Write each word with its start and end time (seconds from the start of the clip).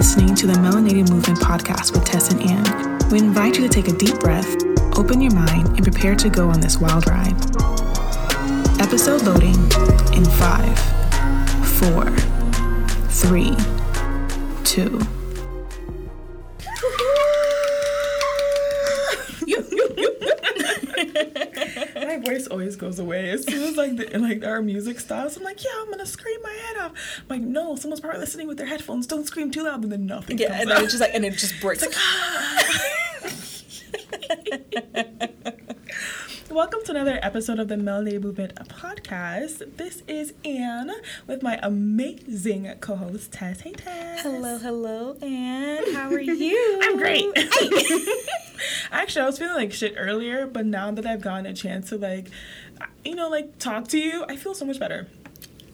listening 0.00 0.34
to 0.34 0.46
the 0.46 0.54
Melanated 0.54 1.10
Movement 1.10 1.38
podcast 1.40 1.92
with 1.92 2.06
Tess 2.06 2.32
and 2.32 2.40
Anne. 2.40 3.10
We 3.10 3.18
invite 3.18 3.58
you 3.58 3.68
to 3.68 3.68
take 3.68 3.86
a 3.86 3.92
deep 3.92 4.18
breath, 4.18 4.50
open 4.96 5.20
your 5.20 5.34
mind, 5.34 5.68
and 5.76 5.82
prepare 5.82 6.16
to 6.16 6.30
go 6.30 6.48
on 6.48 6.58
this 6.58 6.78
wild 6.78 7.06
ride. 7.06 7.36
Episode 8.80 9.20
loading 9.24 9.56
in 10.14 10.24
five, 10.24 10.78
four, 11.76 12.08
three, 13.10 13.54
two. 14.64 14.98
Always 22.70 22.76
goes 22.76 22.98
away 23.00 23.30
as 23.30 23.44
soon 23.44 23.62
as 23.62 23.76
like 23.76 23.96
the, 23.96 24.18
like 24.18 24.44
our 24.44 24.62
music 24.62 25.00
stops. 25.00 25.36
I'm 25.36 25.42
like, 25.42 25.64
yeah, 25.64 25.70
I'm 25.80 25.90
gonna 25.90 26.06
scream 26.06 26.38
my 26.42 26.52
head 26.52 26.76
off. 26.84 26.92
I'm 27.18 27.40
like, 27.40 27.42
no, 27.42 27.74
someone's 27.76 28.00
probably 28.00 28.20
listening 28.20 28.46
with 28.46 28.58
their 28.58 28.66
headphones. 28.66 29.06
Don't 29.06 29.26
scream 29.26 29.50
too 29.50 29.64
loud, 29.64 29.82
and 29.82 29.90
then 29.90 30.06
nothing. 30.06 30.38
Yeah, 30.38 30.52
and 30.52 30.70
then 30.70 30.76
out. 30.76 30.84
it's 30.84 30.92
just 30.92 31.00
like, 31.00 31.14
and 31.14 31.24
it 31.24 31.32
just 31.32 31.60
breaks. 31.60 31.82
It's 31.82 31.96
like, 31.96 32.04
ah. 32.04 32.66
Welcome 36.50 36.80
to 36.86 36.90
another 36.90 37.18
episode 37.22 37.58
of 37.60 37.68
the 37.68 37.76
Melanated 37.76 38.22
Movement 38.22 38.54
podcast. 38.68 39.76
This 39.76 40.02
is 40.08 40.32
Anne 40.44 40.90
with 41.26 41.42
my 41.42 41.58
amazing 41.62 42.68
co-host 42.80 43.32
Tess. 43.32 43.60
Hey 43.60 43.72
Tess. 43.72 44.22
hello, 44.22 44.58
hello, 44.58 45.16
Anne. 45.22 45.92
how 45.94 46.10
are 46.10 46.20
you? 46.20 46.80
I'm 46.82 46.96
great. 46.98 47.24
Actually, 48.90 49.22
I 49.22 49.26
was 49.26 49.38
feeling 49.38 49.54
like 49.54 49.72
shit 49.72 49.94
earlier, 49.96 50.46
but 50.46 50.66
now 50.66 50.90
that 50.90 51.06
I've 51.06 51.20
gotten 51.22 51.46
a 51.46 51.54
chance 51.54 51.90
to 51.90 51.96
like, 51.98 52.28
you 53.04 53.14
know, 53.14 53.28
like 53.28 53.58
talk 53.58 53.86
to 53.88 53.98
you, 53.98 54.24
I 54.28 54.36
feel 54.36 54.54
so 54.54 54.64
much 54.64 54.80
better. 54.80 55.06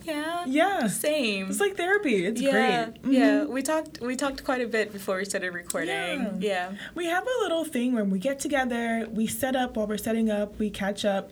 Yeah. 0.06 0.44
Yeah. 0.46 0.86
Same. 0.86 1.50
It's 1.50 1.60
like 1.60 1.76
therapy. 1.76 2.24
It's 2.26 2.40
yeah, 2.40 2.50
great. 2.52 3.14
yeah. 3.14 3.40
Mhm. 3.44 3.48
We 3.48 3.62
talked. 3.62 4.00
We 4.00 4.14
talked 4.16 4.44
quite 4.44 4.60
a 4.62 4.66
bit 4.68 4.92
before 4.92 5.16
we 5.18 5.24
started 5.24 5.52
recording. 5.52 5.88
Yeah. 5.88 6.32
Yeah. 6.38 6.72
We 6.94 7.06
have 7.06 7.24
a 7.24 7.42
little 7.42 7.64
thing 7.64 7.92
where 7.94 8.04
we 8.04 8.18
get 8.18 8.38
together, 8.40 9.06
we 9.12 9.26
set 9.26 9.56
up 9.56 9.76
while 9.76 9.86
we're 9.86 9.98
setting 9.98 10.30
up, 10.30 10.58
we 10.58 10.70
catch 10.70 11.04
up. 11.04 11.30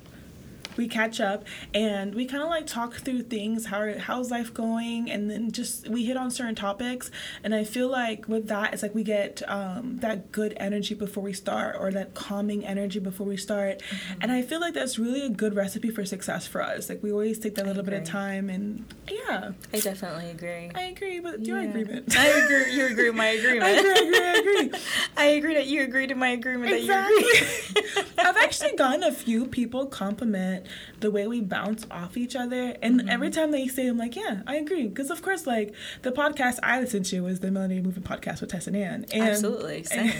We 0.76 0.88
catch 0.88 1.20
up 1.20 1.44
and 1.72 2.14
we 2.14 2.26
kind 2.26 2.42
of 2.42 2.48
like 2.48 2.66
talk 2.66 2.94
through 2.94 3.22
things. 3.22 3.66
How 3.66 3.96
how's 3.98 4.30
life 4.30 4.52
going? 4.52 5.10
And 5.10 5.30
then 5.30 5.50
just 5.52 5.88
we 5.88 6.04
hit 6.04 6.16
on 6.16 6.30
certain 6.30 6.54
topics. 6.54 7.10
And 7.42 7.54
I 7.54 7.64
feel 7.64 7.88
like 7.88 8.26
with 8.28 8.48
that, 8.48 8.72
it's 8.74 8.82
like 8.82 8.94
we 8.94 9.02
get 9.04 9.42
um, 9.48 9.98
that 9.98 10.32
good 10.32 10.54
energy 10.58 10.94
before 10.94 11.22
we 11.22 11.32
start, 11.32 11.76
or 11.78 11.90
that 11.92 12.14
calming 12.14 12.64
energy 12.64 12.98
before 12.98 13.26
we 13.26 13.36
start. 13.36 13.78
Mm-hmm. 13.80 14.18
And 14.22 14.32
I 14.32 14.42
feel 14.42 14.60
like 14.60 14.74
that's 14.74 14.98
really 14.98 15.22
a 15.22 15.28
good 15.28 15.54
recipe 15.54 15.90
for 15.90 16.04
success 16.04 16.46
for 16.46 16.62
us. 16.62 16.88
Like 16.88 17.02
we 17.02 17.12
always 17.12 17.38
take 17.38 17.54
that 17.56 17.66
little 17.66 17.82
bit 17.82 17.94
of 17.94 18.04
time, 18.04 18.50
and 18.50 18.84
yeah, 19.10 19.52
I 19.72 19.80
definitely 19.80 20.30
agree. 20.30 20.70
I 20.74 20.82
agree 20.82 21.20
with 21.20 21.40
your 21.46 21.60
Yeah. 21.60 21.68
agreement. 21.70 22.16
I 22.16 22.26
agree. 22.26 22.74
You 22.74 22.86
agree 22.86 23.08
with 23.10 23.16
my 23.16 23.26
agreement. 23.26 23.64
I 23.64 23.70
agree, 23.70 23.92
I 23.92 23.98
agree, 24.02 24.18
I 24.20 24.34
agree. 24.38 24.80
I 25.16 25.24
agree 25.26 25.54
that 25.54 25.66
you 25.66 25.82
agree 25.82 26.06
to 26.06 26.14
my 26.14 26.28
agreement 26.30 26.70
that 26.70 26.82
you 26.82 26.92
Exactly. 26.92 27.94
agree. 27.94 28.12
I've 28.18 28.36
actually 28.36 28.72
gotten 28.76 29.02
a 29.02 29.12
few 29.12 29.46
people 29.46 29.86
compliment 29.86 30.63
the 31.00 31.10
way 31.10 31.26
we 31.26 31.40
bounce 31.40 31.86
off 31.90 32.16
each 32.16 32.34
other, 32.36 32.76
and 32.82 33.00
Mm-hmm. 33.00 33.08
every 33.08 33.30
time 33.30 33.50
they 33.50 33.66
say, 33.68 33.86
"I'm 33.88 33.98
like, 33.98 34.16
yeah, 34.16 34.42
I 34.46 34.56
agree," 34.56 34.86
because 34.86 35.10
of 35.10 35.20
course, 35.22 35.46
like 35.46 35.74
the 36.02 36.12
podcast 36.12 36.58
I 36.62 36.80
listen 36.80 37.02
to 37.04 37.26
is 37.26 37.40
the 37.40 37.48
Melanated 37.48 37.82
Movement 37.84 38.04
podcast 38.06 38.40
with 38.40 38.50
Tess 38.50 38.66
and 38.66 38.76
Anne, 38.76 39.06
and 39.12 39.22
Absolutely, 39.22 39.82
same. 39.84 40.12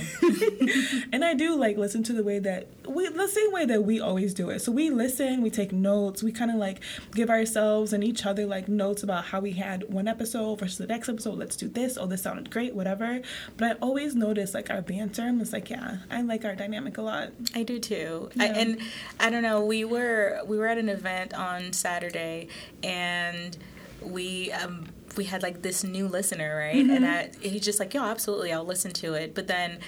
and 1.12 1.25
I 1.25 1.34
do 1.34 1.55
like 1.56 1.77
listen 1.77 2.03
to 2.05 2.12
the 2.12 2.23
way 2.23 2.39
that 2.41 2.67
we 2.89 3.09
the 3.09 3.28
same 3.28 3.53
way 3.53 3.64
that 3.67 3.84
we 3.84 4.01
always 4.01 4.34
do 4.34 4.51
it. 4.51 4.61
So 4.61 4.73
we 4.73 4.91
listen, 4.91 5.42
we 5.42 5.51
take 5.51 5.73
notes, 5.73 6.23
we 6.23 6.33
kind 6.33 6.51
of 6.51 6.56
like 6.56 6.81
give 7.14 7.30
ourselves 7.30 7.92
and 7.92 8.02
each 8.05 8.27
other 8.27 8.46
like 8.46 8.69
notes 8.69 9.02
about 9.02 9.27
how 9.27 9.40
we 9.40 9.52
had 9.52 9.92
one 9.92 10.08
episode 10.08 10.58
versus 10.58 10.79
the 10.79 10.86
next 10.86 11.08
episode. 11.08 11.39
Let's 11.39 11.57
do 11.57 11.69
this. 11.69 11.96
Oh, 11.96 12.07
this 12.07 12.23
sounded 12.23 12.51
great, 12.51 12.74
whatever. 12.74 13.20
But 13.57 13.64
I 13.70 13.73
always 13.80 14.14
notice 14.14 14.55
like 14.55 14.70
our 14.70 14.83
banter. 14.83 15.23
I'm 15.23 15.39
just 15.39 15.52
like, 15.52 15.70
yeah, 15.70 15.98
I 16.11 16.23
like 16.23 16.45
our 16.45 16.55
dynamic 16.55 16.98
a 16.98 17.02
lot. 17.02 17.30
I 17.55 17.63
do 17.63 17.79
too. 17.79 18.30
I, 18.39 18.46
and 18.48 18.79
I 19.20 19.30
don't 19.30 19.42
know. 19.42 19.64
We 19.64 19.85
were 19.85 20.33
we 20.45 20.58
were 20.58 20.67
at 20.67 20.78
an 20.78 20.89
event 20.89 21.34
on 21.34 21.72
Saturday, 21.72 22.48
and 22.83 23.56
we 24.02 24.52
um, 24.52 24.86
we 25.17 25.24
had 25.24 25.42
like 25.42 25.62
this 25.62 25.84
new 25.84 26.08
listener, 26.08 26.56
right? 26.56 26.77
Mm-hmm. 26.77 26.90
And 26.90 27.06
I, 27.06 27.30
he's 27.40 27.64
just 27.64 27.80
like, 27.80 27.95
"Yo, 27.95 28.02
absolutely, 28.05 28.52
I'll 28.52 28.64
listen 28.64 28.92
to 28.95 29.14
it." 29.14 29.34
But 29.34 29.46
then. 29.46 29.78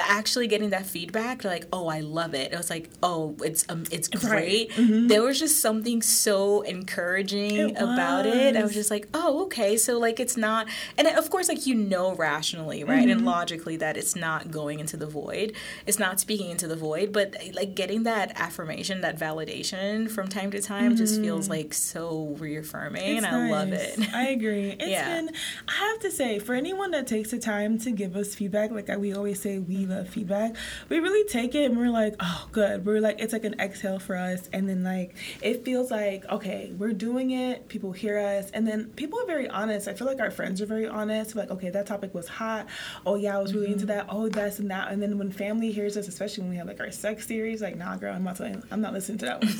Actually, 0.00 0.46
getting 0.46 0.70
that 0.70 0.86
feedback, 0.86 1.44
like, 1.44 1.66
"Oh, 1.72 1.88
I 1.88 2.00
love 2.00 2.34
it." 2.34 2.52
It 2.52 2.56
was 2.56 2.70
like, 2.70 2.90
"Oh, 3.02 3.36
it's 3.44 3.64
um, 3.68 3.84
it's 3.90 4.08
Right. 4.24 4.68
great." 4.76 5.08
There 5.08 5.22
was 5.22 5.38
just 5.38 5.60
something 5.60 6.02
so 6.02 6.62
encouraging 6.62 7.70
It 7.70 7.76
about 7.76 8.26
it. 8.26 8.56
I 8.56 8.60
was 8.62 8.68
was. 8.70 8.74
just 8.74 8.90
like, 8.90 9.08
"Oh, 9.14 9.44
okay." 9.44 9.76
So 9.76 9.98
like, 9.98 10.20
it's 10.20 10.36
not, 10.36 10.66
and 10.96 11.06
of 11.08 11.30
course, 11.30 11.48
like 11.48 11.66
you 11.66 11.74
know 11.74 12.14
rationally, 12.14 12.84
right, 12.84 13.02
Mm-hmm. 13.02 13.10
and 13.10 13.24
logically 13.24 13.76
that 13.78 13.96
it's 13.96 14.14
not 14.14 14.50
going 14.50 14.78
into 14.80 14.96
the 14.96 15.06
void. 15.06 15.52
It's 15.86 15.98
not 15.98 16.20
speaking 16.20 16.50
into 16.50 16.68
the 16.68 16.76
void, 16.76 17.12
but 17.12 17.36
like 17.54 17.74
getting 17.74 18.04
that 18.04 18.32
affirmation, 18.40 19.00
that 19.02 19.18
validation 19.18 20.10
from 20.10 20.28
time 20.28 20.50
to 20.52 20.60
time, 20.60 20.96
just 20.96 21.20
feels 21.20 21.48
like 21.48 21.74
so 21.74 22.36
reaffirming, 22.38 23.16
and 23.18 23.26
I 23.26 23.50
love 23.50 23.68
Mm-hmm. 23.68 24.02
it. 24.02 24.14
I 24.14 24.28
agree. 24.28 24.70
It's 24.70 24.86
Yeah. 24.92 25.14
been, 25.14 25.30
I 25.68 25.72
have 25.90 26.00
to 26.00 26.10
say, 26.10 26.38
for 26.38 26.54
anyone 26.54 26.90
that 26.92 27.06
takes 27.06 27.30
the 27.30 27.38
time 27.38 27.78
to 27.80 27.90
give 27.90 28.16
us 28.16 28.34
feedback, 28.34 28.70
like 28.70 28.88
we 28.98 29.14
always 29.14 29.40
say, 29.40 29.58
we 29.58 29.81
love 29.86 30.08
feedback, 30.08 30.54
we 30.88 30.98
really 31.00 31.26
take 31.28 31.54
it 31.54 31.70
and 31.70 31.78
we're 31.78 31.90
like, 31.90 32.14
oh, 32.20 32.48
good. 32.52 32.84
We're 32.86 33.00
like, 33.00 33.20
it's 33.20 33.32
like 33.32 33.44
an 33.44 33.58
exhale 33.60 33.98
for 33.98 34.16
us. 34.16 34.48
And 34.52 34.68
then, 34.68 34.82
like, 34.84 35.14
it 35.40 35.64
feels 35.64 35.90
like, 35.90 36.24
okay, 36.30 36.72
we're 36.78 36.92
doing 36.92 37.30
it. 37.30 37.68
People 37.68 37.92
hear 37.92 38.18
us. 38.18 38.50
And 38.52 38.66
then 38.66 38.86
people 38.96 39.20
are 39.20 39.26
very 39.26 39.48
honest. 39.48 39.88
I 39.88 39.94
feel 39.94 40.06
like 40.06 40.20
our 40.20 40.30
friends 40.30 40.60
are 40.60 40.66
very 40.66 40.86
honest. 40.86 41.34
Like, 41.36 41.50
okay, 41.50 41.70
that 41.70 41.86
topic 41.86 42.14
was 42.14 42.28
hot. 42.28 42.66
Oh, 43.06 43.14
yeah, 43.16 43.36
I 43.36 43.40
was 43.40 43.52
really 43.54 43.62
Mm-hmm. 43.66 43.72
into 43.74 43.86
that. 43.86 44.06
Oh, 44.08 44.28
that's 44.28 44.58
and 44.58 44.70
that. 44.70 44.90
And 44.90 45.00
then 45.00 45.18
when 45.18 45.30
family 45.30 45.70
hears 45.72 45.96
us, 45.96 46.08
especially 46.08 46.42
when 46.42 46.50
we 46.50 46.56
have 46.56 46.66
like 46.66 46.80
our 46.80 46.90
sex 46.90 47.26
series, 47.26 47.62
like, 47.62 47.76
nah, 47.76 47.96
girl, 47.96 48.12
I'm 48.14 48.24
not, 48.24 48.36
telling, 48.36 48.60
I'm 48.72 48.80
not 48.80 48.92
listening 48.92 49.18
to 49.18 49.26
that 49.26 49.40
one. 49.42 49.52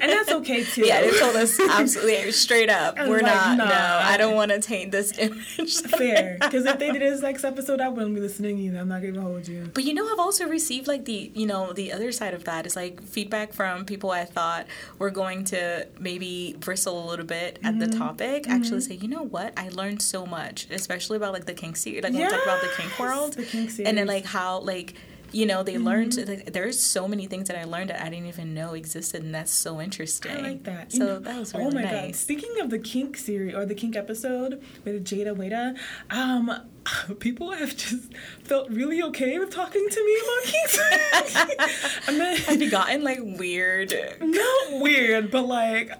and 0.00 0.10
that's 0.10 0.30
okay 0.40 0.62
too. 0.64 0.86
Yeah, 0.86 1.00
they 1.00 1.10
told 1.18 1.34
us 1.36 1.58
absolutely 1.58 2.30
straight 2.32 2.70
up. 2.70 2.96
I 2.98 3.08
We're 3.08 3.22
like, 3.22 3.34
not. 3.34 3.56
nah. 3.58 3.64
No, 3.66 3.98
I 4.02 4.16
don't 4.16 4.34
want 4.36 4.52
to 4.52 4.60
taint 4.60 4.92
this 4.92 5.16
image. 5.18 5.80
fair 5.82 6.38
because 6.40 6.64
if 6.64 6.78
they 6.78 6.92
did 6.92 7.02
this 7.12 7.22
next 7.22 7.42
episode, 7.44 7.80
I 7.80 7.88
wouldn't 7.88 8.14
be 8.14 8.20
listening 8.20 8.58
either. 8.58 8.78
I'm 8.78 8.88
not 8.88 9.02
gonna 9.02 9.20
hold 9.20 9.48
you. 9.48 9.59
But 9.74 9.84
you 9.84 9.94
know, 9.94 10.06
I've 10.10 10.18
also 10.18 10.46
received 10.46 10.86
like 10.88 11.04
the 11.04 11.30
you 11.34 11.46
know 11.46 11.72
the 11.72 11.92
other 11.92 12.12
side 12.12 12.34
of 12.34 12.44
that 12.44 12.66
is 12.66 12.76
like 12.76 13.02
feedback 13.02 13.52
from 13.52 13.84
people 13.84 14.10
I 14.10 14.24
thought 14.24 14.66
were 14.98 15.10
going 15.10 15.44
to 15.46 15.86
maybe 15.98 16.56
bristle 16.58 17.04
a 17.04 17.06
little 17.08 17.26
bit 17.26 17.58
at 17.62 17.78
the 17.78 17.86
mm-hmm. 17.86 17.98
topic. 17.98 18.44
Mm-hmm. 18.44 18.52
Actually, 18.52 18.80
say 18.80 18.94
you 18.94 19.08
know 19.08 19.22
what 19.22 19.52
I 19.56 19.68
learned 19.68 20.02
so 20.02 20.26
much, 20.26 20.68
especially 20.70 21.16
about 21.16 21.32
like 21.32 21.46
the 21.46 21.54
kink 21.54 21.76
series, 21.76 22.02
like 22.02 22.12
when 22.12 22.22
we 22.22 22.28
talk 22.28 22.42
about 22.42 22.62
the 22.62 22.70
kink 22.76 22.98
world, 22.98 23.34
the 23.34 23.44
kink 23.44 23.70
series. 23.70 23.88
and 23.88 23.98
then 23.98 24.06
like 24.06 24.24
how 24.24 24.60
like 24.60 24.94
you 25.32 25.46
know 25.46 25.62
they 25.62 25.78
learned 25.78 26.12
mm-hmm. 26.12 26.30
like, 26.30 26.52
there's 26.52 26.80
so 26.80 27.06
many 27.06 27.26
things 27.26 27.48
that 27.48 27.58
I 27.58 27.64
learned 27.64 27.90
that 27.90 28.02
I 28.02 28.08
didn't 28.08 28.26
even 28.26 28.54
know 28.54 28.74
existed, 28.74 29.22
and 29.22 29.34
that's 29.34 29.52
so 29.52 29.80
interesting. 29.80 30.32
I 30.32 30.40
like 30.40 30.64
that. 30.64 30.92
So 30.92 30.98
You 30.98 31.04
know- 31.04 31.18
that 31.20 31.38
was 31.38 31.54
oh 31.54 31.58
really 31.58 31.74
my 31.74 31.82
god! 31.82 32.16
Speaking 32.16 32.60
of 32.60 32.70
the 32.70 32.78
kink 32.78 33.16
series 33.16 33.54
or 33.54 33.64
the 33.64 33.74
kink 33.74 33.96
episode 33.96 34.62
with 34.84 35.04
Jada 35.04 35.34
Weda, 35.36 35.78
um, 36.10 36.50
people 37.18 37.52
have 37.52 37.76
just 37.76 38.12
felt 38.42 38.68
really 38.70 39.02
okay 39.02 39.38
with 39.38 39.50
talking 39.50 39.86
to 39.88 40.04
me 40.04 40.16
about 40.22 40.44
kink. 40.44 42.08
I 42.08 42.12
mean, 42.12 42.36
Have 42.36 42.62
you 42.62 42.70
gotten 42.70 43.02
like 43.04 43.18
weird? 43.22 43.92
not 44.20 44.80
weird, 44.80 45.30
but 45.30 45.46
like. 45.46 45.92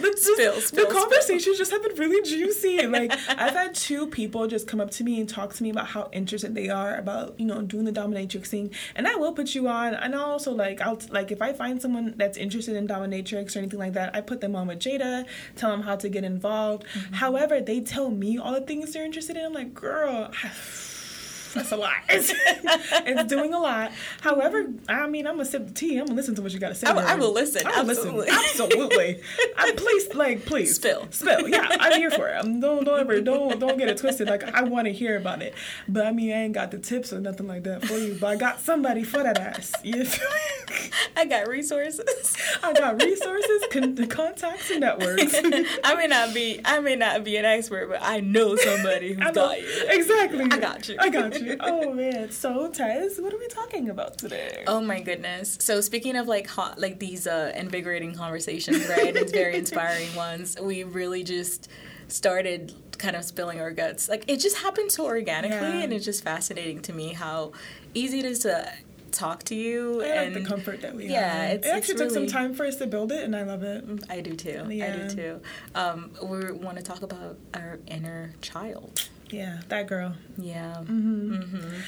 the, 0.00 0.10
just- 0.12 0.26
Spill, 0.36 0.54
the 0.54 0.60
spill, 0.60 0.86
conversations 0.90 1.56
just 1.58 1.70
have 1.70 1.82
been 1.82 1.96
really 1.96 2.28
juicy. 2.28 2.86
Like 2.86 3.12
I've 3.28 3.54
had 3.54 3.74
two 3.74 4.06
people 4.06 4.46
just 4.46 4.66
come 4.66 4.80
up 4.80 4.90
to 4.92 5.04
me 5.04 5.20
and 5.20 5.28
talk 5.28 5.54
to 5.54 5.62
me 5.62 5.70
about 5.70 5.86
how 5.86 6.08
interested 6.12 6.54
they 6.54 6.68
are 6.68 6.96
about 6.96 7.38
you 7.38 7.46
know 7.46 7.62
doing 7.62 7.84
the 7.84 7.92
dominatrix 7.92 8.46
thing, 8.48 8.70
and 8.94 9.06
I 9.06 9.14
will 9.14 9.32
put 9.32 9.54
you 9.54 9.68
on. 9.68 9.94
And 9.94 10.14
I 10.14 10.18
also 10.18 10.52
like 10.52 10.80
I'll 10.80 10.98
like 11.10 11.30
if 11.30 11.40
I 11.42 11.52
find 11.52 11.80
someone 11.80 12.14
that's 12.16 12.36
interested 12.36 12.76
in 12.76 12.86
dominatrix 12.86 13.54
or 13.56 13.60
anything 13.60 13.78
like 13.78 13.92
that, 13.94 14.14
I 14.14 14.20
put 14.20 14.40
them 14.40 14.54
on 14.56 14.66
with 14.68 14.80
Jada, 14.80 15.26
tell 15.56 15.70
them 15.70 15.82
how 15.82 15.96
to 15.96 16.08
get 16.08 16.24
involved. 16.24 16.84
However, 17.12 17.60
they 17.60 17.80
tell 17.80 18.10
me 18.10 18.38
all 18.38 18.52
the 18.52 18.60
things 18.60 18.92
they're 18.92 19.04
interested 19.04 19.36
in. 19.36 19.44
I'm 19.44 19.52
like, 19.52 19.74
girl. 19.74 20.30
That's 21.54 21.72
a 21.72 21.76
lot. 21.76 21.94
It's, 22.08 22.32
it's 22.34 23.24
doing 23.24 23.54
a 23.54 23.58
lot. 23.58 23.92
However, 24.20 24.66
I 24.88 25.06
mean, 25.06 25.26
I'm 25.26 25.34
gonna 25.34 25.44
sip 25.46 25.66
the 25.66 25.72
tea. 25.72 25.98
I'm 25.98 26.06
gonna 26.06 26.16
listen 26.16 26.34
to 26.36 26.42
what 26.42 26.52
you 26.52 26.58
gotta 26.58 26.74
say. 26.74 26.86
I 26.86 26.92
will- 26.92 27.00
I 27.06 27.14
will 27.14 27.32
listen, 27.32 27.66
I 27.66 27.82
will 27.82 27.90
absolutely. 27.90 28.26
listen. 28.26 28.34
Absolutely. 28.64 29.20
I, 29.56 29.72
please, 29.76 30.14
like, 30.14 30.44
please 30.44 30.74
Spill. 30.76 31.06
spill. 31.10 31.48
Yeah, 31.48 31.66
I'm 31.70 31.92
here 32.00 32.10
for 32.10 32.28
it. 32.28 32.36
Um, 32.44 32.60
don't, 32.60 32.84
don't 32.84 33.00
ever, 33.00 33.20
don't, 33.20 33.58
don't 33.58 33.78
get 33.78 33.88
it 33.88 33.96
twisted. 33.98 34.28
Like, 34.28 34.42
I 34.44 34.62
want 34.62 34.86
to 34.86 34.92
hear 34.92 35.16
about 35.16 35.42
it, 35.42 35.54
but 35.88 36.06
I 36.06 36.12
mean, 36.12 36.32
I 36.32 36.42
ain't 36.44 36.52
got 36.54 36.70
the 36.70 36.78
tips 36.78 37.12
or 37.12 37.20
nothing 37.20 37.46
like 37.46 37.62
that 37.64 37.84
for 37.84 37.94
you. 37.98 38.16
But 38.20 38.26
I 38.28 38.36
got 38.36 38.60
somebody 38.60 39.02
for 39.04 39.22
that 39.22 39.38
ass. 39.38 39.72
You 39.82 40.04
feel 40.04 40.28
me? 40.28 40.90
I 41.16 41.24
got 41.24 41.46
resources. 41.48 42.36
I 42.62 42.72
got 42.72 43.00
resources, 43.02 43.62
con- 43.70 43.94
the 43.94 44.06
contacts, 44.06 44.70
and 44.70 44.80
networks. 44.80 45.34
I 45.84 45.94
may 45.94 46.06
not 46.06 46.34
be 46.34 46.60
I 46.64 46.80
may 46.80 46.96
not 46.96 47.24
be 47.24 47.36
an 47.36 47.44
expert, 47.44 47.88
but 47.88 48.00
I 48.02 48.20
know 48.20 48.56
somebody 48.56 49.12
who's 49.14 49.18
I 49.24 49.30
know- 49.30 49.32
got 49.32 49.60
you. 49.60 49.84
Exactly. 49.88 50.44
I 50.50 50.58
got 50.58 50.88
you. 50.88 50.96
I 50.98 51.08
got 51.08 51.34
you. 51.34 51.35
Oh 51.60 51.92
man. 51.92 52.30
So 52.30 52.68
Tess, 52.70 53.18
what 53.18 53.32
are 53.32 53.38
we 53.38 53.48
talking 53.48 53.88
about 53.90 54.18
today? 54.18 54.64
Oh 54.66 54.80
my 54.80 55.00
goodness. 55.00 55.58
So 55.60 55.80
speaking 55.80 56.16
of 56.16 56.26
like 56.28 56.46
hot 56.46 56.78
like 56.80 56.98
these 56.98 57.26
uh 57.26 57.52
invigorating 57.54 58.14
conversations, 58.14 58.88
right? 58.88 59.14
It's 59.16 59.32
very 59.32 59.56
inspiring 59.62 60.14
ones. 60.14 60.56
We 60.60 60.84
really 60.84 61.22
just 61.24 61.68
started 62.08 62.72
kind 62.98 63.16
of 63.16 63.24
spilling 63.24 63.60
our 63.60 63.70
guts. 63.72 64.08
Like 64.08 64.24
it 64.28 64.38
just 64.38 64.58
happened 64.58 64.92
so 64.92 65.04
organically, 65.06 65.56
Yeah. 65.78 65.82
and 65.82 65.92
it's 65.92 66.04
just 66.04 66.22
fascinating 66.24 66.80
to 66.82 66.92
me 66.92 67.12
how 67.12 67.52
easy 67.94 68.20
it 68.20 68.24
is 68.24 68.40
to 68.40 68.72
talk 69.12 69.42
to 69.44 69.54
you 69.54 70.02
I 70.02 70.06
and 70.08 70.34
like 70.34 70.42
the 70.44 70.48
comfort 70.48 70.82
that 70.82 70.94
we 70.94 71.06
yeah, 71.08 71.20
have. 71.46 71.50
it's- 71.56 71.66
it 71.72 71.74
actually 71.76 71.94
it's 71.94 72.02
took 72.02 72.10
some 72.12 72.26
time 72.26 72.52
for 72.54 72.66
us 72.66 72.76
to 72.76 72.86
build 72.86 73.12
it, 73.12 73.24
and 73.24 73.34
I 73.34 73.42
love 73.44 73.62
it. 73.62 73.84
I 74.10 74.20
do 74.20 74.34
too. 74.34 74.60
I 74.66 74.90
do 74.90 75.08
too. 75.08 75.40
Um, 75.74 76.10
we 76.22 76.52
want 76.52 76.76
to 76.76 76.82
talk 76.82 77.02
about 77.02 77.38
our 77.54 77.78
inner 77.86 78.34
child. 78.42 79.08
Yeah, 79.30 79.60
that 79.68 79.86
girl. 79.86 80.14
Yeah. 80.38 80.76
Mm-hmm. 80.82 81.34
hmm 81.34 81.80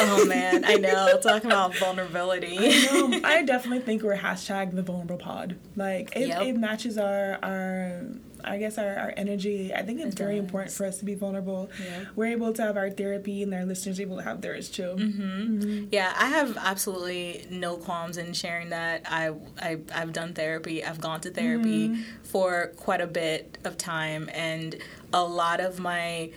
Oh 0.00 0.24
man, 0.24 0.64
I 0.64 0.76
know. 0.76 1.18
Talking 1.22 1.50
about 1.50 1.76
vulnerability. 1.76 2.56
No, 2.56 3.20
I 3.24 3.42
definitely 3.42 3.80
think 3.80 4.02
we're 4.02 4.16
hashtag 4.16 4.74
the 4.74 4.82
vulnerable 4.82 5.18
pod. 5.18 5.56
Like 5.76 6.16
it, 6.16 6.28
Yep. 6.28 6.42
it 6.42 6.56
matches 6.56 6.96
our 6.96 7.38
our 7.42 8.00
I 8.44 8.56
guess 8.58 8.78
our, 8.78 8.96
our 8.96 9.14
energy. 9.18 9.72
I 9.74 9.82
think 9.82 10.00
it's 10.00 10.14
It 10.16 10.18
very 10.18 10.36
does. 10.36 10.44
important 10.44 10.72
for 10.72 10.86
us 10.86 10.96
to 10.98 11.04
be 11.04 11.14
vulnerable. 11.14 11.70
Yeah. 11.78 12.06
We're 12.16 12.32
able 12.32 12.52
to 12.54 12.62
have 12.62 12.76
our 12.78 12.90
therapy 12.90 13.42
and 13.42 13.52
our 13.54 13.64
listeners 13.66 14.00
able 14.00 14.16
to 14.16 14.22
have 14.22 14.40
theirs 14.40 14.70
too. 14.70 14.94
Mm-hmm. 14.96 15.84
Yeah, 15.92 16.12
I 16.18 16.26
have 16.26 16.56
absolutely 16.56 17.46
no 17.50 17.76
qualms 17.76 18.16
in 18.16 18.32
sharing 18.32 18.70
that. 18.70 19.02
I, 19.06 19.32
I 19.60 19.76
I've 19.94 20.12
done 20.14 20.32
therapy. 20.32 20.82
I've 20.82 21.00
gone 21.02 21.20
to 21.20 21.30
therapy 21.30 22.02
for 22.24 22.72
quite 22.78 23.02
a 23.02 23.06
bit 23.06 23.58
of 23.62 23.76
time, 23.76 24.30
and 24.32 24.74
a 25.12 25.22
lot 25.24 25.60
of 25.60 25.78
my 25.78 26.30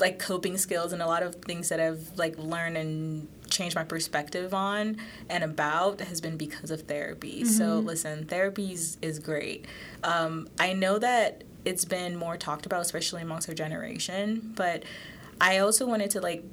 like 0.00 0.18
coping 0.18 0.58
skills 0.58 0.92
and 0.92 1.00
a 1.00 1.06
lot 1.06 1.22
of 1.22 1.36
things 1.36 1.68
that 1.68 1.80
I've 1.80 2.10
like 2.16 2.36
learned 2.38 2.76
and 2.76 3.28
changed 3.48 3.76
my 3.76 3.84
perspective 3.84 4.52
on 4.54 4.96
and 5.28 5.44
about 5.44 6.00
has 6.00 6.20
been 6.20 6.36
because 6.36 6.70
of 6.70 6.82
therapy. 6.82 7.44
So 7.44 7.78
listen, 7.78 8.26
therapy 8.26 8.72
is, 8.72 8.98
is 9.02 9.18
great. 9.18 9.66
Um, 10.02 10.48
I 10.58 10.72
know 10.72 10.98
that 10.98 11.44
it's 11.64 11.84
been 11.84 12.16
more 12.16 12.36
talked 12.36 12.66
about, 12.66 12.80
especially 12.80 13.22
amongst 13.22 13.48
our 13.48 13.54
generation, 13.54 14.52
but 14.56 14.82
I 15.40 15.58
also 15.58 15.86
wanted 15.86 16.10
to 16.12 16.20
like 16.20 16.44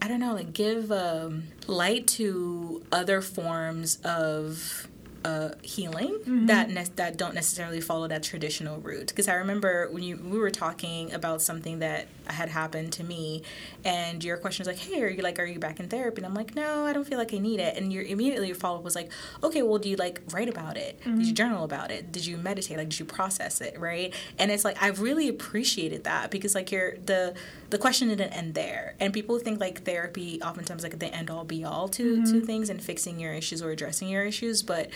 I 0.00 0.08
don't 0.08 0.18
know, 0.18 0.34
like 0.34 0.52
give 0.52 0.90
um, 0.90 1.44
light 1.68 2.06
to 2.08 2.84
other 2.90 3.20
forms 3.20 3.98
of 4.04 4.88
uh, 5.24 5.50
healing 5.62 6.46
that 6.46 6.70
ne- 6.70 6.86
that 6.96 7.16
don't 7.16 7.34
necessarily 7.34 7.80
follow 7.80 8.08
that 8.08 8.22
traditional 8.22 8.78
route. 8.80 9.08
Because 9.08 9.28
I 9.28 9.34
remember 9.34 9.88
when 9.90 10.02
you 10.02 10.16
we 10.16 10.38
were 10.38 10.50
talking 10.50 11.12
about 11.12 11.42
something 11.42 11.78
that 11.80 12.06
had 12.26 12.48
happened 12.48 12.92
to 12.94 13.04
me, 13.04 13.42
and 13.84 14.22
your 14.22 14.36
question 14.36 14.64
was 14.64 14.68
like, 14.68 14.78
"Hey, 14.78 15.02
are 15.02 15.08
you 15.08 15.22
like, 15.22 15.38
are 15.38 15.44
you 15.44 15.58
back 15.58 15.80
in 15.80 15.88
therapy?" 15.88 16.18
And 16.18 16.26
I'm 16.26 16.34
like, 16.34 16.54
"No, 16.54 16.84
I 16.86 16.92
don't 16.92 17.06
feel 17.06 17.18
like 17.18 17.32
I 17.34 17.38
need 17.38 17.60
it." 17.60 17.76
And 17.76 17.92
your 17.92 18.02
immediately 18.02 18.48
your 18.48 18.56
follow 18.56 18.78
up 18.78 18.84
was 18.84 18.94
like, 18.94 19.10
"Okay, 19.42 19.62
well, 19.62 19.78
do 19.78 19.88
you 19.88 19.96
like 19.96 20.20
write 20.32 20.48
about 20.48 20.76
it? 20.76 20.98
Did 21.02 21.10
you 21.10 21.22
mm-hmm. 21.22 21.34
journal 21.34 21.64
about 21.64 21.90
it? 21.90 22.12
Did 22.12 22.26
you 22.26 22.36
meditate? 22.36 22.76
Like, 22.76 22.88
did 22.90 23.00
you 23.00 23.06
process 23.06 23.60
it? 23.60 23.78
Right?" 23.78 24.14
And 24.38 24.50
it's 24.50 24.64
like 24.64 24.82
I've 24.82 25.00
really 25.00 25.28
appreciated 25.28 26.04
that 26.04 26.30
because 26.30 26.54
like 26.54 26.70
your 26.72 26.96
the 27.04 27.34
the 27.70 27.78
question 27.78 28.08
didn't 28.08 28.32
end 28.32 28.54
there, 28.54 28.94
and 29.00 29.12
people 29.12 29.38
think 29.38 29.60
like 29.60 29.84
therapy 29.84 30.40
oftentimes 30.42 30.82
like 30.82 30.98
the 30.98 31.14
end 31.14 31.30
all 31.30 31.44
be 31.44 31.64
all 31.64 31.88
to 31.88 32.16
to 32.16 32.22
mm-hmm. 32.22 32.40
things 32.40 32.70
and 32.70 32.82
fixing 32.82 33.18
your 33.18 33.32
issues 33.32 33.62
or 33.62 33.70
addressing 33.70 34.08
your 34.08 34.24
issues, 34.24 34.62
but 34.62 34.90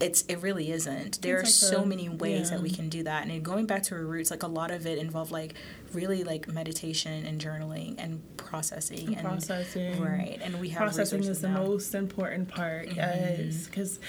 it's 0.00 0.24
it 0.28 0.40
really 0.42 0.72
isn't. 0.72 1.20
There 1.22 1.36
are 1.36 1.42
like 1.42 1.48
so 1.48 1.82
a- 1.82 1.86
many 1.86 2.08
ways 2.08 2.50
that 2.50 2.60
we 2.60 2.70
can 2.70 2.88
do 2.88 3.02
that, 3.04 3.26
and 3.26 3.42
going 3.44 3.66
back 3.66 3.82
to 3.84 3.94
our 3.94 4.02
roots, 4.02 4.30
like 4.30 4.42
a 4.42 4.48
lot 4.48 4.70
of 4.70 4.86
it 4.86 4.98
involved 4.98 5.30
like 5.30 5.54
really 5.92 6.24
like 6.24 6.48
meditation 6.48 7.26
and 7.26 7.40
journaling 7.40 7.96
and 7.98 8.22
processing 8.36 9.14
and 9.16 9.26
processing. 9.26 10.00
right. 10.00 10.38
And 10.42 10.60
we 10.60 10.68
have 10.70 10.82
processing 10.82 11.24
is 11.24 11.40
the 11.40 11.48
now. 11.48 11.58
Mm-hmm. 11.58 11.68
most 11.68 11.94
important 11.94 12.48
part 12.48 12.94
yes 12.94 13.66
because 13.66 14.00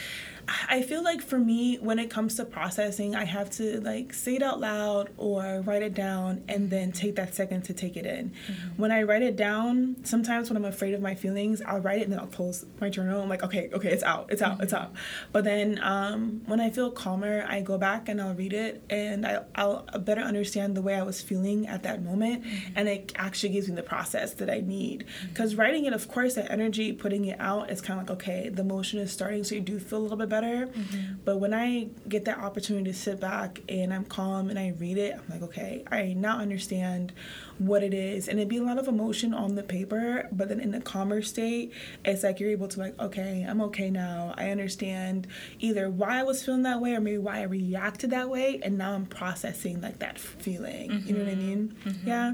i 0.69 0.81
feel 0.81 1.03
like 1.03 1.21
for 1.21 1.39
me 1.39 1.77
when 1.77 1.99
it 1.99 2.09
comes 2.09 2.35
to 2.35 2.45
processing 2.45 3.15
i 3.15 3.23
have 3.23 3.49
to 3.49 3.79
like 3.81 4.13
say 4.13 4.35
it 4.35 4.41
out 4.43 4.59
loud 4.59 5.09
or 5.17 5.61
write 5.65 5.81
it 5.81 5.93
down 5.93 6.43
and 6.47 6.69
then 6.69 6.91
take 6.91 7.15
that 7.15 7.33
second 7.35 7.61
to 7.63 7.73
take 7.73 7.95
it 7.97 8.05
in 8.05 8.31
Mm-hmm. 8.31 8.81
when 8.81 8.91
i 8.91 9.03
write 9.03 9.21
it 9.21 9.35
down 9.35 9.95
sometimes 10.03 10.49
when 10.49 10.57
i'm 10.57 10.65
afraid 10.65 10.93
of 10.93 11.01
my 11.01 11.15
feelings 11.15 11.61
i'll 11.63 11.79
write 11.79 11.99
it 11.99 12.03
and 12.03 12.11
then 12.13 12.19
i'll 12.19 12.27
close 12.27 12.65
my 12.79 12.89
journal 12.89 13.21
i'm 13.21 13.29
like 13.29 13.43
okay 13.43 13.69
okay 13.73 13.89
it's 13.91 14.03
out 14.03 14.27
it's 14.29 14.41
out 14.41 14.61
it's 14.61 14.73
Mm-hmm. 14.73 14.83
out 14.85 14.93
but 15.31 15.43
then 15.43 15.79
um, 15.83 16.41
when 16.45 16.59
i 16.59 16.69
feel 16.69 16.91
calmer 16.91 17.45
i 17.47 17.61
go 17.61 17.77
back 17.77 18.07
and 18.09 18.21
i'll 18.21 18.33
read 18.33 18.53
it 18.53 18.81
and 18.89 19.25
I, 19.25 19.43
i'll 19.55 19.83
better 19.99 20.21
understand 20.21 20.75
the 20.75 20.81
way 20.81 20.95
i 20.95 21.03
was 21.03 21.21
feeling 21.21 21.67
at 21.67 21.83
that 21.83 22.03
moment 22.03 22.43
Mm-hmm. 22.43 22.73
and 22.77 22.87
it 22.89 23.11
actually 23.15 23.49
gives 23.53 23.67
me 23.69 23.75
the 23.75 23.83
process 23.83 24.33
that 24.35 24.49
i 24.49 24.59
need 24.59 25.05
because 25.29 25.55
writing 25.55 25.85
it 25.85 25.93
of 25.93 26.07
course 26.07 26.35
that 26.35 26.49
energy 26.51 26.91
putting 26.93 27.25
it 27.25 27.39
out 27.39 27.69
is 27.69 27.81
kind 27.81 27.99
of 27.99 28.07
like 28.07 28.17
okay 28.17 28.49
the 28.49 28.63
motion 28.63 28.99
is 28.99 29.11
starting 29.11 29.43
so 29.43 29.55
you 29.55 29.61
do 29.61 29.77
feel 29.79 29.99
a 29.99 30.03
little 30.05 30.17
bit 30.17 30.29
better 30.29 30.40
Mm-hmm. 30.41 31.13
but 31.25 31.37
when 31.37 31.53
i 31.53 31.89
get 32.07 32.25
that 32.25 32.39
opportunity 32.39 32.91
to 32.91 32.97
sit 32.97 33.19
back 33.19 33.61
and 33.69 33.93
i'm 33.93 34.05
calm 34.05 34.49
and 34.49 34.57
i 34.57 34.69
read 34.79 34.97
it 34.97 35.15
i'm 35.15 35.23
like 35.29 35.41
okay 35.41 35.83
i 35.91 36.13
now 36.13 36.37
understand 36.39 37.13
what 37.57 37.83
it 37.83 37.93
is. 37.93 38.27
And 38.27 38.39
it'd 38.39 38.49
be 38.49 38.57
a 38.57 38.63
lot 38.63 38.77
of 38.77 38.87
emotion 38.87 39.33
on 39.33 39.55
the 39.55 39.63
paper 39.63 40.27
but 40.31 40.49
then 40.49 40.59
in 40.59 40.71
the 40.71 40.81
calmer 40.81 41.21
state 41.21 41.71
it's 42.05 42.23
like 42.23 42.39
you're 42.39 42.49
able 42.49 42.67
to 42.67 42.79
like 42.79 42.99
okay 42.99 43.45
i'm 43.47 43.61
okay 43.61 43.89
now. 43.89 44.33
I 44.37 44.49
understand 44.49 45.27
either 45.59 45.89
why 45.89 46.19
i 46.19 46.23
was 46.23 46.43
feeling 46.43 46.63
that 46.63 46.81
way 46.81 46.93
or 46.93 47.01
maybe 47.01 47.17
why 47.17 47.39
i 47.39 47.43
reacted 47.43 48.11
that 48.11 48.29
way. 48.29 48.59
And 48.63 48.77
now 48.77 48.93
i'm 48.93 49.05
processing 49.05 49.81
like 49.81 49.99
that 49.99 50.19
feeling. 50.19 51.03
You 51.05 51.13
know 51.13 51.19
what 51.19 51.29
i 51.29 51.35
mm-hmm. 51.35 51.47
mean? 51.47 51.75
Mm-hmm. 51.85 52.07
Yeah. 52.07 52.33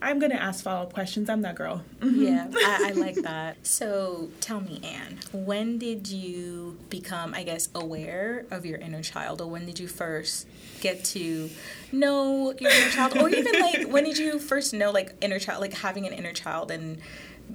I'm 0.00 0.18
gonna 0.18 0.34
ask 0.34 0.62
follow-up 0.62 0.92
questions. 0.92 1.28
I'm 1.28 1.42
that 1.42 1.56
girl. 1.56 1.82
Yeah, 2.02 2.48
I, 2.54 2.90
I 2.90 2.92
like 2.92 3.16
that. 3.16 3.66
So 3.66 4.30
tell 4.40 4.60
me, 4.60 4.80
Anne, 4.84 5.18
when 5.32 5.78
did 5.78 6.08
you 6.08 6.78
become, 6.88 7.34
I 7.34 7.42
guess, 7.42 7.68
aware 7.74 8.46
of 8.50 8.64
your 8.64 8.78
inner 8.78 9.02
child, 9.02 9.40
or 9.40 9.48
when 9.48 9.66
did 9.66 9.78
you 9.78 9.88
first 9.88 10.46
get 10.80 11.04
to 11.04 11.50
know 11.90 12.54
your 12.58 12.70
inner 12.70 12.90
child, 12.90 13.18
or 13.18 13.28
even 13.28 13.60
like 13.60 13.88
when 13.88 14.04
did 14.04 14.18
you 14.18 14.38
first 14.38 14.57
know 14.72 14.90
like 14.90 15.14
inner 15.20 15.38
child, 15.38 15.60
like 15.60 15.74
having 15.74 16.06
an 16.06 16.12
inner 16.12 16.32
child 16.32 16.70
and 16.70 16.98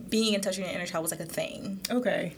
being 0.09 0.33
in 0.33 0.41
touch 0.41 0.57
with 0.57 0.67
your 0.67 0.75
inner 0.75 0.85
child 0.85 1.03
was 1.03 1.11
like 1.11 1.19
a 1.19 1.25
thing? 1.25 1.79
Okay. 1.89 2.33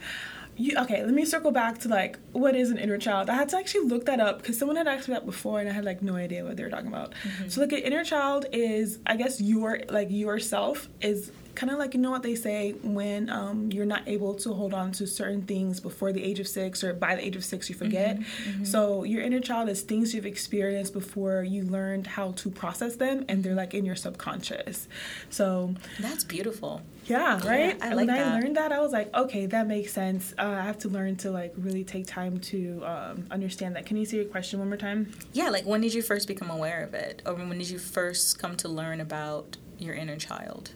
You, 0.58 0.78
okay, 0.80 1.04
let 1.04 1.14
me 1.14 1.26
circle 1.26 1.52
back 1.52 1.80
to 1.80 1.90
like 1.90 2.18
what 2.32 2.56
is 2.56 2.72
an 2.72 2.78
inner 2.78 2.98
child. 2.98 3.30
I 3.30 3.36
had 3.36 3.50
to 3.50 3.58
actually 3.58 3.88
look 3.88 4.06
that 4.06 4.22
up 4.22 4.42
because 4.42 4.58
someone 4.58 4.78
had 4.78 4.88
asked 4.88 5.10
me 5.10 5.14
that 5.14 5.26
before 5.26 5.60
and 5.60 5.68
I 5.68 5.74
had 5.74 5.84
like 5.84 6.02
no 6.02 6.16
idea 6.16 6.46
what 6.46 6.56
they 6.56 6.64
were 6.64 6.70
talking 6.70 6.88
about. 6.88 7.12
Mm-hmm. 7.24 7.50
So 7.50 7.62
like 7.62 7.74
an 7.74 7.80
inner 7.80 8.06
child 8.06 8.46
is 8.54 9.00
I 9.06 9.18
guess 9.18 9.42
your 9.42 9.82
like 9.90 10.10
yourself 10.12 10.88
is 11.02 11.32
kind 11.56 11.72
of 11.72 11.80
like 11.80 11.94
you 11.94 12.00
know 12.00 12.12
what 12.12 12.24
they 12.24 12.36
say 12.36 12.74
when 12.84 13.30
um, 13.30 13.70
you're 13.72 13.86
not 13.86 14.08
able 14.08 14.34
to 14.36 14.54
hold 14.54 14.74
on 14.74 14.92
to 14.94 15.08
certain 15.08 15.42
things 15.44 15.80
before 15.80 16.12
the 16.12 16.24
age 16.24 16.40
of 16.40 16.48
six 16.48 16.84
or 16.84 16.94
by 16.94 17.16
the 17.16 17.26
age 17.26 17.36
of 17.36 17.44
six 17.46 17.70
you 17.70 17.76
forget. 17.76 18.20
So 18.64 19.04
your 19.04 19.22
inner 19.22 19.40
child 19.40 19.70
is 19.70 19.82
things 19.82 20.14
you've 20.14 20.26
experienced 20.26 20.94
before 20.94 21.44
you 21.44 21.64
learned 21.64 22.08
how 22.08 22.32
to 22.34 22.50
process 22.50 22.96
them 22.98 23.26
and 23.30 23.44
they're 23.44 23.56
like 23.56 23.74
in 23.74 23.86
your 23.86 23.96
subconscious. 23.96 24.88
So 25.30 25.74
That's 26.00 26.24
beautiful. 26.24 26.82
yeah, 27.08 27.40
right. 27.48 27.78
I 27.82 27.88
And 27.88 27.96
like 27.96 28.08
when 28.08 28.08
that. 28.08 28.28
I 28.28 28.40
learned 28.40 28.58
that, 28.58 28.72
I 28.72 28.80
was 28.82 28.92
like, 28.92 29.14
okay, 29.16 29.46
that 29.48 29.68
makes 29.68 29.94
sense. 29.94 30.34
Uh, 30.38 30.44
I 30.44 30.62
have 30.64 30.80
to 30.80 30.90
learn 30.90 31.16
to 31.18 31.32
like 31.32 31.54
really 31.58 31.84
take 31.84 32.08
time 32.08 32.40
to 32.52 32.84
um, 32.86 33.26
understand 33.32 33.76
that. 33.76 33.86
Can 33.86 33.98
you 33.98 34.06
say 34.06 34.18
your 34.18 34.26
question 34.26 34.60
one 34.60 34.68
more 34.70 34.78
time? 34.78 35.12
Yeah, 35.34 35.50
like 35.50 35.66
when 35.66 35.82
did 35.82 35.94
you 35.94 36.02
first 36.02 36.28
become 36.28 36.50
aware 36.50 36.84
of 36.84 36.94
it, 36.94 37.22
or 37.26 37.34
when 37.36 37.58
did 37.58 37.70
you 37.70 37.80
first 37.80 38.40
come 38.40 38.56
to 38.58 38.68
learn 38.68 39.00
about 39.02 39.58
your 39.80 39.94
inner 39.94 40.18
child, 40.18 40.72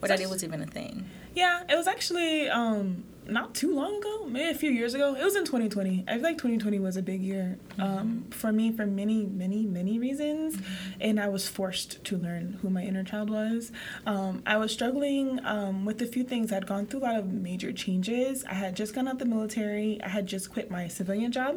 or 0.00 0.08
that 0.08 0.20
it 0.20 0.28
was 0.28 0.44
even 0.44 0.62
a 0.62 0.66
thing? 0.66 1.08
Yeah, 1.34 1.62
it 1.68 1.76
was 1.76 1.86
actually 1.86 2.48
um, 2.50 3.04
not 3.26 3.54
too 3.54 3.74
long 3.74 3.96
ago, 3.96 4.26
maybe 4.26 4.50
a 4.50 4.54
few 4.54 4.70
years 4.70 4.94
ago. 4.94 5.14
It 5.14 5.24
was 5.24 5.36
in 5.36 5.44
2020. 5.44 6.04
I 6.08 6.14
feel 6.14 6.22
like 6.22 6.36
2020 6.36 6.78
was 6.80 6.96
a 6.96 7.02
big 7.02 7.22
year 7.22 7.58
um, 7.78 8.26
for 8.30 8.52
me 8.52 8.72
for 8.72 8.84
many, 8.84 9.24
many, 9.24 9.64
many 9.64 9.98
reasons. 9.98 10.58
And 11.00 11.20
I 11.20 11.28
was 11.28 11.48
forced 11.48 12.04
to 12.04 12.16
learn 12.16 12.58
who 12.60 12.70
my 12.70 12.82
inner 12.82 13.04
child 13.04 13.30
was. 13.30 13.70
Um, 14.06 14.42
I 14.44 14.56
was 14.56 14.72
struggling 14.72 15.44
um, 15.44 15.84
with 15.84 16.02
a 16.02 16.06
few 16.06 16.24
things. 16.24 16.52
I'd 16.52 16.66
gone 16.66 16.86
through 16.86 17.00
a 17.00 17.04
lot 17.04 17.16
of 17.16 17.32
major 17.32 17.72
changes. 17.72 18.44
I 18.44 18.54
had 18.54 18.74
just 18.76 18.94
gone 18.94 19.08
out 19.08 19.18
the 19.18 19.24
military, 19.24 20.00
I 20.02 20.08
had 20.08 20.26
just 20.26 20.52
quit 20.52 20.70
my 20.70 20.88
civilian 20.88 21.32
job. 21.32 21.56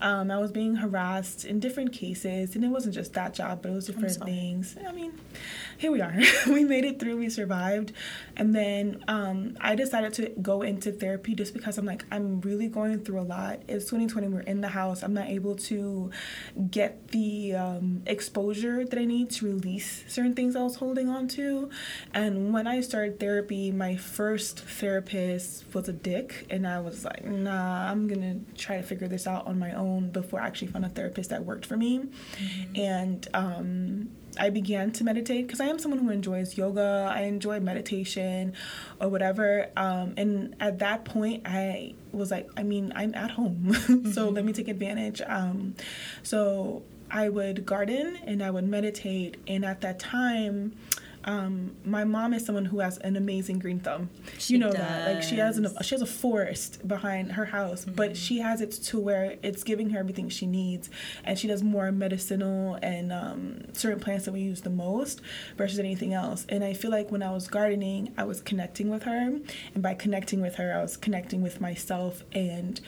Um, 0.00 0.30
I 0.30 0.38
was 0.38 0.52
being 0.52 0.76
harassed 0.76 1.44
in 1.44 1.60
different 1.60 1.92
cases, 1.92 2.54
and 2.54 2.64
it 2.64 2.68
wasn't 2.68 2.94
just 2.94 3.12
that 3.14 3.34
job, 3.34 3.62
but 3.62 3.70
it 3.70 3.74
was 3.74 3.86
different 3.86 4.16
things. 4.24 4.76
I 4.86 4.92
mean, 4.92 5.12
here 5.78 5.90
we 5.90 6.00
are. 6.00 6.14
we 6.48 6.64
made 6.64 6.84
it 6.84 6.98
through. 6.98 7.16
We 7.16 7.30
survived, 7.30 7.92
and 8.36 8.54
then 8.54 9.04
um, 9.08 9.56
I 9.60 9.74
decided 9.74 10.12
to 10.14 10.30
go 10.40 10.62
into 10.62 10.92
therapy 10.92 11.34
just 11.34 11.54
because 11.54 11.78
I'm 11.78 11.86
like 11.86 12.04
I'm 12.10 12.40
really 12.40 12.68
going 12.68 13.04
through 13.04 13.20
a 13.20 13.22
lot. 13.22 13.60
It's 13.68 13.84
2020. 13.84 14.28
We're 14.28 14.40
in 14.40 14.60
the 14.60 14.68
house. 14.68 15.02
I'm 15.02 15.14
not 15.14 15.28
able 15.28 15.56
to 15.56 16.10
get 16.70 17.08
the 17.08 17.54
um, 17.54 18.02
exposure 18.06 18.84
that 18.84 18.98
I 18.98 19.04
need 19.04 19.30
to 19.30 19.46
release 19.46 20.04
certain 20.08 20.34
things 20.34 20.56
I 20.56 20.62
was 20.62 20.76
holding 20.76 21.08
on 21.08 21.28
to. 21.28 21.70
And 22.12 22.52
when 22.52 22.66
I 22.66 22.80
started 22.80 23.20
therapy, 23.20 23.70
my 23.70 23.96
first 23.96 24.60
therapist 24.60 25.64
was 25.74 25.88
a 25.88 25.92
dick, 25.92 26.46
and 26.50 26.66
I 26.66 26.80
was 26.80 27.04
like, 27.04 27.24
nah, 27.24 27.90
I'm 27.90 28.06
gonna 28.06 28.40
try 28.56 28.76
to 28.76 28.82
figure 28.82 29.08
this 29.08 29.26
out 29.26 29.46
on 29.46 29.58
my 29.58 29.72
own 29.72 29.83
before 30.12 30.40
I 30.40 30.46
actually 30.46 30.68
found 30.68 30.84
a 30.84 30.88
therapist 30.88 31.30
that 31.30 31.44
worked 31.44 31.66
for 31.66 31.76
me. 31.76 32.06
And 32.74 33.26
um, 33.34 34.10
I 34.38 34.50
began 34.50 34.90
to 34.92 35.04
meditate 35.04 35.46
because 35.46 35.60
I 35.60 35.66
am 35.66 35.78
someone 35.78 36.00
who 36.00 36.10
enjoys 36.10 36.56
yoga. 36.56 37.10
I 37.14 37.22
enjoy 37.22 37.60
meditation 37.60 38.54
or 39.00 39.08
whatever. 39.08 39.68
Um, 39.76 40.14
and 40.16 40.56
at 40.60 40.78
that 40.80 41.04
point, 41.04 41.42
I 41.44 41.94
was 42.12 42.30
like, 42.30 42.48
I 42.56 42.62
mean, 42.62 42.92
I'm 42.94 43.14
at 43.14 43.30
home, 43.30 43.74
so 44.12 44.28
let 44.28 44.44
me 44.44 44.52
take 44.52 44.68
advantage. 44.68 45.20
Um, 45.26 45.74
so 46.22 46.82
I 47.10 47.28
would 47.28 47.64
garden 47.66 48.18
and 48.24 48.42
I 48.42 48.50
would 48.50 48.64
meditate. 48.64 49.36
And 49.46 49.64
at 49.64 49.80
that 49.82 49.98
time, 49.98 50.74
um, 51.24 51.74
my 51.84 52.04
mom 52.04 52.34
is 52.34 52.44
someone 52.44 52.66
who 52.66 52.80
has 52.80 52.98
an 52.98 53.16
amazing 53.16 53.58
green 53.58 53.80
thumb. 53.80 54.10
She 54.38 54.54
you 54.54 54.58
know 54.58 54.72
that, 54.72 55.14
like 55.14 55.22
she 55.22 55.36
has 55.36 55.56
an 55.56 55.66
she 55.82 55.94
has 55.94 56.02
a 56.02 56.06
forest 56.06 56.86
behind 56.86 57.32
her 57.32 57.46
house, 57.46 57.84
but 57.84 58.16
she 58.16 58.38
has 58.38 58.60
it 58.60 58.72
to 58.72 59.00
where 59.00 59.36
it's 59.42 59.64
giving 59.64 59.90
her 59.90 59.98
everything 59.98 60.28
she 60.28 60.46
needs, 60.46 60.90
and 61.24 61.38
she 61.38 61.48
does 61.48 61.62
more 61.62 61.90
medicinal 61.92 62.78
and 62.82 63.12
um, 63.12 63.72
certain 63.72 64.00
plants 64.00 64.26
that 64.26 64.32
we 64.32 64.40
use 64.40 64.60
the 64.60 64.70
most 64.70 65.22
versus 65.56 65.78
anything 65.78 66.12
else. 66.12 66.44
And 66.48 66.62
I 66.62 66.74
feel 66.74 66.90
like 66.90 67.10
when 67.10 67.22
I 67.22 67.30
was 67.30 67.48
gardening, 67.48 68.12
I 68.18 68.24
was 68.24 68.40
connecting 68.42 68.90
with 68.90 69.04
her, 69.04 69.38
and 69.74 69.82
by 69.82 69.94
connecting 69.94 70.42
with 70.42 70.56
her, 70.56 70.74
I 70.76 70.82
was 70.82 70.96
connecting 70.96 71.42
with 71.42 71.60
myself 71.60 72.22
and 72.32 72.80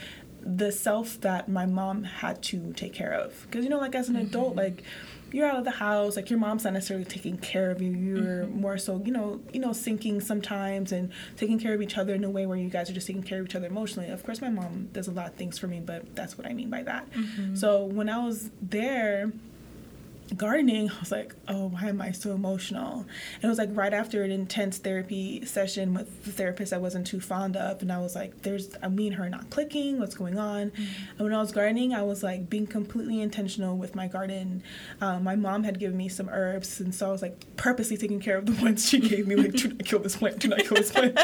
the 0.46 0.70
self 0.70 1.20
that 1.22 1.48
my 1.48 1.66
mom 1.66 2.04
had 2.04 2.40
to 2.40 2.72
take 2.74 2.94
care 2.94 3.12
of. 3.12 3.46
Because 3.46 3.64
you 3.64 3.70
know, 3.70 3.78
like 3.78 3.94
as 3.94 4.08
an 4.08 4.16
adult, 4.16 4.54
like 4.54 4.84
you're 5.32 5.46
out 5.46 5.58
of 5.58 5.64
the 5.64 5.70
house, 5.70 6.16
like 6.16 6.30
your 6.30 6.38
mom's 6.38 6.64
not 6.64 6.72
necessarily 6.72 7.04
taking 7.04 7.36
care 7.36 7.70
of 7.70 7.82
you. 7.82 7.90
You're 7.90 8.44
mm-hmm. 8.44 8.60
more 8.60 8.78
so, 8.78 9.02
you 9.04 9.12
know, 9.12 9.40
you 9.52 9.60
know, 9.60 9.72
sinking 9.72 10.20
sometimes 10.20 10.92
and 10.92 11.12
taking 11.36 11.58
care 11.58 11.74
of 11.74 11.82
each 11.82 11.98
other 11.98 12.14
in 12.14 12.24
a 12.24 12.30
way 12.30 12.46
where 12.46 12.56
you 12.56 12.70
guys 12.70 12.88
are 12.90 12.94
just 12.94 13.06
taking 13.06 13.22
care 13.22 13.40
of 13.40 13.46
each 13.46 13.54
other 13.54 13.66
emotionally. 13.66 14.08
Of 14.08 14.24
course, 14.24 14.40
my 14.40 14.50
mom 14.50 14.88
does 14.92 15.08
a 15.08 15.12
lot 15.12 15.26
of 15.28 15.34
things 15.34 15.58
for 15.58 15.66
me, 15.66 15.80
but 15.80 16.14
that's 16.14 16.38
what 16.38 16.46
I 16.46 16.52
mean 16.52 16.70
by 16.70 16.82
that. 16.84 17.10
Mm-hmm. 17.10 17.56
So 17.56 17.84
when 17.84 18.08
I 18.08 18.24
was 18.24 18.50
there 18.62 19.32
gardening, 20.34 20.90
I 20.90 20.98
was 21.00 21.12
like, 21.12 21.34
oh, 21.48 21.68
why 21.68 21.88
am 21.88 22.00
I 22.00 22.12
so 22.12 22.32
emotional? 22.32 23.06
And 23.34 23.44
it 23.44 23.48
was 23.48 23.58
like 23.58 23.70
right 23.72 23.92
after 23.92 24.22
an 24.22 24.30
intense 24.30 24.78
therapy 24.78 25.44
session 25.44 25.94
with 25.94 26.24
the 26.24 26.32
therapist 26.32 26.72
I 26.72 26.78
wasn't 26.78 27.06
too 27.06 27.20
fond 27.20 27.56
of. 27.56 27.82
And 27.82 27.92
I 27.92 27.98
was 27.98 28.14
like, 28.14 28.42
there's, 28.42 28.70
uh, 28.82 28.88
me 28.88 29.06
and 29.06 29.16
her 29.16 29.28
not 29.28 29.50
clicking, 29.50 29.98
what's 29.98 30.14
going 30.14 30.38
on? 30.38 30.72
And 30.76 31.20
when 31.20 31.32
I 31.32 31.40
was 31.40 31.52
gardening, 31.52 31.94
I 31.94 32.02
was 32.02 32.22
like 32.22 32.50
being 32.50 32.66
completely 32.66 33.20
intentional 33.20 33.76
with 33.76 33.94
my 33.94 34.08
garden. 34.08 34.62
Um, 35.00 35.24
my 35.24 35.36
mom 35.36 35.62
had 35.64 35.78
given 35.78 35.96
me 35.96 36.08
some 36.08 36.28
herbs. 36.28 36.80
And 36.80 36.94
so 36.94 37.08
I 37.08 37.12
was 37.12 37.22
like 37.22 37.56
purposely 37.56 37.96
taking 37.96 38.20
care 38.20 38.36
of 38.36 38.46
the 38.46 38.52
ones 38.64 38.88
she 38.88 39.00
gave 39.00 39.28
me, 39.28 39.36
like, 39.36 39.52
do 39.52 39.68
not 39.68 39.84
kill 39.84 40.00
this 40.00 40.16
plant, 40.16 40.38
do 40.40 40.48
not 40.48 40.60
kill 40.60 40.76
this 40.76 40.90
plant. 40.90 41.18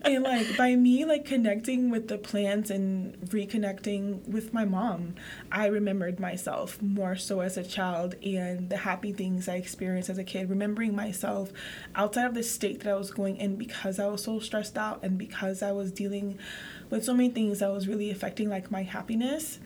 and 0.02 0.24
like 0.24 0.56
by 0.56 0.74
me, 0.74 1.04
like 1.04 1.24
connecting 1.24 1.90
with 1.90 2.08
the 2.08 2.18
plants 2.18 2.70
and 2.70 3.18
reconnecting 3.28 4.26
with 4.26 4.54
my 4.54 4.64
mom, 4.64 5.14
I 5.52 5.66
remembered 5.66 6.18
myself 6.18 6.80
more 6.80 7.16
so 7.16 7.40
as 7.40 7.56
a 7.56 7.62
child 7.62 8.14
and 8.22 8.37
the 8.68 8.76
happy 8.76 9.12
things 9.12 9.48
I 9.48 9.56
experienced 9.56 10.08
as 10.08 10.18
a 10.18 10.24
kid, 10.24 10.50
remembering 10.50 10.94
myself 10.94 11.52
outside 11.94 12.26
of 12.26 12.34
the 12.34 12.42
state 12.42 12.80
that 12.80 12.90
I 12.90 12.94
was 12.94 13.10
going 13.10 13.36
in 13.36 13.56
because 13.56 13.98
I 13.98 14.06
was 14.06 14.24
so 14.24 14.40
stressed 14.40 14.76
out 14.76 15.00
and 15.02 15.18
because 15.18 15.62
I 15.62 15.72
was 15.72 15.92
dealing 15.92 16.38
with 16.90 17.04
so 17.04 17.14
many 17.14 17.30
things 17.30 17.60
that 17.60 17.70
was 17.70 17.88
really 17.88 18.10
affecting 18.10 18.48
like 18.48 18.70
my 18.70 18.82
happiness. 18.82 19.58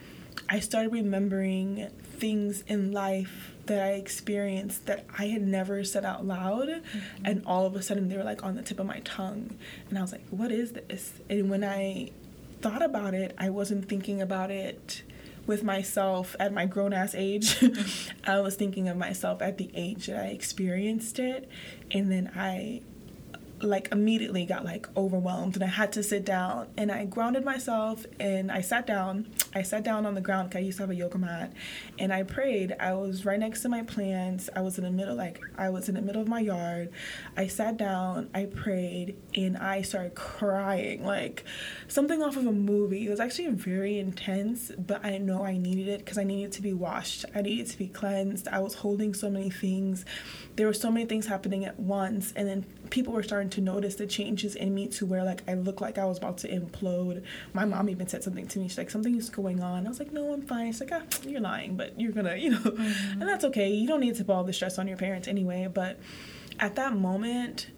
I 0.49 0.61
started 0.61 0.93
remembering 0.93 1.89
things 2.17 2.65
in 2.67 2.93
life 2.93 3.53
that 3.67 3.83
I 3.83 3.93
experienced 3.93 4.87
that 4.87 5.05
I 5.19 5.27
had 5.27 5.43
never 5.43 5.85
said 5.85 6.05
out 6.05 6.27
loud, 6.27 6.69
mm-hmm. 6.69 7.25
and 7.25 7.43
all 7.47 7.67
of 7.67 7.77
a 7.77 7.83
sudden 7.83 8.09
they 8.09 8.17
were 8.17 8.25
like 8.25 8.43
on 8.43 8.57
the 8.57 8.63
tip 8.63 8.81
of 8.81 8.87
my 8.87 9.01
tongue, 9.01 9.57
and 9.89 9.99
I 9.99 10.03
was 10.03 10.13
like, 10.13 10.27
"What 10.31 10.51
is 10.51 10.73
this?" 10.73 11.13
And 11.29 11.51
when 11.51 11.63
I 11.63 12.11
thought 12.61 12.83
about 12.83 13.15
it, 13.15 13.35
I 13.39 13.51
wasn't 13.51 13.89
thinking 13.89 14.23
about 14.23 14.51
it 14.51 15.03
with 15.47 15.63
myself 15.63 16.37
at 16.39 16.53
my 16.53 16.67
grown 16.67 16.93
ass 16.93 17.15
age. 17.15 17.63
I 18.25 18.41
was 18.41 18.55
thinking 18.55 18.89
of 18.89 18.97
myself 18.97 19.43
at 19.43 19.59
the 19.59 19.71
age 19.75 20.07
that 20.07 20.23
I 20.23 20.29
experienced 20.29 21.19
it, 21.19 21.49
and 21.91 22.11
then 22.11 22.31
I 22.37 22.83
like 23.63 23.89
immediately 23.93 24.45
got 24.45 24.65
like 24.65 24.89
overwhelmed 24.97 25.55
and 25.55 25.65
I 25.65 25.69
had 25.69 25.93
to 25.93 26.03
sit 26.03 26.25
down 26.25 26.67
and 26.77 26.91
I 26.91 27.05
grounded 27.05 27.45
myself 27.45 28.05
and 28.19 28.51
I 28.51 28.61
sat 28.61 28.87
down. 28.87 29.27
I 29.55 29.63
sat 29.63 29.85
down 29.85 30.07
on 30.07 30.15
the 30.15 30.21
ground 30.21 30.51
'cause 30.51 30.59
I 30.59 30.63
used 30.63 30.79
to 30.79 30.85
have 30.85 30.91
a 30.91 30.95
yoga 30.95 31.19
mat 31.19 31.53
and 31.99 32.13
I 32.13 32.23
prayed. 32.23 32.75
I 32.81 32.95
was 32.95 33.25
right 33.25 33.39
next 33.39 33.63
to 33.63 33.69
my 33.69 33.83
plants. 33.83 34.49
I 34.57 34.61
was 34.63 34.79
in 34.79 34.85
the 34.85 34.91
middle 34.91 35.15
like 35.15 35.41
I 35.59 35.69
was 35.69 35.89
in 35.89 35.95
the 35.95 36.03
middle 36.03 36.23
of 36.23 36.29
my 36.29 36.41
yard. 36.41 36.91
I 37.37 37.47
sat 37.47 37.77
down, 37.77 38.31
I 38.35 38.47
prayed 38.47 39.17
and 39.35 39.57
I 39.59 39.83
started 39.83 40.15
crying 40.15 41.05
like 41.05 41.45
something 41.89 42.23
off 42.23 42.37
of 42.37 42.47
a 42.47 42.53
movie. 42.53 43.07
It 43.07 43.11
was 43.11 43.21
actually 43.21 43.49
very 43.49 43.99
intense, 43.99 44.73
but 44.79 45.05
I 45.05 45.19
know 45.19 45.45
I 45.45 45.59
needed 45.59 45.89
it 45.89 45.99
because 45.99 46.19
I 46.19 46.25
needed 46.25 46.53
to 46.53 46.63
be 46.63 46.73
washed. 46.73 47.27
I 47.35 47.43
needed 47.43 47.67
to 47.67 47.79
be 47.79 47.89
cleansed. 47.89 48.49
I 48.49 48.61
was 48.61 48.75
holding 48.75 49.13
so 49.13 49.29
many 49.29 49.51
things. 49.51 50.05
There 50.57 50.67
were 50.67 50.73
so 50.73 50.91
many 50.91 51.07
things 51.07 51.27
happening 51.27 51.65
at 51.65 51.79
once 51.79 52.33
and 52.37 52.49
then 52.49 52.65
people 52.91 53.13
were 53.13 53.23
starting 53.23 53.51
to 53.51 53.61
notice 53.61 53.97
the 53.97 54.07
changes 54.07 54.55
in 54.55 54.75
me 54.75 54.87
to 54.87 55.07
where 55.07 55.25
like 55.25 55.43
I 55.49 55.55
looked 55.55 55.81
like 55.81 55.99
I 55.99 56.05
was 56.05 56.19
about 56.19 56.39
to 56.39 56.49
implode. 56.49 57.23
My 57.53 57.65
mom 57.65 57.89
even 57.89 58.07
said 58.07 58.23
something 58.23 58.47
to 58.49 58.59
me. 58.59 58.69
She's 58.69 58.79
like, 58.79 58.91
something 58.91 59.17
is 59.17 59.31
going 59.31 59.42
on. 59.43 59.87
I 59.87 59.89
was 59.89 59.99
like, 59.99 60.13
no, 60.13 60.33
I'm 60.33 60.43
fine. 60.43 60.73
She's 60.73 60.81
like, 60.81 60.93
ah, 60.93 61.03
you're 61.27 61.41
lying, 61.41 61.77
but 61.77 61.99
you're 62.01 62.13
gonna, 62.13 62.37
you 62.37 62.51
know, 62.51 62.63
and 62.65 63.23
that's 63.23 63.45
okay. 63.47 63.71
You 63.71 63.89
don't 63.89 64.01
need 64.01 64.15
to 64.17 64.25
put 64.25 64.33
all 64.33 64.45
the 64.45 64.53
stress 64.53 64.79
on 64.79 64.89
your 64.89 64.97
parents 64.97 65.29
anyway. 65.29 65.69
But 65.73 65.99
at 66.59 66.77
that 66.77 66.95
moment, 66.95 67.69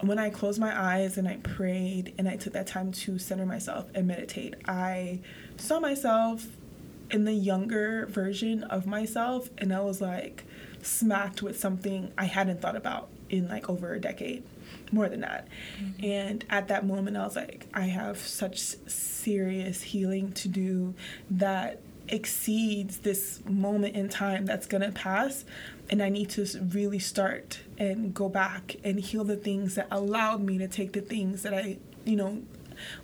when 0.00 0.18
I 0.18 0.30
closed 0.30 0.58
my 0.58 0.78
eyes 0.78 1.16
and 1.16 1.28
I 1.28 1.36
prayed 1.36 2.14
and 2.18 2.28
I 2.28 2.36
took 2.36 2.54
that 2.54 2.66
time 2.66 2.92
to 2.92 3.18
center 3.18 3.46
myself 3.46 3.86
and 3.94 4.06
meditate, 4.06 4.54
I 4.66 5.20
saw 5.56 5.78
myself 5.78 6.46
in 7.10 7.24
the 7.24 7.32
younger 7.32 8.06
version 8.06 8.64
of 8.64 8.86
myself 8.86 9.50
and 9.58 9.72
I 9.72 9.80
was 9.80 10.00
like 10.00 10.44
smacked 10.82 11.42
with 11.42 11.58
something 11.58 12.12
I 12.18 12.24
hadn't 12.24 12.60
thought 12.60 12.74
about 12.74 13.08
in 13.28 13.48
like 13.48 13.68
over 13.68 13.94
a 13.94 14.00
decade, 14.00 14.42
more 14.92 15.08
than 15.08 15.20
that. 15.20 15.48
Mm-hmm. 15.80 16.04
And 16.04 16.44
at 16.50 16.68
that 16.68 16.86
moment, 16.86 17.16
I 17.16 17.24
was 17.24 17.36
like, 17.36 17.66
I 17.74 17.82
have 17.82 18.18
such 18.18 18.58
serious 18.58 19.82
healing 19.82 20.32
to 20.32 20.48
do 20.48 20.94
that 21.30 21.80
exceeds 22.08 22.98
this 22.98 23.40
moment 23.48 23.94
in 23.94 24.08
time 24.08 24.44
that's 24.44 24.66
gonna 24.66 24.92
pass. 24.92 25.44
And 25.88 26.02
I 26.02 26.08
need 26.08 26.30
to 26.30 26.46
really 26.72 26.98
start 26.98 27.60
and 27.78 28.12
go 28.12 28.28
back 28.28 28.76
and 28.84 28.98
heal 28.98 29.24
the 29.24 29.36
things 29.36 29.74
that 29.76 29.88
allowed 29.90 30.42
me 30.42 30.58
to 30.58 30.68
take 30.68 30.92
the 30.92 31.00
things 31.00 31.42
that 31.42 31.54
I, 31.54 31.78
you 32.04 32.16
know, 32.16 32.42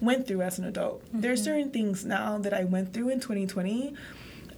went 0.00 0.26
through 0.26 0.42
as 0.42 0.59
an 0.59 0.64
adult. 0.64 1.02
There's 1.12 1.40
mm-hmm. 1.40 1.45
certain 1.45 1.71
things 1.71 2.04
now 2.04 2.38
that 2.38 2.52
I 2.52 2.64
went 2.64 2.92
through 2.92 3.11
in 3.11 3.21
2020 3.21 3.95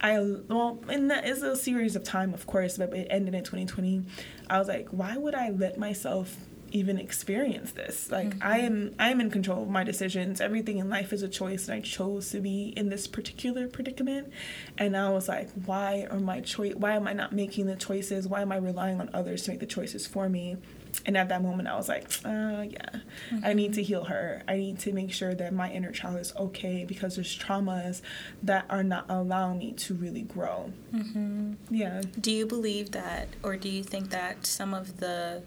I 0.01 0.19
well, 0.19 0.79
and 0.89 1.11
that 1.11 1.27
is 1.27 1.43
a 1.43 1.55
series 1.55 1.95
of 1.95 2.03
time, 2.03 2.33
of 2.33 2.47
course, 2.47 2.77
but 2.77 2.93
it 2.93 3.07
ended 3.09 3.35
in 3.35 3.43
2020. 3.43 4.03
I 4.49 4.57
was 4.57 4.67
like, 4.67 4.89
why 4.89 5.15
would 5.15 5.35
I 5.35 5.51
let 5.51 5.77
myself 5.77 6.35
even 6.71 6.97
experience 6.97 7.71
this? 7.71 8.11
Like, 8.11 8.29
mm-hmm. 8.29 8.47
I 8.47 8.59
am 8.59 8.95
I 8.99 9.09
am 9.09 9.21
in 9.21 9.29
control 9.29 9.63
of 9.63 9.69
my 9.69 9.83
decisions. 9.83 10.41
Everything 10.41 10.77
in 10.77 10.89
life 10.89 11.13
is 11.13 11.21
a 11.21 11.29
choice, 11.29 11.67
and 11.67 11.75
I 11.75 11.81
chose 11.81 12.29
to 12.31 12.39
be 12.39 12.73
in 12.75 12.89
this 12.89 13.07
particular 13.07 13.67
predicament. 13.67 14.31
And 14.77 14.95
I 14.95 15.09
was 15.09 15.27
like, 15.27 15.49
why 15.65 16.07
are 16.09 16.19
my 16.19 16.41
choice? 16.41 16.75
Why 16.75 16.95
am 16.95 17.07
I 17.07 17.13
not 17.13 17.33
making 17.33 17.67
the 17.67 17.75
choices? 17.75 18.27
Why 18.27 18.41
am 18.41 18.51
I 18.51 18.57
relying 18.57 18.99
on 18.99 19.09
others 19.13 19.43
to 19.43 19.51
make 19.51 19.59
the 19.59 19.65
choices 19.65 20.07
for 20.07 20.29
me? 20.29 20.57
And 21.05 21.17
at 21.17 21.29
that 21.29 21.41
moment, 21.41 21.67
I 21.67 21.75
was 21.75 21.87
like, 21.87 22.03
uh, 22.25 22.65
yeah, 22.69 22.89
I 22.93 23.35
mm-hmm. 23.35 23.55
need 23.55 23.73
to 23.75 23.83
heal 23.83 24.03
her. 24.05 24.43
I 24.47 24.57
need 24.57 24.79
to 24.79 24.93
make 24.93 25.11
sure 25.11 25.33
that 25.33 25.53
my 25.53 25.71
inner 25.71 25.91
child 25.91 26.19
is 26.19 26.33
okay 26.35 26.85
because 26.85 27.15
there's 27.15 27.37
traumas 27.37 28.01
that 28.43 28.65
are 28.69 28.83
not 28.83 29.05
allowing 29.09 29.59
me 29.59 29.71
to 29.73 29.93
really 29.93 30.23
grow. 30.23 30.71
Mm-hmm. 30.93 31.53
Yeah. 31.69 32.01
Do 32.19 32.31
you 32.31 32.45
believe 32.45 32.91
that, 32.91 33.29
or 33.41 33.55
do 33.55 33.69
you 33.69 33.83
think 33.83 34.09
that 34.09 34.45
some 34.45 34.73
of 34.73 34.99
the 34.99 35.43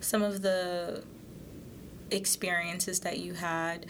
some 0.00 0.22
of 0.22 0.42
the 0.42 1.04
experiences 2.10 3.00
that 3.00 3.18
you 3.18 3.34
had 3.34 3.86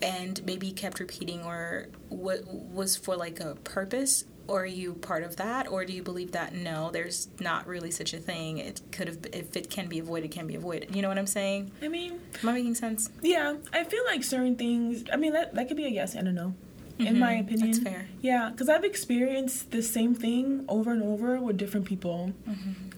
and 0.00 0.44
maybe 0.44 0.72
kept 0.72 0.98
repeating, 0.98 1.44
or 1.44 1.86
what 2.08 2.46
was 2.46 2.96
for 2.96 3.16
like 3.16 3.38
a 3.40 3.54
purpose? 3.64 4.24
Or 4.48 4.62
are 4.62 4.66
you 4.66 4.94
part 4.94 5.22
of 5.22 5.36
that, 5.36 5.68
or 5.68 5.84
do 5.84 5.92
you 5.92 6.02
believe 6.02 6.32
that 6.32 6.52
no, 6.52 6.90
there's 6.90 7.28
not 7.38 7.64
really 7.64 7.92
such 7.92 8.12
a 8.12 8.18
thing? 8.18 8.58
It 8.58 8.80
could 8.90 9.06
have, 9.06 9.18
if 9.32 9.56
it 9.56 9.70
can 9.70 9.86
be 9.88 10.00
avoided, 10.00 10.32
can 10.32 10.48
be 10.48 10.56
avoided. 10.56 10.96
You 10.96 11.00
know 11.00 11.06
what 11.08 11.16
I'm 11.16 11.28
saying? 11.28 11.70
I 11.80 11.86
mean, 11.86 12.18
Am 12.42 12.48
I 12.48 12.54
making 12.54 12.74
sense? 12.74 13.08
yeah, 13.22 13.54
I 13.72 13.84
feel 13.84 14.04
like 14.04 14.24
certain 14.24 14.56
things, 14.56 15.04
I 15.12 15.16
mean, 15.16 15.32
that, 15.34 15.54
that 15.54 15.68
could 15.68 15.76
be 15.76 15.84
a 15.84 15.88
yes 15.90 16.16
and 16.16 16.26
a 16.26 16.32
no. 16.32 16.54
In 16.98 17.18
my 17.20 17.34
opinion, 17.34 17.70
that's 17.70 17.82
fair. 17.82 18.06
Yeah, 18.20 18.50
because 18.50 18.68
I've 18.68 18.84
experienced 18.84 19.70
the 19.70 19.82
same 19.82 20.14
thing 20.14 20.64
over 20.68 20.90
and 20.92 21.02
over 21.04 21.38
with 21.40 21.56
different 21.56 21.86
people, 21.86 22.32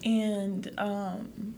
and 0.03 0.71
um, 0.79 1.53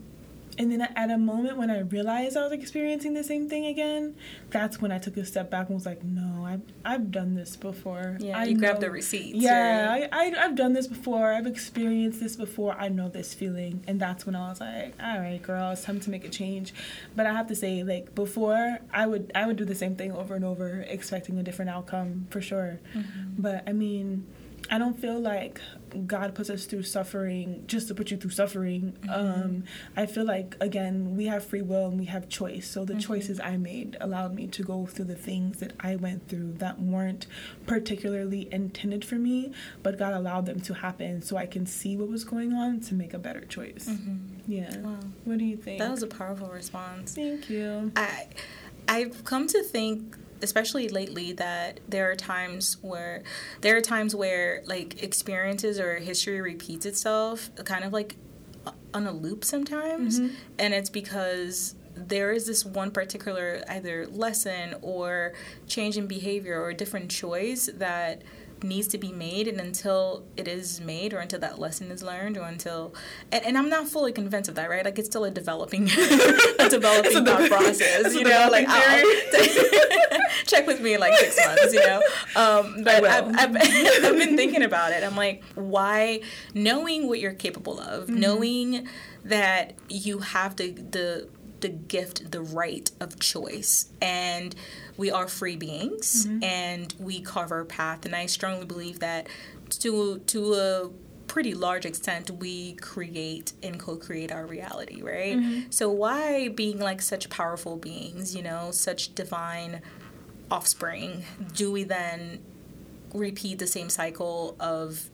and 0.58 0.72
then 0.72 0.82
at 0.82 1.10
a 1.10 1.16
moment 1.16 1.56
when 1.56 1.70
I 1.70 1.80
realized 1.80 2.36
I 2.36 2.42
was 2.42 2.52
experiencing 2.52 3.14
the 3.14 3.22
same 3.24 3.48
thing 3.48 3.66
again, 3.66 4.16
that's 4.50 4.80
when 4.80 4.90
I 4.92 4.98
took 4.98 5.16
a 5.16 5.24
step 5.24 5.50
back 5.50 5.66
and 5.68 5.74
was 5.76 5.86
like, 5.86 6.02
no, 6.04 6.44
I've 6.44 6.62
I've 6.84 7.10
done 7.10 7.34
this 7.34 7.56
before. 7.56 8.16
Yeah, 8.20 8.38
I 8.38 8.44
you 8.44 8.56
grabbed 8.56 8.80
know- 8.80 8.88
the 8.88 8.90
receipts. 8.90 9.38
Yeah, 9.38 9.86
right? 9.88 10.08
I, 10.12 10.30
I 10.32 10.44
I've 10.44 10.56
done 10.56 10.72
this 10.72 10.86
before. 10.86 11.32
I've 11.32 11.46
experienced 11.46 12.20
this 12.20 12.36
before. 12.36 12.74
I 12.78 12.88
know 12.88 13.08
this 13.08 13.32
feeling, 13.34 13.82
and 13.86 14.00
that's 14.00 14.26
when 14.26 14.34
I 14.34 14.48
was 14.50 14.60
like, 14.60 14.94
all 15.02 15.18
right, 15.18 15.40
girl, 15.42 15.70
it's 15.70 15.84
time 15.84 16.00
to 16.00 16.10
make 16.10 16.24
a 16.24 16.28
change. 16.28 16.74
But 17.14 17.26
I 17.26 17.32
have 17.32 17.46
to 17.48 17.54
say, 17.54 17.82
like 17.84 18.14
before, 18.14 18.78
I 18.92 19.06
would 19.06 19.30
I 19.34 19.46
would 19.46 19.56
do 19.56 19.64
the 19.64 19.74
same 19.74 19.94
thing 19.96 20.12
over 20.12 20.34
and 20.34 20.44
over, 20.44 20.84
expecting 20.88 21.38
a 21.38 21.42
different 21.42 21.70
outcome 21.70 22.26
for 22.30 22.40
sure. 22.40 22.80
Mm-hmm. 22.94 23.40
But 23.42 23.64
I 23.68 23.72
mean, 23.72 24.26
I 24.70 24.78
don't 24.78 24.98
feel 24.98 25.18
like 25.18 25.60
God 26.06 26.34
puts 26.34 26.50
us 26.50 26.66
through 26.66 26.82
suffering 26.82 27.64
just 27.66 27.88
to 27.88 27.94
put 27.94 28.10
you 28.10 28.16
through 28.16 28.30
suffering. 28.30 28.96
Mm-hmm. 29.02 29.10
Um, 29.10 29.64
I 29.96 30.06
feel 30.06 30.24
like 30.24 30.56
again 30.60 31.16
we 31.16 31.26
have 31.26 31.44
free 31.44 31.62
will 31.62 31.86
and 31.86 31.98
we 31.98 32.06
have 32.06 32.28
choice. 32.28 32.68
So 32.68 32.84
the 32.84 32.94
mm-hmm. 32.94 33.00
choices 33.00 33.40
I 33.40 33.56
made 33.56 33.96
allowed 34.00 34.34
me 34.34 34.46
to 34.48 34.62
go 34.62 34.86
through 34.86 35.06
the 35.06 35.14
things 35.14 35.60
that 35.60 35.72
I 35.80 35.96
went 35.96 36.28
through 36.28 36.54
that 36.54 36.80
weren't 36.80 37.26
particularly 37.66 38.48
intended 38.52 39.04
for 39.04 39.16
me, 39.16 39.52
but 39.82 39.98
God 39.98 40.12
allowed 40.12 40.46
them 40.46 40.60
to 40.60 40.74
happen 40.74 41.22
so 41.22 41.36
I 41.36 41.46
can 41.46 41.66
see 41.66 41.96
what 41.96 42.08
was 42.08 42.24
going 42.24 42.52
on 42.52 42.80
to 42.80 42.94
make 42.94 43.14
a 43.14 43.18
better 43.18 43.44
choice. 43.46 43.88
Mm-hmm. 43.88 44.52
Yeah. 44.52 44.78
Wow. 44.78 44.98
What 45.24 45.38
do 45.38 45.44
you 45.44 45.56
think? 45.56 45.78
That 45.78 45.90
was 45.90 46.02
a 46.02 46.06
powerful 46.06 46.48
response. 46.48 47.14
Thank 47.14 47.48
you. 47.48 47.92
I 47.96 48.26
I've 48.86 49.24
come 49.24 49.46
to 49.48 49.62
think 49.62 50.16
especially 50.42 50.88
lately 50.88 51.32
that 51.32 51.80
there 51.88 52.10
are 52.10 52.16
times 52.16 52.76
where 52.82 53.22
there 53.60 53.76
are 53.76 53.80
times 53.80 54.14
where 54.14 54.62
like 54.66 55.02
experiences 55.02 55.78
or 55.78 55.96
history 55.96 56.40
repeats 56.40 56.86
itself 56.86 57.50
kind 57.64 57.84
of 57.84 57.92
like 57.92 58.16
on 58.94 59.06
a 59.06 59.12
loop 59.12 59.44
sometimes 59.44 60.20
mm-hmm. 60.20 60.34
and 60.58 60.74
it's 60.74 60.90
because 60.90 61.74
there 61.94 62.30
is 62.32 62.46
this 62.46 62.64
one 62.64 62.90
particular 62.90 63.62
either 63.68 64.06
lesson 64.06 64.74
or 64.82 65.32
change 65.66 65.96
in 65.96 66.06
behavior 66.06 66.60
or 66.60 66.72
different 66.72 67.10
choice 67.10 67.68
that 67.74 68.22
needs 68.62 68.88
to 68.88 68.98
be 68.98 69.12
made 69.12 69.48
and 69.48 69.60
until 69.60 70.24
it 70.36 70.48
is 70.48 70.80
made 70.80 71.12
or 71.12 71.18
until 71.18 71.38
that 71.38 71.58
lesson 71.58 71.90
is 71.90 72.02
learned 72.02 72.36
or 72.36 72.42
until 72.42 72.94
and, 73.30 73.44
and 73.44 73.58
i'm 73.58 73.68
not 73.68 73.88
fully 73.88 74.12
convinced 74.12 74.48
of 74.48 74.54
that 74.54 74.68
right? 74.68 74.84
Like 74.84 74.98
it's 74.98 75.08
still 75.08 75.24
a 75.24 75.30
developing 75.30 75.84
a 75.90 76.68
developing 76.68 77.24
thought 77.24 77.48
process 77.50 78.14
you 78.14 78.24
know? 78.24 78.48
Like 78.50 78.66
check 80.46 80.66
with 80.66 80.80
me 80.80 80.94
in 80.94 81.00
like 81.00 81.14
six 81.14 81.38
months 81.44 81.72
you 81.72 81.80
know? 81.80 82.02
Um, 82.36 82.82
but 82.84 83.04
I've, 83.04 83.28
I've, 83.36 83.56
I've, 83.56 84.18
been 84.18 84.36
thinking 84.36 84.62
about 84.62 84.92
it. 84.92 85.04
I'm 85.04 85.16
like 85.16 85.42
why 85.54 86.20
knowing 86.54 87.08
what 87.08 87.20
you're 87.20 87.32
capable 87.32 87.80
of 87.80 88.04
mm-hmm. 88.04 88.20
knowing 88.20 88.88
that 89.24 89.74
you 89.88 90.20
have 90.20 90.56
the 90.56 90.72
the 90.72 91.28
the 91.60 91.68
gift 91.68 92.30
the 92.30 92.40
right 92.40 92.90
of 93.00 93.18
choice 93.18 93.90
and 94.00 94.54
we 94.96 95.10
are 95.10 95.28
free 95.28 95.56
beings 95.56 96.26
mm-hmm. 96.26 96.42
and 96.42 96.94
we 96.98 97.20
carve 97.20 97.52
our 97.52 97.64
path. 97.64 98.04
And 98.04 98.14
I 98.14 98.26
strongly 98.26 98.66
believe 98.66 99.00
that 99.00 99.28
to 99.70 100.18
to 100.18 100.54
a 100.54 100.90
pretty 101.28 101.54
large 101.54 101.84
extent 101.84 102.30
we 102.30 102.72
create 102.74 103.52
and 103.62 103.78
co-create 103.78 104.32
our 104.32 104.46
reality 104.46 105.02
right 105.02 105.36
mm-hmm. 105.36 105.60
so 105.68 105.90
why 105.90 106.48
being 106.48 106.78
like 106.78 107.02
such 107.02 107.28
powerful 107.28 107.76
beings 107.76 108.34
you 108.34 108.42
know 108.42 108.70
such 108.70 109.14
divine 109.14 109.82
offspring 110.50 111.22
do 111.54 111.70
we 111.70 111.84
then 111.84 112.40
repeat 113.12 113.58
the 113.58 113.66
same 113.66 113.90
cycle 113.90 114.56
of 114.58 115.10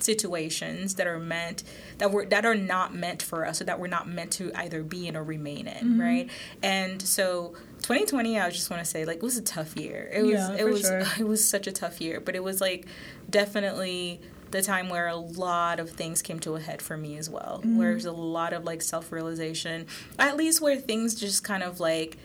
situations 0.00 0.94
that 0.94 1.06
are 1.06 1.18
meant 1.18 1.62
that 1.98 2.10
were 2.10 2.24
that 2.26 2.44
are 2.44 2.54
not 2.54 2.94
meant 2.94 3.22
for 3.22 3.46
us 3.46 3.60
or 3.60 3.64
that 3.64 3.78
we're 3.78 3.86
not 3.86 4.08
meant 4.08 4.30
to 4.32 4.52
either 4.54 4.82
be 4.82 5.06
in 5.06 5.16
or 5.16 5.24
remain 5.24 5.66
in 5.66 5.74
mm-hmm. 5.74 6.00
right 6.00 6.30
and 6.62 7.02
so 7.02 7.54
2020 7.82 8.38
i 8.38 8.50
just 8.50 8.70
want 8.70 8.82
to 8.82 8.88
say 8.88 9.04
like 9.04 9.16
it 9.16 9.22
was 9.22 9.36
a 9.36 9.42
tough 9.42 9.76
year 9.76 10.08
it 10.12 10.22
was 10.22 10.32
yeah, 10.32 10.54
it 10.54 10.64
was 10.64 10.82
sure. 10.82 11.02
it 11.18 11.26
was 11.26 11.48
such 11.48 11.66
a 11.66 11.72
tough 11.72 12.00
year 12.00 12.20
but 12.20 12.34
it 12.34 12.42
was 12.42 12.60
like 12.60 12.86
definitely 13.28 14.20
the 14.50 14.62
time 14.62 14.88
where 14.88 15.08
a 15.08 15.16
lot 15.16 15.78
of 15.78 15.90
things 15.90 16.22
came 16.22 16.40
to 16.40 16.54
a 16.54 16.60
head 16.60 16.80
for 16.80 16.96
me 16.96 17.16
as 17.18 17.28
well 17.28 17.60
mm-hmm. 17.62 17.76
where 17.76 17.90
there's 17.90 18.06
a 18.06 18.12
lot 18.12 18.52
of 18.52 18.64
like 18.64 18.80
self-realization 18.80 19.86
at 20.18 20.36
least 20.36 20.60
where 20.60 20.76
things 20.76 21.14
just 21.14 21.44
kind 21.44 21.62
of 21.62 21.80
like 21.80 22.16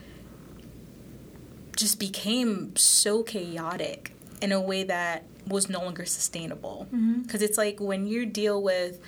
just 1.76 2.00
became 2.00 2.76
so 2.76 3.24
chaotic 3.24 4.14
in 4.42 4.52
a 4.52 4.62
way 4.62 4.84
that 4.84 5.26
was 5.48 5.70
no 5.70 5.80
longer 5.80 6.06
sustainable 6.06 6.88
because 6.90 7.02
mm-hmm. 7.02 7.44
it's 7.44 7.58
like 7.58 7.80
when 7.80 8.08
you 8.08 8.26
deal 8.26 8.62
with 8.62 9.00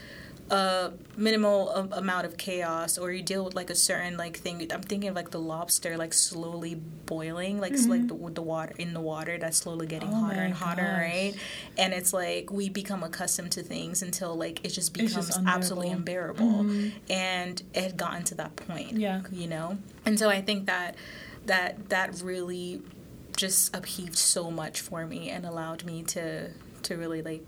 a 0.51 0.91
minimal 1.17 1.69
amount 1.69 2.23
of 2.23 2.37
chaos 2.37 2.99
or 2.99 3.11
you 3.11 3.23
deal 3.23 3.45
with 3.45 3.55
like 3.55 3.71
a 3.71 3.75
certain 3.75 4.15
like 4.15 4.37
thing 4.37 4.67
i'm 4.71 4.81
thinking 4.81 5.09
of 5.09 5.15
like 5.15 5.31
the 5.31 5.39
lobster 5.39 5.97
like 5.97 6.13
slowly 6.13 6.75
boiling 6.75 7.59
like 7.59 7.73
mm-hmm. 7.73 7.89
like 7.89 8.07
the, 8.07 8.13
with 8.13 8.35
the 8.35 8.43
water 8.43 8.71
in 8.77 8.93
the 8.93 9.01
water 9.01 9.39
that's 9.39 9.57
slowly 9.57 9.87
getting 9.87 10.09
oh 10.09 10.15
hotter 10.15 10.41
and 10.41 10.53
hotter 10.53 10.83
gosh. 10.83 10.99
right 10.99 11.35
and 11.79 11.93
it's 11.93 12.13
like 12.13 12.51
we 12.51 12.69
become 12.69 13.01
accustomed 13.01 13.51
to 13.51 13.63
things 13.63 14.03
until 14.03 14.35
like 14.35 14.63
it 14.63 14.69
just 14.69 14.93
becomes 14.93 15.15
just 15.15 15.35
unbearable. 15.35 15.57
absolutely 15.57 15.89
unbearable 15.89 16.45
mm-hmm. 16.45 16.89
and 17.09 17.63
it 17.73 17.81
had 17.81 17.97
gotten 17.97 18.23
to 18.23 18.35
that 18.35 18.55
point 18.55 18.91
yeah 18.93 19.21
you 19.31 19.47
know 19.47 19.79
and 20.05 20.19
so 20.19 20.29
i 20.29 20.41
think 20.41 20.67
that 20.67 20.95
that 21.47 21.89
that 21.89 22.21
really 22.21 22.81
just 23.35 23.75
upheaved 23.75 24.17
so 24.17 24.49
much 24.49 24.81
for 24.81 25.05
me 25.05 25.29
and 25.29 25.45
allowed 25.45 25.83
me 25.83 26.03
to 26.03 26.49
to 26.83 26.97
really 26.97 27.21
like 27.21 27.43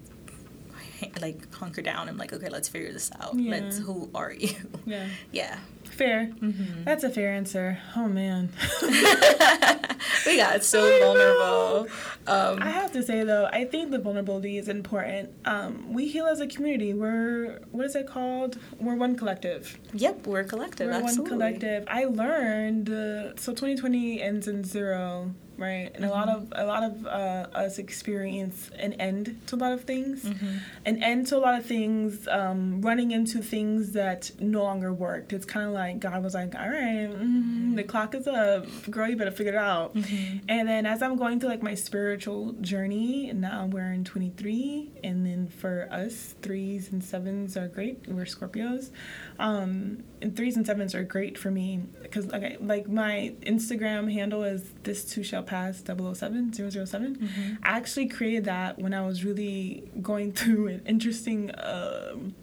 like 1.21 1.53
hunker 1.53 1.81
down 1.81 2.09
and 2.09 2.17
like 2.17 2.33
okay 2.33 2.49
let's 2.49 2.67
figure 2.67 2.91
this 2.91 3.11
out. 3.19 3.35
Yeah. 3.35 3.51
let's 3.51 3.77
who 3.77 4.09
are 4.15 4.31
you? 4.31 4.55
Yeah. 4.85 5.07
Yeah. 5.31 5.59
Fair. 5.83 6.31
Mm-hmm. 6.39 6.83
that's 6.83 7.03
a 7.03 7.09
fair 7.09 7.31
answer. 7.33 7.79
Oh 7.95 8.07
man. 8.07 8.49
We 10.25 10.37
got 10.37 10.63
so 10.63 10.81
vulnerable. 11.03 11.87
Um, 12.27 12.61
i 12.61 12.69
have 12.69 12.91
to 12.91 13.01
say 13.01 13.23
though 13.23 13.47
i 13.53 13.63
think 13.63 13.91
the 13.91 13.99
vulnerability 13.99 14.57
is 14.57 14.67
important. 14.67 15.29
Um, 15.45 15.93
we 15.93 16.07
heal 16.07 16.25
as 16.25 16.39
a 16.41 16.47
community. 16.47 16.93
We're 16.93 17.61
what 17.71 17.85
is 17.85 17.95
it 17.95 18.07
called? 18.07 18.57
We're 18.79 18.95
one 18.95 19.15
collective. 19.15 19.77
Yep 19.93 20.27
we're 20.27 20.41
a 20.41 20.45
collective. 20.45 20.87
We're 20.87 20.93
absolutely. 20.93 21.37
one 21.37 21.39
collective. 21.39 21.83
I 21.87 22.05
learned 22.05 22.89
uh, 22.89 23.35
so 23.37 23.51
2020 23.53 24.21
ends 24.21 24.47
in 24.47 24.63
zero 24.63 25.33
right? 25.57 25.91
And 25.93 26.03
mm-hmm. 26.03 26.05
a 26.05 26.09
lot 26.09 26.29
of 26.29 26.53
a 26.55 26.65
lot 26.65 26.83
of 26.83 27.05
uh, 27.05 27.47
us 27.53 27.77
experience 27.77 28.69
an 28.77 28.93
end 28.93 29.39
to 29.47 29.55
a 29.55 29.57
lot 29.57 29.73
of 29.73 29.83
things, 29.83 30.23
mm-hmm. 30.23 30.57
an 30.85 31.03
end 31.03 31.27
to 31.27 31.37
a 31.37 31.39
lot 31.39 31.57
of 31.57 31.65
things, 31.65 32.27
um, 32.27 32.81
running 32.81 33.11
into 33.11 33.41
things 33.41 33.91
that 33.93 34.31
no 34.39 34.63
longer 34.63 34.93
worked. 34.93 35.33
It's 35.33 35.45
kind 35.45 35.67
of 35.67 35.73
like 35.73 35.99
God 35.99 36.23
was 36.23 36.33
like, 36.33 36.55
"All 36.55 36.69
right, 36.69 37.09
mm-hmm, 37.09 37.75
the 37.75 37.83
clock 37.83 38.15
is 38.15 38.27
up, 38.27 38.65
girl. 38.89 39.09
You 39.09 39.15
better 39.15 39.31
figure 39.31 39.53
it 39.53 39.57
out." 39.57 39.95
Mm-hmm. 39.95 40.37
And 40.49 40.67
then 40.67 40.85
as 40.85 41.01
I'm 41.01 41.15
going 41.15 41.39
through 41.39 41.49
like 41.49 41.63
my 41.63 41.75
spiritual 41.75 42.53
journey, 42.61 43.31
now 43.33 43.65
we're 43.65 43.91
in 43.91 44.03
23, 44.03 44.91
and 45.03 45.25
then 45.25 45.47
for 45.47 45.87
us, 45.91 46.35
threes 46.41 46.91
and 46.91 47.03
sevens 47.03 47.57
are 47.57 47.67
great. 47.67 48.07
We're 48.07 48.25
Scorpios. 48.25 48.91
Um, 49.39 50.03
and 50.21 50.35
threes 50.35 50.57
and 50.57 50.65
sevens 50.65 50.95
are 50.95 51.03
great 51.03 51.37
for 51.37 51.51
me 51.51 51.83
because 52.01 52.27
like 52.27 52.57
like 52.59 52.87
my 52.87 53.33
Instagram 53.41 54.11
handle 54.11 54.43
is 54.43 54.63
this 54.83 55.05
too 55.05 55.23
shall 55.23 55.43
pass 55.47 55.81
007 55.85 56.53
007. 56.53 57.15
Mm-hmm. 57.15 57.53
I 57.63 57.77
actually 57.77 58.07
created 58.07 58.45
that 58.45 58.77
when 58.77 58.93
I 58.93 59.05
was 59.05 59.23
really 59.23 59.89
going 60.01 60.31
through 60.39 60.67
an 60.67 60.83
interesting 60.85 61.51
um, 61.57 62.35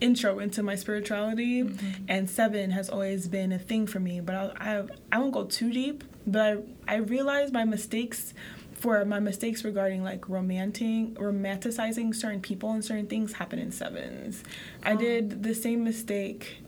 intro 0.00 0.38
into 0.38 0.62
my 0.62 0.74
spirituality, 0.74 1.62
mm-hmm. 1.62 2.04
and 2.08 2.28
seven 2.28 2.70
has 2.70 2.88
always 2.88 3.26
been 3.28 3.52
a 3.52 3.58
thing 3.58 3.86
for 3.86 4.00
me. 4.00 4.20
But 4.20 4.34
I, 4.34 4.52
I 4.58 4.82
I 5.12 5.18
won't 5.18 5.32
go 5.32 5.44
too 5.44 5.72
deep, 5.72 6.04
but 6.26 6.64
I 6.86 6.94
I 6.94 6.96
realized 6.96 7.52
my 7.52 7.64
mistakes 7.64 8.34
for 8.74 9.04
my 9.04 9.18
mistakes 9.20 9.64
regarding 9.64 10.04
like 10.04 10.28
romantic 10.28 11.14
romanticizing 11.14 12.14
certain 12.14 12.40
people 12.40 12.70
and 12.72 12.84
certain 12.84 13.06
things 13.06 13.32
happen 13.34 13.58
in 13.58 13.72
sevens. 13.72 14.44
Oh. 14.84 14.90
I 14.90 14.96
did 14.96 15.42
the 15.42 15.54
same 15.54 15.84
mistake 15.84 16.58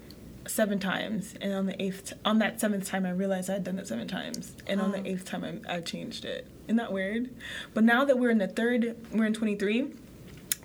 seven 0.46 0.78
times, 0.78 1.34
and 1.40 1.52
on 1.52 1.66
the 1.66 1.82
eighth, 1.82 2.12
on 2.24 2.38
that 2.38 2.60
seventh 2.60 2.86
time, 2.86 3.06
I 3.06 3.10
realized 3.10 3.50
I 3.50 3.54
had 3.54 3.64
done 3.64 3.78
it 3.78 3.86
seven 3.86 4.08
times, 4.08 4.52
and 4.66 4.80
oh. 4.80 4.84
on 4.84 4.92
the 4.92 5.06
eighth 5.06 5.24
time, 5.24 5.62
I, 5.68 5.76
I 5.76 5.80
changed 5.80 6.24
it. 6.24 6.46
Isn't 6.66 6.76
that 6.76 6.92
weird? 6.92 7.30
But 7.74 7.84
now 7.84 8.04
that 8.04 8.18
we're 8.18 8.30
in 8.30 8.38
the 8.38 8.48
third, 8.48 8.96
we're 9.12 9.26
in 9.26 9.34
twenty 9.34 9.56
three. 9.56 9.92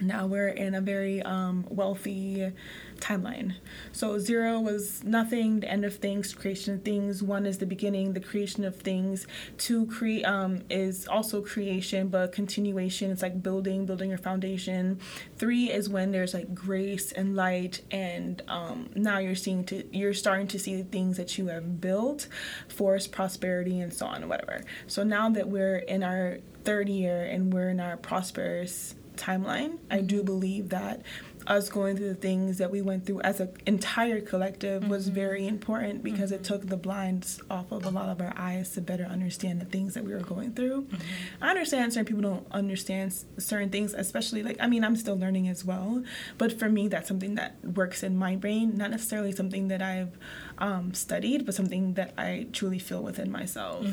Now 0.02 0.26
we're 0.26 0.50
in 0.50 0.74
a 0.74 0.82
very 0.82 1.22
um, 1.22 1.66
wealthy 1.70 2.52
timeline. 3.00 3.56
So 3.92 4.18
zero 4.20 4.60
was 4.60 5.04
nothing, 5.04 5.60
the 5.60 5.70
end 5.70 5.86
of 5.86 5.96
things, 5.98 6.34
creation 6.34 6.76
of 6.76 6.84
things. 6.84 7.22
One 7.22 7.46
is 7.46 7.60
the 7.60 7.66
beginning, 7.66 8.14
the 8.14 8.20
creation 8.20 8.64
of 8.64 8.76
things. 8.78 9.28
Two 9.58 9.86
create 9.86 10.24
um, 10.24 10.64
is 10.70 11.08
also 11.08 11.42
creation, 11.42 12.08
but 12.08 12.32
continuation. 12.32 13.12
It's 13.12 13.22
like 13.22 13.44
building, 13.44 13.86
building 13.86 14.10
your 14.10 14.18
foundation. 14.18 15.00
Three 15.38 15.72
is 15.72 15.90
when 15.90 16.12
there's 16.12 16.34
like 16.34 16.54
grace 16.54 17.12
and 17.12 17.36
light, 17.36 17.82
and 17.92 18.42
um, 18.48 18.90
now 18.96 19.20
you're 19.20 19.36
seeing 19.36 19.64
to 19.66 19.84
you're 19.96 20.14
starting 20.14 20.48
to 20.48 20.60
see 20.60 20.76
the 20.76 20.88
things 20.88 21.18
that 21.18 21.38
you 21.38 21.48
have 21.48 21.80
built, 21.82 22.28
force, 22.68 23.08
prosperity, 23.08 23.80
and 23.80 23.94
so 23.94 24.06
on, 24.06 24.28
whatever. 24.28 24.64
So 24.88 25.04
now 25.04 25.30
that 25.30 25.48
we're 25.48 25.78
in 25.78 26.04
our 26.04 26.40
third 26.64 26.90
year 26.90 27.24
and 27.24 27.54
we're 27.54 27.70
in 27.70 27.80
our 27.80 27.98
prosperous 27.98 28.96
timeline, 29.16 29.78
I 29.90 30.02
do 30.02 30.24
believe 30.24 30.70
that 30.70 31.02
us 31.48 31.70
going 31.70 31.98
through 31.98 32.10
the 32.10 32.16
things 32.16 32.58
that 32.60 32.72
we 32.72 32.82
went 32.82 33.06
through 33.06 33.22
as 33.22 33.40
an 33.40 33.50
entire 33.66 34.22
collective 34.22 34.88
was 34.88 35.06
mm-hmm. 35.06 35.16
very 35.16 35.48
important 35.48 36.04
because 36.04 36.32
it 36.32 36.44
mm-hmm. 36.44 36.54
took 36.54 36.68
the 36.68 36.78
blinds 36.78 37.42
off 37.50 37.72
of 37.72 37.86
a 37.86 37.90
lot 37.90 38.10
of 38.10 38.22
our 38.22 38.34
eyes 38.38 38.72
to 38.72 38.82
better 38.82 39.06
understand 39.06 39.60
the 39.60 39.66
things 39.66 39.94
that 39.94 40.04
we 40.04 40.14
were 40.14 40.20
going 40.20 40.54
through. 40.54 40.84
Mm-hmm. 40.84 41.44
I 41.44 41.50
understand 41.50 41.94
certain 41.94 42.06
people 42.06 42.30
don't 42.30 42.48
understand 42.52 43.14
certain 43.38 43.70
things, 43.70 43.94
especially 43.94 44.44
like 44.44 44.58
I 44.60 44.68
mean 44.68 44.84
I'm 44.84 44.96
still 44.96 45.18
learning 45.18 45.48
as 45.48 45.66
well, 45.66 46.04
but 46.38 46.58
for 46.58 46.70
me 46.70 46.88
that's 46.88 47.08
something 47.08 47.36
that 47.36 47.58
works 47.64 48.04
in 48.04 48.18
my 48.18 48.36
brain, 48.36 48.78
not 48.78 48.92
necessarily 48.92 49.32
something 49.32 49.68
that 49.70 49.82
I've 49.82 50.18
um, 50.62 50.94
studied, 50.94 51.46
but 51.46 51.56
something 51.56 51.96
that 51.96 52.14
I 52.18 52.48
truly 52.54 52.78
feel 52.80 53.02
within 53.02 53.32
myself. 53.32 53.86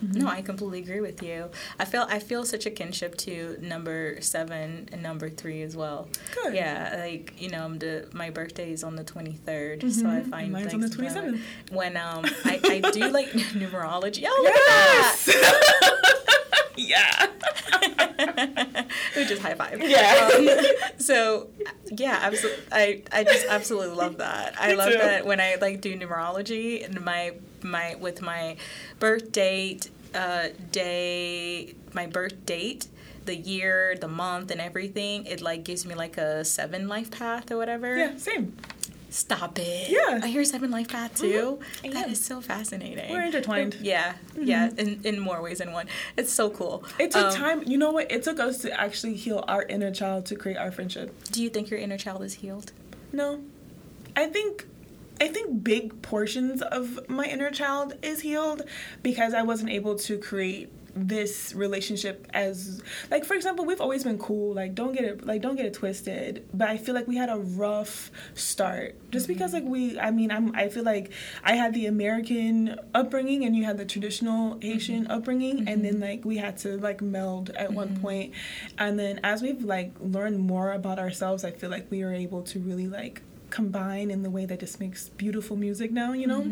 No, 0.00 0.28
I 0.28 0.42
completely 0.42 0.78
agree 0.78 1.00
with 1.00 1.22
you. 1.22 1.50
I 1.78 1.84
feel 1.84 2.06
I 2.08 2.20
feel 2.20 2.44
such 2.44 2.66
a 2.66 2.70
kinship 2.70 3.16
to 3.18 3.58
number 3.60 4.18
seven 4.20 4.88
and 4.92 5.02
number 5.02 5.28
three 5.28 5.62
as 5.62 5.76
well. 5.76 6.08
Good. 6.34 6.54
Yeah, 6.54 6.94
like 7.04 7.34
you 7.36 7.50
know, 7.50 7.74
the 7.74 8.08
my 8.12 8.30
birthday 8.30 8.72
is 8.72 8.84
on 8.84 8.94
the 8.94 9.04
twenty 9.04 9.32
so 9.44 10.08
I 10.08 10.22
find 10.22 10.52
Mine's 10.52 10.72
on 10.72 10.80
the 10.80 10.88
kind 10.88 11.10
27th. 11.10 11.40
When 11.70 11.96
um 11.96 12.24
I, 12.44 12.60
I 12.62 12.90
do 12.92 13.08
like 13.08 13.30
numerology. 13.30 14.24
Oh 14.26 14.40
look 14.44 14.54
at 14.54 15.16
that. 15.26 16.10
yeah. 16.76 17.26
we 19.16 19.24
just 19.24 19.42
high 19.42 19.54
five. 19.54 19.80
Yeah. 19.82 20.30
Um, 20.34 20.48
so 20.98 21.48
yeah, 21.90 22.18
absolutely. 22.22 22.64
I 22.72 23.02
I 23.12 23.24
just 23.24 23.46
absolutely 23.48 23.96
love 23.96 24.18
that. 24.18 24.54
I 24.60 24.74
love 24.82 24.92
too. 24.92 24.98
that 24.98 25.26
when 25.26 25.40
I 25.40 25.56
like 25.60 25.80
do 25.80 25.96
numerology 25.96 26.84
and 26.84 27.04
my 27.04 27.34
my 27.62 27.94
with 27.96 28.22
my 28.22 28.56
birth 28.98 29.32
date, 29.32 29.90
uh, 30.14 30.48
day, 30.72 31.74
my 31.92 32.06
birth 32.06 32.44
date, 32.46 32.86
the 33.24 33.36
year, 33.36 33.96
the 34.00 34.08
month, 34.08 34.50
and 34.50 34.60
everything. 34.60 35.26
It 35.26 35.40
like 35.40 35.64
gives 35.64 35.84
me 35.86 35.94
like 35.94 36.16
a 36.18 36.44
seven 36.44 36.88
life 36.88 37.10
path 37.10 37.50
or 37.50 37.56
whatever. 37.56 37.96
Yeah, 37.96 38.16
same. 38.16 38.56
Stop 39.14 39.60
it. 39.60 39.90
Yeah. 39.90 40.18
I 40.24 40.26
hear 40.26 40.42
seven 40.44 40.72
life 40.72 40.88
path 40.88 41.14
too. 41.20 41.60
I 41.84 41.88
That 41.90 42.08
is 42.10 42.20
so 42.20 42.40
fascinating. 42.40 43.12
We're 43.12 43.22
intertwined. 43.22 43.76
Yeah, 43.80 44.14
yeah, 44.36 44.70
in, 44.76 45.00
in 45.04 45.20
more 45.20 45.40
ways 45.40 45.58
than 45.58 45.70
one. 45.70 45.86
It's 46.16 46.32
so 46.32 46.50
cool. 46.50 46.82
It 46.98 47.12
took 47.12 47.26
Um, 47.26 47.32
time. 47.32 47.62
You 47.62 47.78
know 47.78 47.92
what? 47.92 48.10
It 48.10 48.24
took 48.24 48.40
us 48.40 48.58
to 48.62 48.72
actually 48.78 49.14
heal 49.14 49.44
our 49.46 49.62
inner 49.62 49.92
child 49.92 50.26
to 50.26 50.34
create 50.34 50.56
our 50.56 50.72
friendship. 50.72 51.14
Do 51.30 51.40
you 51.44 51.48
think 51.48 51.70
your 51.70 51.78
inner 51.78 51.96
child 51.96 52.24
is 52.24 52.34
healed? 52.34 52.72
No. 53.12 53.40
I 54.16 54.26
think 54.26 54.66
I 55.20 55.28
think 55.28 55.62
big 55.62 56.02
portions 56.02 56.60
of 56.60 57.08
my 57.08 57.24
inner 57.26 57.52
child 57.52 57.94
is 58.02 58.22
healed 58.22 58.62
because 59.04 59.32
I 59.32 59.42
wasn't 59.42 59.70
able 59.70 59.94
to 59.96 60.18
create 60.18 60.72
this 60.94 61.52
relationship 61.54 62.26
as 62.32 62.80
like 63.10 63.24
for 63.24 63.34
example 63.34 63.64
we've 63.64 63.80
always 63.80 64.04
been 64.04 64.18
cool 64.18 64.54
like 64.54 64.74
don't 64.74 64.92
get 64.92 65.04
it 65.04 65.26
like 65.26 65.42
don't 65.42 65.56
get 65.56 65.66
it 65.66 65.74
twisted 65.74 66.46
but 66.54 66.68
i 66.68 66.76
feel 66.76 66.94
like 66.94 67.08
we 67.08 67.16
had 67.16 67.28
a 67.28 67.38
rough 67.38 68.10
start. 68.34 68.94
Just 69.10 69.28
because 69.28 69.52
like 69.52 69.64
we 69.64 69.98
i 69.98 70.10
mean 70.10 70.30
i'm 70.30 70.54
i 70.54 70.68
feel 70.68 70.84
like 70.84 71.10
i 71.42 71.54
had 71.54 71.74
the 71.74 71.86
american 71.86 72.78
upbringing 72.94 73.44
and 73.44 73.56
you 73.56 73.64
had 73.64 73.76
the 73.76 73.84
traditional 73.84 74.58
haitian 74.60 75.04
mm-hmm. 75.04 75.12
upbringing 75.12 75.68
and 75.68 75.84
then 75.84 75.94
mm-hmm. 75.94 76.02
like 76.02 76.24
we 76.24 76.36
had 76.36 76.56
to 76.58 76.76
like 76.78 77.00
meld 77.00 77.50
at 77.50 77.72
one 77.72 77.88
mm-hmm. 77.88 78.02
point. 78.02 78.34
And 78.78 78.98
then 78.98 79.20
as 79.22 79.42
we've 79.42 79.62
like 79.62 79.92
learned 80.00 80.40
more 80.40 80.72
about 80.72 80.98
ourselves 80.98 81.44
i 81.44 81.50
feel 81.50 81.70
like 81.70 81.90
we 81.90 82.04
were 82.04 82.12
able 82.12 82.42
to 82.42 82.58
really 82.60 82.88
like 82.88 83.22
combine 83.58 84.08
in 84.10 84.20
the 84.26 84.30
way 84.36 84.44
that 84.50 84.58
just 84.60 84.80
makes 84.84 85.00
beautiful 85.24 85.56
music 85.66 85.90
now 86.02 86.10
you 86.12 86.26
know? 86.32 86.42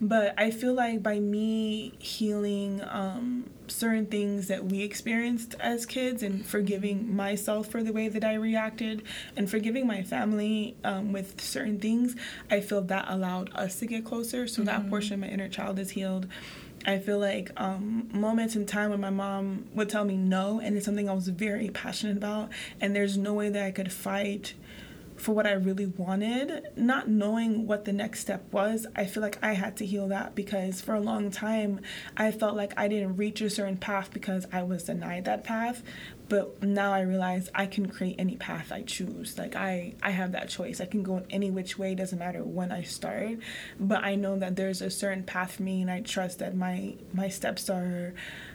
But 0.00 0.34
i 0.44 0.50
feel 0.50 0.74
like 0.84 1.02
by 1.10 1.18
me 1.34 1.92
healing 1.98 2.82
um 3.00 3.48
certain 3.68 4.06
things 4.06 4.48
that 4.48 4.64
we 4.64 4.82
experienced 4.82 5.54
as 5.60 5.84
kids 5.86 6.22
and 6.22 6.44
forgiving 6.54 7.14
myself 7.14 7.62
for 7.72 7.80
the 7.82 7.92
way 7.92 8.06
that 8.08 8.24
i 8.24 8.34
reacted 8.34 8.96
and 9.36 9.44
forgiving 9.54 9.86
my 9.86 10.02
family 10.02 10.74
um, 10.84 11.12
with 11.12 11.28
certain 11.40 11.78
things 11.78 12.16
i 12.50 12.58
feel 12.60 12.80
that 12.94 13.04
allowed 13.08 13.48
us 13.54 13.78
to 13.78 13.86
get 13.86 14.04
closer. 14.04 14.46
So 14.46 14.62
that 14.62 14.88
portion 14.90 15.14
of 15.14 15.20
my 15.20 15.28
inner 15.28 15.48
child 15.48 15.78
is 15.78 15.90
healed. 15.90 16.26
I 16.86 16.98
feel 16.98 17.18
like 17.18 17.50
um, 17.56 18.08
moments 18.12 18.54
in 18.56 18.64
time 18.64 18.90
when 18.90 19.00
my 19.00 19.10
mom 19.10 19.66
would 19.74 19.88
tell 19.88 20.04
me 20.04 20.16
no, 20.16 20.60
and 20.60 20.76
it's 20.76 20.86
something 20.86 21.08
I 21.08 21.12
was 21.12 21.28
very 21.28 21.68
passionate 21.70 22.16
about, 22.16 22.50
and 22.80 22.94
there's 22.94 23.16
no 23.18 23.34
way 23.34 23.48
that 23.50 23.64
I 23.64 23.72
could 23.72 23.92
fight 23.92 24.54
for 25.18 25.34
what 25.34 25.46
I 25.46 25.52
really 25.52 25.86
wanted, 25.86 26.68
not 26.76 27.08
knowing 27.08 27.66
what 27.66 27.84
the 27.84 27.92
next 27.92 28.20
step 28.20 28.52
was, 28.52 28.86
I 28.94 29.06
feel 29.06 29.22
like 29.22 29.38
I 29.42 29.52
had 29.52 29.76
to 29.78 29.86
heal 29.86 30.08
that 30.08 30.34
because 30.34 30.80
for 30.80 30.94
a 30.94 31.00
long 31.00 31.30
time 31.30 31.80
I 32.16 32.30
felt 32.30 32.56
like 32.56 32.72
I 32.76 32.88
didn't 32.88 33.16
reach 33.16 33.40
a 33.40 33.50
certain 33.50 33.76
path 33.76 34.12
because 34.12 34.46
I 34.52 34.62
was 34.62 34.84
denied 34.84 35.24
that 35.24 35.44
path. 35.44 35.82
But 36.28 36.62
now 36.62 36.92
I 36.92 37.00
realize 37.00 37.48
I 37.54 37.66
can 37.66 37.88
create 37.88 38.16
any 38.18 38.36
path 38.36 38.70
I 38.72 38.82
choose. 38.82 39.38
Like 39.38 39.56
I, 39.56 39.94
I 40.02 40.10
have 40.10 40.32
that 40.32 40.48
choice. 40.48 40.80
I 40.80 40.86
can 40.86 41.02
go 41.02 41.16
in 41.18 41.26
any 41.30 41.50
which 41.50 41.78
way. 41.78 41.94
Doesn't 41.94 42.18
matter 42.18 42.42
when 42.44 42.70
I 42.70 42.82
start. 42.82 43.38
But 43.80 44.04
I 44.04 44.14
know 44.14 44.38
that 44.38 44.56
there's 44.56 44.82
a 44.82 44.90
certain 44.90 45.22
path 45.24 45.52
for 45.52 45.62
me, 45.62 45.80
and 45.82 45.90
I 45.90 46.00
trust 46.02 46.38
that 46.40 46.54
my 46.54 46.94
my 47.14 47.28
steps 47.28 47.70
are 47.70 48.12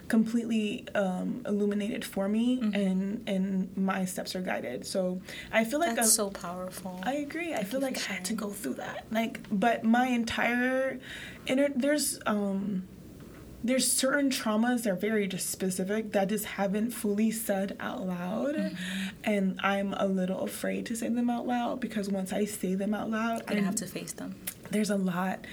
completely 0.08 0.86
um, 0.94 1.42
illuminated 1.46 2.04
for 2.04 2.28
me, 2.28 2.60
and 2.60 3.22
and 3.26 3.74
my 3.76 4.04
steps 4.04 4.36
are 4.36 4.42
guided. 4.42 4.86
So 4.86 5.20
I 5.52 5.64
feel 5.64 5.80
like 5.80 5.96
That's 5.96 6.08
a- 6.08 6.12
so 6.12 6.30
powerful. 6.30 7.00
I 7.02 7.14
agree. 7.14 7.54
I 7.54 7.64
feel 7.64 7.80
like 7.80 7.96
I 8.08 8.14
had 8.14 8.24
to 8.26 8.34
go 8.34 8.50
through 8.50 8.74
that. 8.74 9.06
Like, 9.10 9.40
but 9.50 9.82
my 9.84 10.06
entire 10.08 10.98
inner 11.46 11.68
there's 11.74 12.20
um 12.26 12.86
there's 13.66 13.90
certain 13.90 14.28
traumas 14.28 14.82
that 14.82 14.90
are 14.92 14.94
very 14.96 15.26
just 15.26 15.48
specific 15.48 16.12
that 16.12 16.28
just 16.28 16.44
haven't 16.44 16.90
fully 16.90 17.30
said 17.30 17.76
out 17.80 18.06
loud, 18.06 18.54
Mm-hmm. 18.56 19.08
and 19.24 19.58
I'm 19.62 19.94
a 19.94 20.06
little 20.06 20.40
afraid 20.42 20.84
to 20.86 20.94
say 20.96 21.08
them 21.08 21.30
out 21.30 21.46
loud 21.46 21.80
because 21.80 22.08
once 22.10 22.30
I 22.32 22.44
say 22.44 22.74
them 22.74 22.92
out 22.94 23.10
loud, 23.10 23.42
I 23.48 23.54
have 23.54 23.74
to 23.76 23.86
face 23.86 24.12
them. 24.12 24.36
there's 24.70 24.90
a 24.90 24.96
lot 24.96 25.46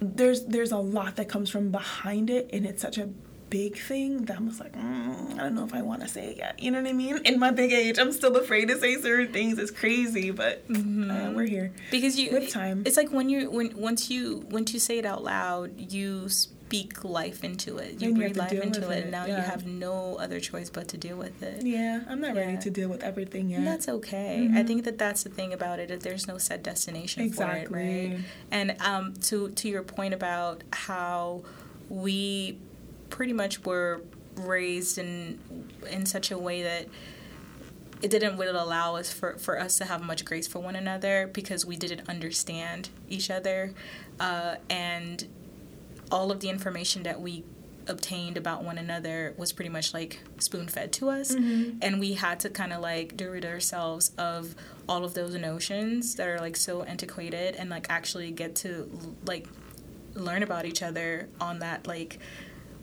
there's 0.00 0.44
there's 0.44 0.70
a 0.72 0.76
lot 0.78 1.16
that 1.16 1.28
comes 1.28 1.50
from 1.50 1.70
behind 1.72 2.30
it 2.30 2.48
and 2.52 2.64
it's 2.64 2.80
such 2.82 2.98
a 2.98 3.08
big 3.50 3.76
thing 3.78 4.26
that 4.26 4.36
I'm 4.36 4.46
just 4.48 4.60
like 4.60 4.74
mm, 4.76 5.32
I 5.34 5.36
don't 5.38 5.54
know 5.54 5.64
if 5.64 5.74
I 5.74 5.80
want 5.82 6.02
to 6.02 6.08
say 6.08 6.30
it 6.32 6.36
yet 6.36 6.62
you 6.62 6.70
know 6.70 6.80
what 6.82 6.88
I 6.88 6.92
mean 6.92 7.18
in 7.24 7.38
my 7.40 7.50
big 7.50 7.72
age 7.72 7.98
I'm 7.98 8.12
still 8.12 8.36
afraid 8.36 8.68
to 8.68 8.78
say 8.78 8.94
certain 9.00 9.32
things 9.32 9.58
it's 9.58 9.70
crazy 9.72 10.30
but 10.30 10.62
uh, 10.70 11.32
we're 11.34 11.46
here 11.46 11.72
because 11.90 12.18
you 12.18 12.30
With 12.30 12.50
time. 12.50 12.82
it's 12.86 12.96
like 12.98 13.10
when 13.10 13.28
you 13.30 13.50
when 13.50 13.74
once 13.76 14.08
you 14.10 14.46
once 14.50 14.72
you 14.74 14.78
say 14.78 14.98
it 14.98 15.06
out 15.06 15.24
loud 15.24 15.72
you 15.90 16.28
speak 16.68 17.02
life 17.04 17.44
into 17.44 17.78
it 17.78 18.00
you 18.00 18.08
And 18.08 18.16
breathe 18.18 18.34
to 18.34 18.40
life 18.40 18.52
into 18.52 18.90
it, 18.90 18.98
it, 18.98 19.02
and 19.04 19.10
now 19.10 19.24
you 19.26 19.32
have 19.32 19.66
no 19.66 20.16
other 20.16 20.38
choice 20.38 20.68
but 20.70 20.88
to 20.88 20.96
deal 20.96 21.16
with 21.16 21.42
it 21.42 21.64
yeah 21.64 22.00
I'm 22.08 22.20
not 22.20 22.34
ready 22.36 22.58
to 22.58 22.70
deal 22.70 22.88
with 22.88 23.02
everything 23.02 23.48
yet 23.50 23.58
And 23.58 23.66
that's 23.66 23.88
okay. 23.88 24.50
I 24.54 24.62
think 24.62 24.84
that 24.84 24.98
that's 24.98 25.22
the 25.22 25.30
thing 25.30 25.52
about 25.52 25.78
it. 25.78 25.88
That 25.88 26.00
there's 26.00 26.26
no 26.26 26.38
set 26.38 26.62
destination 26.62 27.30
for 27.32 27.50
it, 27.50 27.70
right? 27.70 28.18
And 28.50 28.76
um, 28.80 29.14
to 29.28 29.50
to 29.50 29.68
your 29.68 29.82
point 29.82 30.14
about 30.14 30.62
how 30.72 31.42
we 31.88 32.58
pretty 33.10 33.32
much 33.32 33.64
were 33.64 34.02
raised 34.36 34.98
in 34.98 35.38
in 35.90 36.06
such 36.06 36.30
a 36.30 36.38
way 36.38 36.62
that 36.62 36.86
it 38.00 38.10
didn't 38.10 38.36
really 38.38 38.56
allow 38.56 38.94
us 38.96 39.12
for, 39.12 39.36
for 39.38 39.58
us 39.58 39.76
to 39.78 39.84
have 39.84 40.00
much 40.02 40.24
grace 40.24 40.46
for 40.46 40.60
one 40.60 40.76
another 40.76 41.28
because 41.32 41.66
we 41.66 41.76
didn't 41.76 42.08
understand 42.08 42.90
each 43.08 43.28
other 43.30 43.74
uh, 44.20 44.54
and 44.70 45.26
all 46.10 46.30
of 46.30 46.40
the 46.40 46.48
information 46.48 47.02
that 47.04 47.20
we 47.20 47.44
obtained 47.88 48.36
about 48.36 48.62
one 48.62 48.78
another 48.78 49.34
was 49.36 49.52
pretty 49.52 49.70
much 49.70 49.94
like 49.94 50.20
spoon 50.38 50.68
fed 50.68 50.92
to 50.92 51.08
us. 51.08 51.34
Mm-hmm. 51.34 51.78
And 51.82 51.98
we 51.98 52.14
had 52.14 52.40
to 52.40 52.50
kind 52.50 52.72
of 52.72 52.80
like 52.80 53.16
get 53.16 53.26
rid 53.26 53.44
ourselves 53.44 54.12
of 54.18 54.54
all 54.88 55.04
of 55.04 55.14
those 55.14 55.34
notions 55.34 56.14
that 56.16 56.28
are 56.28 56.38
like 56.38 56.56
so 56.56 56.82
antiquated 56.82 57.56
and 57.56 57.70
like 57.70 57.86
actually 57.88 58.30
get 58.30 58.54
to 58.56 58.90
like 59.24 59.46
learn 60.14 60.42
about 60.42 60.66
each 60.66 60.82
other 60.82 61.28
on 61.40 61.60
that 61.60 61.86
like 61.86 62.18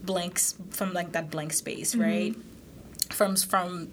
blanks 0.03 0.55
from 0.69 0.93
like 0.93 1.11
that 1.13 1.29
blank 1.29 1.53
space 1.53 1.93
mm-hmm. 1.93 2.01
right? 2.01 2.35
From 3.11 3.35
from 3.35 3.89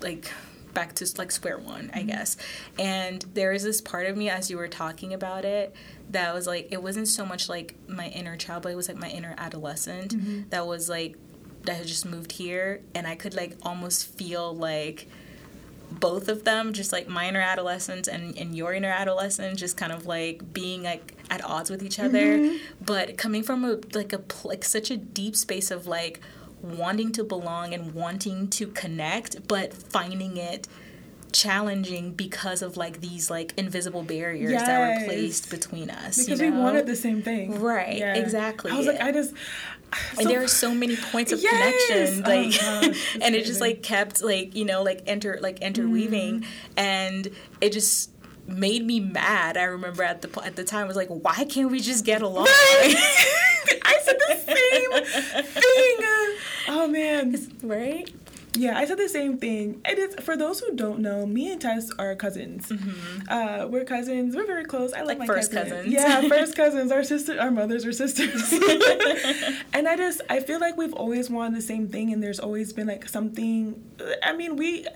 like 0.00 0.30
back 0.76 0.94
to 0.94 1.10
like 1.16 1.32
square 1.32 1.56
one 1.58 1.90
i 1.94 2.00
mm-hmm. 2.00 2.08
guess. 2.08 2.36
And 2.78 3.24
there 3.32 3.52
is 3.52 3.62
this 3.62 3.80
part 3.80 4.06
of 4.06 4.16
me 4.16 4.28
as 4.28 4.50
you 4.50 4.58
were 4.58 4.68
talking 4.68 5.14
about 5.14 5.44
it 5.46 5.74
that 6.10 6.34
was 6.34 6.46
like 6.46 6.68
it 6.70 6.82
wasn't 6.82 7.08
so 7.08 7.24
much 7.24 7.48
like 7.48 7.74
my 7.88 8.08
inner 8.08 8.36
child 8.36 8.62
but 8.62 8.70
it 8.70 8.76
was 8.76 8.86
like 8.86 8.98
my 8.98 9.08
inner 9.08 9.34
adolescent 9.38 10.14
mm-hmm. 10.14 10.42
that 10.50 10.66
was 10.66 10.90
like 10.90 11.16
that 11.64 11.78
had 11.78 11.86
just 11.86 12.04
moved 12.04 12.32
here. 12.32 12.82
And 12.94 13.06
i 13.06 13.14
could 13.16 13.34
like 13.34 13.56
almost 13.62 14.06
feel 14.06 14.54
like 14.54 15.08
both 15.90 16.28
of 16.28 16.44
them 16.44 16.74
just 16.74 16.92
like 16.92 17.08
my 17.08 17.28
inner 17.28 17.40
adolescent 17.40 18.06
and, 18.08 18.36
and 18.36 18.54
your 18.56 18.74
inner 18.74 18.90
adolescent, 18.90 19.58
just 19.58 19.76
kind 19.76 19.92
of 19.92 20.04
like 20.04 20.52
being 20.52 20.82
like 20.82 21.14
at 21.30 21.42
odds 21.44 21.70
with 21.70 21.82
each 21.82 21.98
other. 21.98 22.38
Mm-hmm. 22.38 22.56
But 22.84 23.16
coming 23.16 23.42
from 23.42 23.64
a 23.64 23.78
like 23.94 24.12
a 24.12 24.20
like 24.44 24.64
such 24.64 24.90
a 24.90 24.96
deep 24.96 25.36
space 25.36 25.70
of 25.70 25.86
like 25.86 26.20
wanting 26.62 27.12
to 27.12 27.22
belong 27.24 27.74
and 27.74 27.94
wanting 27.94 28.48
to 28.48 28.66
connect 28.68 29.46
but 29.46 29.72
finding 29.72 30.36
it 30.36 30.66
challenging 31.32 32.12
because 32.12 32.62
of 32.62 32.76
like 32.76 33.00
these 33.00 33.30
like 33.30 33.52
invisible 33.58 34.02
barriers 34.02 34.50
yes. 34.50 34.66
that 34.66 35.00
were 35.00 35.06
placed 35.06 35.50
between 35.50 35.90
us 35.90 36.16
because 36.16 36.40
you 36.40 36.50
know? 36.50 36.56
we 36.56 36.62
wanted 36.62 36.86
the 36.86 36.96
same 36.96 37.20
thing 37.20 37.60
right 37.60 37.98
yeah. 37.98 38.14
exactly 38.14 38.70
i 38.70 38.76
was 38.76 38.86
like 38.86 39.00
i 39.00 39.12
just 39.12 39.34
so, 40.14 40.20
and 40.20 40.30
there 40.30 40.42
are 40.42 40.48
so 40.48 40.74
many 40.74 40.96
points 40.96 41.32
of 41.32 41.40
yes! 41.40 41.86
connection 41.88 42.24
oh, 42.24 42.28
like 42.28 42.54
oh, 42.62 43.18
and 43.22 43.34
it 43.34 43.44
just 43.44 43.60
like 43.60 43.82
kept 43.82 44.22
like 44.22 44.54
you 44.54 44.64
know 44.64 44.82
like 44.82 45.02
enter 45.06 45.38
like 45.42 45.60
interweaving 45.60 46.40
mm. 46.40 46.46
and 46.76 47.30
it 47.60 47.72
just 47.72 48.10
made 48.46 48.84
me 48.84 49.00
mad 49.00 49.56
i 49.56 49.64
remember 49.64 50.02
at 50.02 50.22
the 50.22 50.44
at 50.44 50.56
the 50.56 50.64
time 50.64 50.84
I 50.84 50.86
was 50.86 50.96
like 50.96 51.08
why 51.08 51.44
can't 51.44 51.70
we 51.70 51.80
just 51.80 52.04
get 52.04 52.22
along 52.22 52.46
i 52.48 52.94
said 53.66 53.75
the 53.75 53.75
same 54.46 55.44
thing 55.44 55.96
oh 56.68 56.88
man. 56.88 57.34
Right 57.62 58.12
yeah, 58.56 58.78
I 58.78 58.84
said 58.84 58.98
the 58.98 59.08
same 59.08 59.38
thing. 59.38 59.80
It 59.84 59.98
is 59.98 60.14
for 60.24 60.36
those 60.36 60.60
who 60.60 60.74
don't 60.74 61.00
know, 61.00 61.26
me 61.26 61.50
and 61.52 61.60
Tess 61.60 61.90
are 61.98 62.14
cousins. 62.14 62.68
Mm-hmm. 62.68 63.28
Uh, 63.28 63.66
we're 63.66 63.84
cousins. 63.84 64.34
We're 64.34 64.46
very 64.46 64.64
close. 64.64 64.92
I 64.92 65.02
like, 65.02 65.18
my 65.18 65.26
first 65.26 65.52
cousin. 65.52 65.72
cousins. 65.72 65.92
Yeah, 65.92 66.20
first 66.28 66.56
cousins. 66.56 66.92
Our 66.92 67.04
sister, 67.04 67.40
our 67.40 67.50
mothers 67.50 67.84
are 67.84 67.92
sisters. 67.92 68.52
and 69.72 69.88
I 69.88 69.96
just, 69.96 70.20
I 70.28 70.40
feel 70.40 70.60
like 70.60 70.76
we've 70.76 70.94
always 70.94 71.30
wanted 71.30 71.56
the 71.56 71.62
same 71.62 71.88
thing, 71.88 72.12
and 72.12 72.22
there's 72.22 72.40
always 72.40 72.72
been 72.72 72.86
like 72.86 73.08
something. 73.08 73.82
I 74.22 74.32
mean, 74.32 74.56
we 74.56 74.86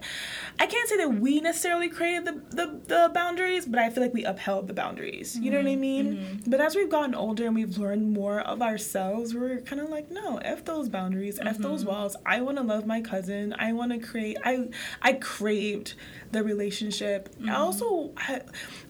I 0.60 0.66
can't 0.66 0.88
say 0.90 0.98
that 0.98 1.14
we 1.14 1.40
necessarily 1.40 1.88
created 1.88 2.26
the, 2.26 2.32
the, 2.54 2.80
the 2.86 3.10
boundaries, 3.14 3.64
but 3.64 3.78
I 3.78 3.88
feel 3.88 4.02
like 4.02 4.12
we 4.12 4.24
upheld 4.24 4.68
the 4.68 4.74
boundaries. 4.74 5.34
You 5.34 5.44
mm-hmm. 5.44 5.50
know 5.52 5.56
what 5.56 5.66
I 5.66 5.70
mm-hmm. 5.70 5.80
mean? 5.80 6.16
Mm-hmm. 6.16 6.50
But 6.50 6.60
as 6.60 6.76
we've 6.76 6.90
gotten 6.90 7.14
older 7.14 7.46
and 7.46 7.54
we've 7.54 7.78
learned 7.78 8.12
more 8.12 8.40
of 8.40 8.60
ourselves, 8.60 9.34
we're 9.34 9.62
kind 9.62 9.80
of 9.80 9.88
like, 9.88 10.10
no, 10.10 10.36
F 10.36 10.66
those 10.66 10.90
boundaries. 10.90 11.38
F 11.40 11.56
those 11.56 11.80
mm-hmm. 11.80 11.92
walls. 11.92 12.14
I 12.26 12.42
want 12.42 12.58
to 12.58 12.62
love 12.62 12.86
my 12.86 13.00
cousin. 13.00 13.49
I 13.58 13.72
want 13.72 13.92
to 13.92 13.98
create, 13.98 14.38
I, 14.44 14.68
I 15.02 15.14
craved 15.14 15.94
the 16.32 16.42
relationship. 16.42 17.28
I 17.38 17.42
mm-hmm. 17.42 17.54
also, 17.54 18.12
I, 18.16 18.42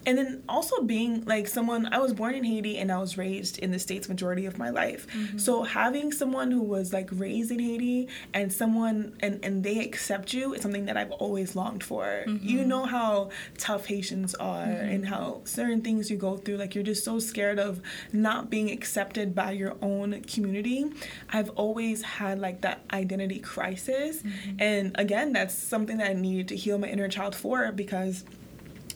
and 0.06 0.16
then 0.16 0.42
also 0.48 0.82
being 0.82 1.24
like 1.26 1.46
someone 1.46 1.92
i 1.92 1.98
was 1.98 2.12
born 2.12 2.34
in 2.34 2.44
haiti 2.44 2.78
and 2.78 2.90
i 2.90 2.98
was 2.98 3.18
raised 3.18 3.58
in 3.58 3.70
the 3.70 3.78
states 3.78 4.08
majority 4.08 4.46
of 4.46 4.58
my 4.58 4.70
life 4.70 5.06
mm-hmm. 5.08 5.38
so 5.38 5.62
having 5.62 6.10
someone 6.10 6.50
who 6.50 6.62
was 6.62 6.92
like 6.92 7.08
raised 7.12 7.50
in 7.50 7.58
haiti 7.58 8.08
and 8.32 8.52
someone 8.52 9.14
and 9.20 9.44
and 9.44 9.62
they 9.62 9.78
accept 9.80 10.32
you 10.32 10.54
is 10.54 10.62
something 10.62 10.86
that 10.86 10.96
i've 10.96 11.10
always 11.12 11.54
longed 11.54 11.84
for 11.84 12.04
mm-hmm. 12.26 12.46
you 12.46 12.64
know 12.64 12.84
how 12.84 13.28
tough 13.58 13.86
haitians 13.86 14.34
are 14.36 14.66
mm-hmm. 14.66 14.88
and 14.88 15.06
how 15.06 15.40
certain 15.44 15.82
things 15.82 16.10
you 16.10 16.16
go 16.16 16.36
through 16.36 16.56
like 16.56 16.74
you're 16.74 16.84
just 16.84 17.04
so 17.04 17.18
scared 17.18 17.58
of 17.58 17.80
not 18.12 18.48
being 18.48 18.70
accepted 18.70 19.34
by 19.34 19.50
your 19.50 19.76
own 19.82 20.20
community 20.22 20.86
i've 21.30 21.50
always 21.50 22.02
had 22.02 22.38
like 22.38 22.62
that 22.62 22.80
identity 22.92 23.38
crisis 23.38 24.22
mm-hmm. 24.22 24.56
and 24.58 24.92
again 24.98 25.32
that's 25.32 25.54
something 25.54 25.98
that 25.98 26.10
i 26.10 26.12
needed 26.14 26.48
to 26.48 26.56
heal 26.56 26.78
my 26.78 26.88
inner 26.88 27.08
child 27.08 27.29
for 27.34 27.72
because 27.72 28.24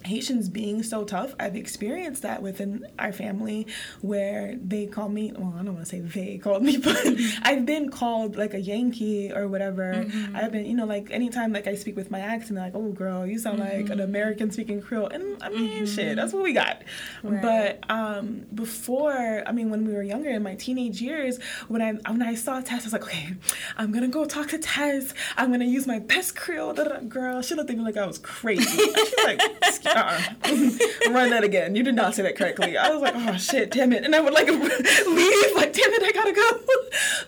Haitians 0.05 0.49
being 0.49 0.83
so 0.83 1.05
tough, 1.05 1.35
I've 1.41 1.57
experienced 1.57 2.23
that 2.23 2.43
within 2.43 2.87
our 2.99 3.13
family 3.13 3.67
where 4.03 4.55
they 4.63 4.87
call 4.87 5.09
me, 5.09 5.33
well, 5.37 5.55
I 5.59 5.63
don't 5.63 5.75
want 5.75 5.87
to 5.87 5.91
say 5.91 6.01
they 6.01 6.39
called 6.39 6.63
me, 6.63 6.77
but 6.85 6.97
I've 7.43 7.65
been 7.65 7.91
called 7.91 8.37
like 8.37 8.55
a 8.55 8.61
Yankee 8.61 9.33
or 9.33 9.49
whatever. 9.49 9.95
Mm-hmm. 9.95 10.37
I've 10.37 10.53
been, 10.53 10.67
you 10.67 10.75
know, 10.75 10.85
like 10.85 11.11
anytime 11.11 11.53
like 11.53 11.67
I 11.67 11.75
speak 11.75 11.97
with 11.97 12.11
my 12.11 12.21
accent, 12.21 12.57
they're 12.57 12.65
like, 12.65 12.75
oh, 12.75 12.93
girl, 12.93 13.27
you 13.27 13.39
sound 13.39 13.61
mm-hmm. 13.61 13.69
like 13.69 13.91
an 13.91 13.99
mm-hmm. 13.99 14.01
American 14.01 14.51
speaking 14.51 14.83
Creole. 14.83 15.09
And 15.09 15.43
I 15.43 15.49
mean, 15.49 15.71
mm-hmm. 15.71 15.85
shit, 15.87 16.17
that's 16.17 16.33
what 16.33 16.43
we 16.43 16.53
got. 16.53 16.83
Right. 17.23 17.43
But 17.43 17.91
um, 17.91 18.47
before, 18.55 19.43
I 19.47 19.53
mean, 19.53 19.71
when 19.71 19.87
we 19.87 19.95
were 19.95 20.03
younger 20.03 20.31
in 20.31 20.43
my 20.43 20.55
teenage 20.55 21.01
years, 21.01 21.39
when 21.69 21.81
I 21.81 21.93
when 22.11 22.23
I 22.23 22.35
saw 22.35 22.61
Tess, 22.61 22.83
I 22.83 22.87
was 22.87 22.93
like, 22.93 23.05
okay, 23.05 23.35
I'm 23.77 23.91
going 23.91 24.03
to 24.05 24.09
go 24.09 24.25
talk 24.25 24.49
to 24.49 24.59
Tess. 24.59 25.15
I'm 25.37 25.49
going 25.49 25.61
to 25.61 25.67
use 25.67 25.87
my 25.87 25.99
best 25.99 26.37
Creole. 26.37 26.75
Girl, 27.09 27.41
she 27.43 27.55
looked 27.55 27.71
at 27.71 27.77
me 27.77 27.85
like 27.85 27.97
I 27.97 28.07
was 28.07 28.19
crazy. 28.19 28.65
She's 28.65 29.25
like, 29.25 29.41
uh-uh. 29.95 31.11
run 31.11 31.31
that 31.31 31.45
again. 31.45 31.75
You 31.75 31.83
did 31.83 31.95
not 31.95 32.15
say 32.15 32.23
that 32.23 32.37
correctly. 32.37 32.77
I 32.77 32.91
was 32.91 33.03
like, 33.03 33.15
oh 33.17 33.37
shit, 33.37 33.71
damn 33.71 33.93
it, 33.93 34.05
and 34.05 34.15
I 34.15 34.21
would 34.21 34.33
like 34.33 34.49
leave, 34.49 35.57
like 35.57 35.73
damn 35.73 35.93
it, 35.93 36.03
I 36.03 36.13
gotta 36.13 36.33
go. 36.33 36.61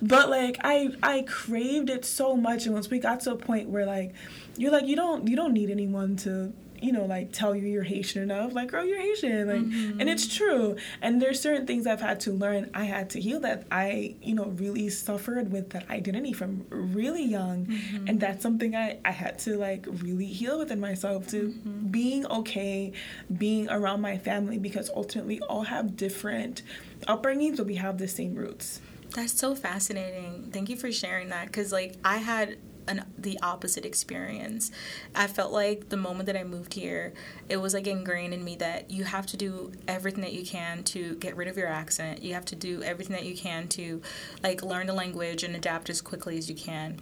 But 0.02 0.28
like 0.28 0.58
I 0.62 0.90
I 1.02 1.22
craved 1.22 1.90
it 1.90 2.04
so 2.04 2.36
much, 2.36 2.66
and 2.66 2.74
once 2.74 2.90
we 2.90 2.98
got 2.98 3.20
to 3.20 3.32
a 3.32 3.36
point 3.36 3.68
where 3.68 3.86
like 3.86 4.14
you're 4.56 4.70
like 4.70 4.86
you 4.86 4.96
don't 4.96 5.26
you 5.26 5.36
don't 5.36 5.52
need 5.52 5.70
anyone 5.70 6.16
to 6.18 6.52
you 6.82 6.92
know, 6.92 7.04
like 7.04 7.32
tell 7.32 7.54
you 7.54 7.66
you're 7.66 7.82
Haitian 7.82 8.22
enough. 8.22 8.54
Like, 8.54 8.70
girl, 8.70 8.84
you're 8.84 9.00
Haitian. 9.00 9.48
Like, 9.48 9.60
mm-hmm. 9.60 10.00
and 10.00 10.08
it's 10.08 10.34
true. 10.34 10.76
And 11.02 11.20
there's 11.20 11.40
certain 11.40 11.66
things 11.66 11.86
I've 11.86 12.00
had 12.00 12.20
to 12.20 12.32
learn. 12.32 12.70
I 12.74 12.84
had 12.84 13.10
to 13.10 13.20
heal 13.20 13.40
that. 13.40 13.66
I, 13.70 14.16
you 14.22 14.34
know, 14.34 14.46
really 14.46 14.88
suffered 14.88 15.52
with 15.52 15.70
that 15.70 15.88
identity 15.90 16.32
from 16.32 16.66
really 16.70 17.24
young, 17.24 17.66
mm-hmm. 17.66 18.08
and 18.08 18.20
that's 18.20 18.42
something 18.42 18.74
I 18.74 18.98
I 19.04 19.10
had 19.12 19.38
to 19.40 19.56
like 19.56 19.86
really 19.88 20.26
heal 20.26 20.58
within 20.58 20.80
myself 20.80 21.28
to 21.28 21.48
mm-hmm. 21.48 21.88
being 21.88 22.26
okay, 22.26 22.92
being 23.36 23.68
around 23.70 24.00
my 24.00 24.18
family 24.18 24.58
because 24.58 24.90
ultimately 24.94 25.40
all 25.40 25.62
have 25.62 25.96
different 25.96 26.62
upbringings, 27.08 27.56
but 27.56 27.66
we 27.66 27.76
have 27.76 27.98
the 27.98 28.08
same 28.08 28.34
roots. 28.34 28.80
That's 29.14 29.38
so 29.38 29.54
fascinating. 29.54 30.50
Thank 30.52 30.68
you 30.68 30.76
for 30.76 30.92
sharing 30.92 31.30
that 31.30 31.46
because 31.46 31.72
like 31.72 31.94
I 32.04 32.18
had 32.18 32.58
an 32.88 33.04
the 33.18 33.38
opposite 33.42 33.84
experience. 33.84 34.70
I 35.14 35.26
felt 35.26 35.52
like 35.52 35.88
the 35.88 35.96
moment 35.96 36.26
that 36.26 36.36
I 36.36 36.44
moved 36.44 36.74
here, 36.74 37.12
it 37.48 37.58
was 37.58 37.74
like 37.74 37.86
ingrained 37.86 38.34
in 38.34 38.44
me 38.44 38.56
that 38.56 38.90
you 38.90 39.04
have 39.04 39.26
to 39.26 39.36
do 39.36 39.72
everything 39.88 40.22
that 40.22 40.32
you 40.32 40.44
can 40.44 40.82
to 40.84 41.14
get 41.16 41.36
rid 41.36 41.48
of 41.48 41.56
your 41.56 41.68
accent. 41.68 42.22
You 42.22 42.34
have 42.34 42.44
to 42.46 42.56
do 42.56 42.82
everything 42.82 43.14
that 43.16 43.24
you 43.24 43.36
can 43.36 43.68
to 43.68 44.00
like 44.42 44.62
learn 44.62 44.86
the 44.86 44.92
language 44.94 45.42
and 45.42 45.54
adapt 45.54 45.90
as 45.90 46.00
quickly 46.00 46.38
as 46.38 46.48
you 46.48 46.56
can. 46.56 47.00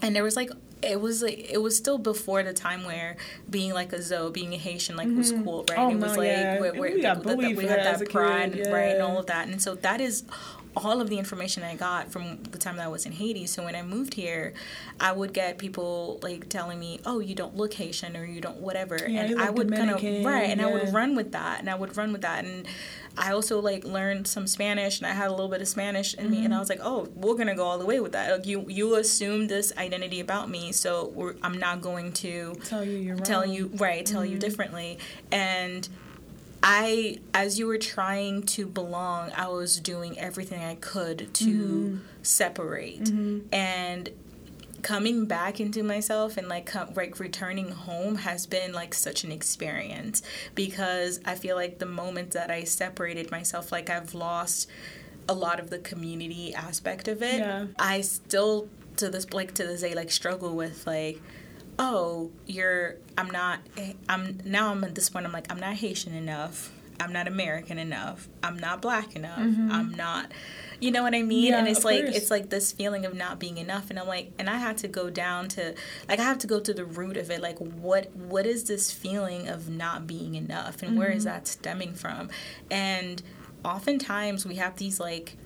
And 0.00 0.16
there 0.16 0.24
was 0.24 0.36
like 0.36 0.50
it 0.82 1.00
was 1.00 1.22
like 1.22 1.38
it 1.50 1.58
was 1.58 1.76
still 1.76 1.98
before 1.98 2.42
the 2.42 2.52
time 2.52 2.84
where 2.84 3.16
being 3.48 3.72
like 3.72 3.92
a 3.92 4.02
Zoe, 4.02 4.30
being 4.30 4.52
a 4.52 4.56
Haitian, 4.56 4.96
like 4.96 5.06
mm-hmm. 5.06 5.18
was 5.18 5.32
cool, 5.32 5.64
right? 5.70 5.78
Oh, 5.78 5.90
it 5.90 5.94
was 5.94 6.12
no, 6.12 6.18
like 6.18 6.28
yeah. 6.28 6.60
where, 6.60 6.74
where, 6.74 6.92
we, 6.92 7.02
got 7.02 7.22
the, 7.22 7.36
the, 7.36 7.54
we 7.54 7.66
had 7.66 7.84
that 7.84 8.10
pride, 8.10 8.54
yeah. 8.54 8.70
right, 8.70 8.94
and 8.94 9.02
all 9.02 9.18
of 9.18 9.26
that, 9.26 9.48
and 9.48 9.62
so 9.62 9.74
that 9.76 10.00
is 10.00 10.24
all 10.76 11.00
of 11.00 11.08
the 11.10 11.18
information 11.18 11.62
I 11.62 11.74
got 11.74 12.10
from 12.10 12.42
the 12.44 12.58
time 12.58 12.76
that 12.76 12.86
I 12.86 12.88
was 12.88 13.04
in 13.04 13.12
Haiti. 13.12 13.46
So 13.46 13.64
when 13.64 13.74
I 13.74 13.82
moved 13.82 14.14
here, 14.14 14.54
I 15.00 15.12
would 15.12 15.32
get 15.32 15.58
people 15.58 16.18
like 16.22 16.48
telling 16.48 16.78
me, 16.78 17.00
"Oh, 17.04 17.20
you 17.20 17.34
don't 17.34 17.56
look 17.56 17.74
Haitian 17.74 18.16
or 18.16 18.24
you 18.24 18.40
don't 18.40 18.58
whatever," 18.58 18.96
yeah, 18.96 19.22
and 19.22 19.40
I 19.40 19.50
would 19.50 19.70
kind 19.70 19.90
of 19.90 20.02
right, 20.24 20.48
and 20.50 20.60
yeah. 20.60 20.66
I 20.66 20.72
would 20.72 20.92
run 20.92 21.14
with 21.14 21.32
that, 21.32 21.60
and 21.60 21.68
I 21.68 21.74
would 21.74 21.96
run 21.96 22.12
with 22.12 22.22
that, 22.22 22.44
and 22.44 22.66
I 23.16 23.32
also 23.32 23.60
like 23.60 23.84
learned 23.84 24.26
some 24.26 24.46
Spanish, 24.46 24.98
and 24.98 25.06
I 25.06 25.12
had 25.12 25.28
a 25.28 25.32
little 25.32 25.48
bit 25.48 25.60
of 25.60 25.68
Spanish 25.68 26.14
in 26.14 26.24
mm-hmm. 26.24 26.32
me, 26.32 26.44
and 26.44 26.46
I 26.46 26.56
mm-hmm. 26.56 26.60
was 26.60 26.68
like, 26.70 26.80
"Oh, 26.82 27.08
we're 27.14 27.36
gonna 27.36 27.54
go 27.54 27.64
all 27.64 27.78
the 27.78 27.86
way 27.86 28.00
with 28.00 28.12
that. 28.12 28.32
Like, 28.32 28.46
you 28.46 28.64
you 28.68 28.94
assume 28.96 29.48
this 29.48 29.72
identity 29.76 30.20
about 30.20 30.48
me, 30.48 30.72
so 30.72 31.34
I'm 31.42 31.58
not 31.58 31.82
going 31.82 32.12
to 32.12 32.54
tell 32.64 32.84
you 32.84 32.98
you're 32.98 33.16
tell 33.16 33.42
wrong. 33.42 33.52
you 33.52 33.70
right, 33.74 34.04
tell 34.06 34.22
mm-hmm. 34.22 34.32
you 34.32 34.38
differently," 34.38 34.98
and 35.30 35.88
I, 36.62 37.18
as 37.34 37.58
you 37.58 37.66
were 37.66 37.78
trying 37.78 38.44
to 38.44 38.66
belong, 38.66 39.32
I 39.36 39.48
was 39.48 39.80
doing 39.80 40.18
everything 40.18 40.62
I 40.62 40.76
could 40.76 41.32
to 41.34 41.44
mm-hmm. 41.44 41.98
separate. 42.22 43.04
Mm-hmm. 43.04 43.52
And 43.52 44.10
coming 44.82 45.26
back 45.26 45.60
into 45.60 45.82
myself 45.82 46.36
and 46.36 46.48
like 46.48 46.66
come, 46.66 46.92
like 46.94 47.18
returning 47.20 47.70
home 47.70 48.16
has 48.16 48.46
been 48.46 48.72
like 48.72 48.94
such 48.94 49.24
an 49.24 49.32
experience 49.32 50.22
because 50.54 51.20
I 51.24 51.36
feel 51.36 51.56
like 51.56 51.78
the 51.78 51.86
moment 51.86 52.32
that 52.32 52.50
I 52.50 52.64
separated 52.64 53.30
myself, 53.30 53.72
like 53.72 53.90
I've 53.90 54.14
lost 54.14 54.68
a 55.28 55.34
lot 55.34 55.60
of 55.60 55.70
the 55.70 55.78
community 55.78 56.54
aspect 56.54 57.08
of 57.08 57.22
it. 57.22 57.38
Yeah. 57.38 57.66
I 57.78 58.00
still 58.00 58.68
to 58.96 59.08
this 59.08 59.32
like 59.32 59.54
to 59.54 59.64
this 59.64 59.80
day 59.80 59.94
like 59.94 60.10
struggle 60.10 60.54
with 60.54 60.86
like 60.86 61.20
oh, 61.82 62.30
you're, 62.46 62.94
I'm 63.18 63.28
not, 63.28 63.58
I'm, 64.08 64.38
now 64.44 64.70
I'm 64.70 64.84
at 64.84 64.94
this 64.94 65.10
point, 65.10 65.26
I'm 65.26 65.32
like, 65.32 65.50
I'm 65.50 65.58
not 65.58 65.74
Haitian 65.74 66.14
enough. 66.14 66.72
I'm 67.00 67.12
not 67.12 67.26
American 67.26 67.78
enough. 67.78 68.28
I'm 68.44 68.56
not 68.56 68.80
black 68.80 69.16
enough. 69.16 69.40
Mm-hmm. 69.40 69.72
I'm 69.72 69.90
not, 69.92 70.30
you 70.78 70.92
know 70.92 71.02
what 71.02 71.12
I 71.16 71.22
mean? 71.22 71.50
Yeah, 71.50 71.58
and 71.58 71.66
it's 71.66 71.84
like, 71.84 72.04
course. 72.04 72.16
it's 72.16 72.30
like 72.30 72.50
this 72.50 72.70
feeling 72.70 73.04
of 73.04 73.16
not 73.16 73.40
being 73.40 73.58
enough. 73.58 73.90
And 73.90 73.98
I'm 73.98 74.06
like, 74.06 74.30
and 74.38 74.48
I 74.48 74.58
had 74.58 74.78
to 74.78 74.88
go 74.88 75.10
down 75.10 75.48
to, 75.48 75.74
like, 76.08 76.20
I 76.20 76.22
have 76.22 76.38
to 76.38 76.46
go 76.46 76.60
to 76.60 76.72
the 76.72 76.84
root 76.84 77.16
of 77.16 77.28
it. 77.32 77.40
Like, 77.40 77.58
what, 77.58 78.14
what 78.14 78.46
is 78.46 78.64
this 78.64 78.92
feeling 78.92 79.48
of 79.48 79.68
not 79.68 80.06
being 80.06 80.36
enough? 80.36 80.82
And 80.82 80.92
mm-hmm. 80.92 80.98
where 81.00 81.10
is 81.10 81.24
mm-hmm. 81.24 81.34
that 81.34 81.48
stemming 81.48 81.94
from? 81.94 82.30
And 82.70 83.20
oftentimes 83.64 84.46
we 84.46 84.54
have 84.56 84.76
these, 84.76 85.00
like, 85.00 85.36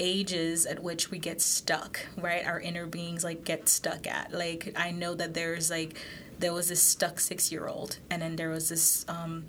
ages 0.00 0.66
at 0.66 0.82
which 0.82 1.10
we 1.10 1.18
get 1.18 1.40
stuck, 1.40 2.00
right? 2.16 2.46
Our 2.46 2.60
inner 2.60 2.86
beings 2.86 3.24
like 3.24 3.44
get 3.44 3.68
stuck 3.68 4.06
at. 4.06 4.32
Like 4.32 4.72
I 4.76 4.90
know 4.90 5.14
that 5.14 5.34
there's 5.34 5.70
like 5.70 5.96
there 6.38 6.52
was 6.52 6.68
this 6.68 6.82
stuck 6.82 7.20
six 7.20 7.52
year 7.52 7.66
old, 7.66 7.98
and 8.10 8.20
then 8.20 8.36
there 8.36 8.50
was 8.50 8.68
this 8.68 9.04
um, 9.08 9.44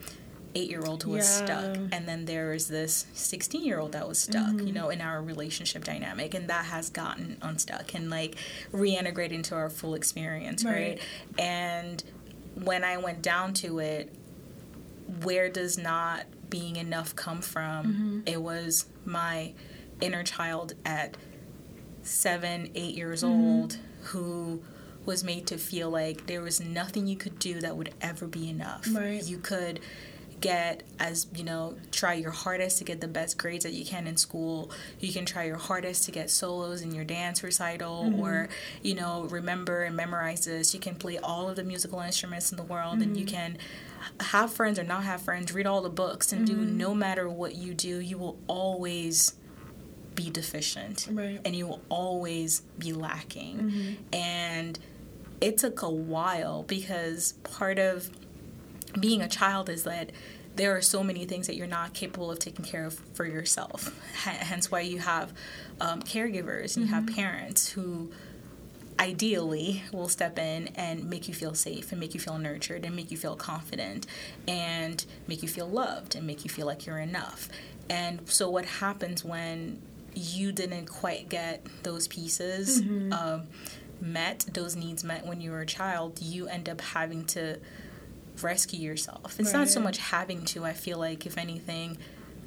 eight 0.55 0.69
year 0.69 0.83
old 0.85 1.03
who 1.03 1.11
was 1.11 1.39
yeah. 1.39 1.45
stuck, 1.45 1.77
and 1.91 2.07
then 2.07 2.25
there 2.25 2.51
was 2.51 2.67
this 2.67 3.07
sixteen 3.13 3.63
year 3.63 3.79
old 3.79 3.93
that 3.93 4.07
was 4.07 4.19
stuck. 4.19 4.47
Mm-hmm. 4.47 4.67
You 4.67 4.73
know, 4.73 4.89
in 4.89 5.01
our 5.01 5.21
relationship 5.21 5.83
dynamic, 5.83 6.33
and 6.33 6.49
that 6.49 6.65
has 6.65 6.89
gotten 6.89 7.37
unstuck 7.41 7.93
and 7.95 8.09
like 8.09 8.35
reintegrated 8.71 9.31
into 9.31 9.55
our 9.55 9.69
full 9.69 9.95
experience, 9.95 10.63
right? 10.63 10.73
right? 10.73 11.01
And 11.37 12.03
when 12.55 12.83
I 12.83 12.97
went 12.97 13.21
down 13.21 13.53
to 13.55 13.79
it, 13.79 14.13
where 15.23 15.49
does 15.49 15.77
not 15.77 16.25
being 16.49 16.75
enough 16.75 17.15
come 17.15 17.41
from? 17.41 17.85
Mm-hmm. 17.85 18.19
It 18.27 18.41
was 18.41 18.85
my 19.05 19.53
inner 20.01 20.23
child 20.23 20.73
at 20.85 21.15
seven, 22.01 22.69
eight 22.75 22.95
years 22.95 23.23
mm-hmm. 23.23 23.33
old 23.33 23.77
who 24.03 24.61
was 25.05 25.23
made 25.23 25.47
to 25.47 25.57
feel 25.57 25.89
like 25.89 26.27
there 26.27 26.41
was 26.41 26.61
nothing 26.61 27.07
you 27.07 27.15
could 27.17 27.37
do 27.39 27.59
that 27.61 27.75
would 27.75 27.93
ever 28.01 28.25
be 28.27 28.49
enough. 28.49 28.87
Right. 28.91 29.23
You 29.23 29.37
could 29.37 29.79
get 30.41 30.83
as 30.99 31.27
you 31.33 31.43
know 31.43 31.73
try 31.91 32.13
your 32.15 32.31
hardest 32.31 32.77
to 32.77 32.83
get 32.83 32.99
the 32.99 33.07
best 33.07 33.37
grades 33.37 33.63
that 33.63 33.71
you 33.71 33.85
can 33.85 34.05
in 34.07 34.17
school 34.17 34.69
you 34.99 35.13
can 35.13 35.25
try 35.25 35.45
your 35.45 35.55
hardest 35.55 36.03
to 36.03 36.11
get 36.11 36.29
solos 36.29 36.81
in 36.81 36.93
your 36.93 37.05
dance 37.05 37.41
recital 37.43 38.03
Mm-hmm. 38.03 38.19
or 38.19 38.49
you 38.81 38.93
know 38.93 39.23
remember 39.29 39.83
and 39.83 39.95
memorize 39.95 40.43
this 40.43 40.73
you 40.73 40.81
can 40.81 40.95
play 40.95 41.17
all 41.17 41.47
of 41.49 41.55
the 41.55 41.63
musical 41.63 42.01
instruments 42.01 42.51
in 42.51 42.57
the 42.57 42.63
world 42.63 42.95
and 42.95 43.11
Mm-hmm. 43.11 43.15
you 43.19 43.25
can 43.25 43.57
have 44.19 44.51
friends 44.51 44.77
or 44.77 44.83
not 44.83 45.05
have 45.05 45.21
friends 45.21 45.53
read 45.53 45.65
all 45.65 45.81
the 45.81 45.89
books 45.89 46.33
and 46.33 46.45
do 46.45 46.55
Mm-hmm. 46.57 46.77
no 46.77 46.93
matter 46.93 47.29
what 47.29 47.55
you 47.55 47.73
do 47.73 47.99
you 48.01 48.17
will 48.17 48.37
always 48.47 49.35
be 50.15 50.29
deficient 50.29 51.07
Right. 51.11 51.39
and 51.45 51.55
you 51.55 51.67
will 51.67 51.81
always 51.89 52.61
be 52.77 52.93
lacking 52.93 53.97
and 54.13 54.77
it 55.41 55.57
took 55.57 55.81
a 55.81 55.89
while 55.89 56.63
because 56.63 57.33
part 57.43 57.79
of 57.79 58.09
being 58.99 59.21
a 59.21 59.27
child 59.27 59.69
is 59.69 59.83
that 59.83 60.11
there 60.55 60.75
are 60.77 60.81
so 60.81 61.03
many 61.03 61.25
things 61.25 61.47
that 61.47 61.55
you're 61.55 61.65
not 61.67 61.93
capable 61.95 62.29
of 62.31 62.37
taking 62.37 62.63
care 62.63 62.85
of 62.85 62.93
for 63.15 63.25
yourself. 63.25 63.87
H- 64.27 64.37
hence 64.39 64.69
why 64.69 64.81
you 64.81 64.99
have 64.99 65.33
um, 65.81 66.01
caregivers 66.03 66.77
and 66.77 66.85
you 66.85 66.93
have 66.93 67.07
parents 67.07 67.69
who 67.69 68.11
ideally 68.99 69.81
will 69.91 70.07
step 70.07 70.37
in 70.37 70.67
and 70.75 71.09
make 71.09 71.27
you 71.27 71.33
feel 71.33 71.55
safe 71.55 71.91
and 71.91 71.99
make 71.99 72.13
you 72.13 72.19
feel 72.19 72.37
nurtured 72.37 72.85
and 72.85 72.95
make 72.95 73.09
you 73.11 73.17
feel 73.17 73.35
confident 73.35 74.05
and 74.47 75.03
make 75.27 75.41
you 75.41 75.47
feel 75.49 75.67
loved 75.67 76.15
and 76.15 76.27
make 76.27 76.43
you 76.43 76.49
feel 76.49 76.67
like 76.67 76.85
you're 76.85 76.99
enough. 76.99 77.49
And 77.89 78.21
so, 78.29 78.49
what 78.49 78.65
happens 78.65 79.25
when 79.25 79.81
you 80.15 80.51
didn't 80.51 80.85
quite 80.85 81.29
get 81.29 81.65
those 81.83 82.07
pieces 82.07 82.81
um, 83.11 83.47
met, 84.01 84.45
those 84.53 84.75
needs 84.75 85.03
met 85.03 85.25
when 85.25 85.41
you 85.41 85.51
were 85.51 85.61
a 85.61 85.65
child, 85.65 86.21
you 86.21 86.47
end 86.47 86.69
up 86.69 86.81
having 86.81 87.25
to 87.25 87.59
rescue 88.41 88.79
yourself. 88.79 89.39
It's 89.39 89.53
not 89.53 89.69
so 89.69 89.79
much 89.79 89.97
having 89.97 90.45
to, 90.45 90.65
I 90.65 90.73
feel 90.73 90.97
like, 90.97 91.25
if 91.25 91.37
anything, 91.37 91.97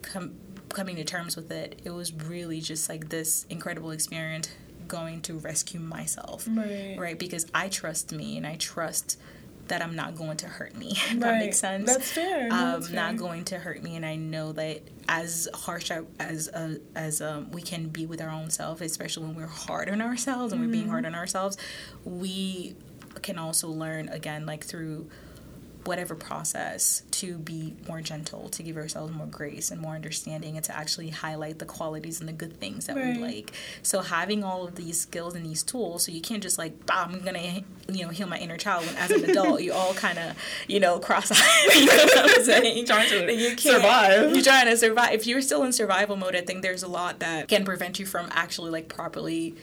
com- 0.03 0.35
coming 0.69 0.97
to 0.97 1.05
terms 1.05 1.37
with 1.37 1.51
it, 1.51 1.81
it 1.85 1.91
was 1.91 2.13
really 2.13 2.61
just 2.61 2.89
like 2.89 3.09
this 3.09 3.47
incredible 3.49 3.91
experience 3.93 4.49
going 4.89 5.21
to 5.23 5.35
rescue 5.35 5.81
myself. 5.81 6.47
Right. 6.49 6.97
Right? 6.99 7.19
Because 7.19 7.47
I 7.55 7.69
trust 7.69 8.13
me 8.13 8.37
and 8.37 8.47
I 8.47 8.57
trust 8.57 9.19
that 9.69 9.83
I'm 9.83 9.97
not 9.97 10.15
going 10.15 10.37
to 10.39 10.47
hurt 10.47 10.75
me. 10.77 10.93
if 11.11 11.21
that 11.21 11.39
makes 11.39 11.59
sense. 11.59 11.87
That's 11.93 12.11
fair. 12.13 12.49
No, 12.49 12.55
Um, 12.55 12.73
that's 12.81 12.91
not 12.93 13.11
fair. 13.11 13.19
going 13.19 13.45
to 13.47 13.59
hurt 13.59 13.83
me, 13.83 13.97
and 13.97 14.07
I 14.07 14.17
know 14.17 14.53
that 14.53 14.83
as 15.09 15.49
harsh 15.55 15.91
as 16.21 16.49
uh, 16.49 16.77
as 16.95 17.21
um, 17.21 17.51
we 17.51 17.63
can 17.63 17.89
be 17.89 18.07
with 18.07 18.21
our 18.21 18.31
own 18.31 18.51
self, 18.51 18.81
especially 18.81 19.27
when 19.27 19.35
we're 19.37 19.47
hard 19.47 19.89
on 19.89 20.01
ourselves 20.03 20.53
and 20.53 20.61
we're 20.63 20.69
being 20.73 20.89
hard 20.89 21.05
Mm-hmm. 21.05 21.15
on 21.15 21.19
ourselves, 21.21 21.57
we 22.05 22.77
can 23.23 23.39
also 23.39 23.69
learn 23.69 24.09
again, 24.09 24.47
like 24.47 24.65
through 24.65 25.09
whatever 25.87 26.15
process 26.15 27.03
to 27.13 27.39
be 27.39 27.75
more 27.89 28.01
gentle 28.01 28.49
to 28.51 28.63
give 28.63 28.77
ourselves 28.77 29.13
more 29.15 29.27
grace 29.27 29.71
and 29.71 29.81
more 29.81 29.95
understanding 29.95 30.57
and 30.57 30.65
to 30.65 30.77
actually 30.77 31.11
highlight 31.11 31.59
the 31.59 31.65
qualities 31.65 32.21
and 32.21 32.29
the 32.29 32.33
good 32.33 32.59
things 32.61 32.87
that 32.87 32.97
Right. 32.97 33.17
we 33.17 33.23
like 33.23 33.53
so 33.83 34.01
having 34.01 34.43
all 34.45 34.67
of 34.67 34.75
these 34.75 35.01
skills 35.01 35.35
and 35.35 35.47
these 35.47 35.63
tools 35.63 36.05
so 36.05 36.13
you 36.13 36.21
can't 36.21 36.43
just 36.43 36.59
like 36.59 36.85
bah, 36.87 37.07
i'm 37.09 37.21
gonna 37.21 37.63
you 37.89 38.03
know 38.05 38.09
heal 38.11 38.27
my 38.27 38.39
inner 38.39 38.57
child 38.57 38.85
when 38.87 38.97
as 38.97 39.11
an 39.11 39.25
adult 39.31 39.63
you 39.63 39.73
all 39.73 39.95
kind 39.95 40.19
of 40.19 40.37
you 40.69 40.81
know 40.81 40.99
cross-eyed 40.99 41.75
you 41.75 41.87
know 41.87 41.93
what 41.97 42.37
i'm 42.39 42.45
saying 42.45 42.85
Trying 42.87 43.09
to 43.09 43.33
you 43.35 43.49
can't, 43.57 43.61
survive. 43.61 44.33
you're 44.35 44.43
trying 44.43 44.67
to 44.67 44.77
survive 44.77 45.13
if 45.15 45.27
you're 45.27 45.41
still 45.43 45.63
in 45.65 45.73
survival 45.73 46.17
mode 46.17 46.35
i 46.37 46.41
think 46.41 46.63
there's 46.63 46.83
a 46.83 46.89
lot 46.89 47.21
that 47.21 47.49
can 47.49 47.65
prevent 47.65 47.99
you 47.99 48.07
from 48.07 48.29
actually 48.33 48.71
like 48.71 48.89
properly 48.89 49.55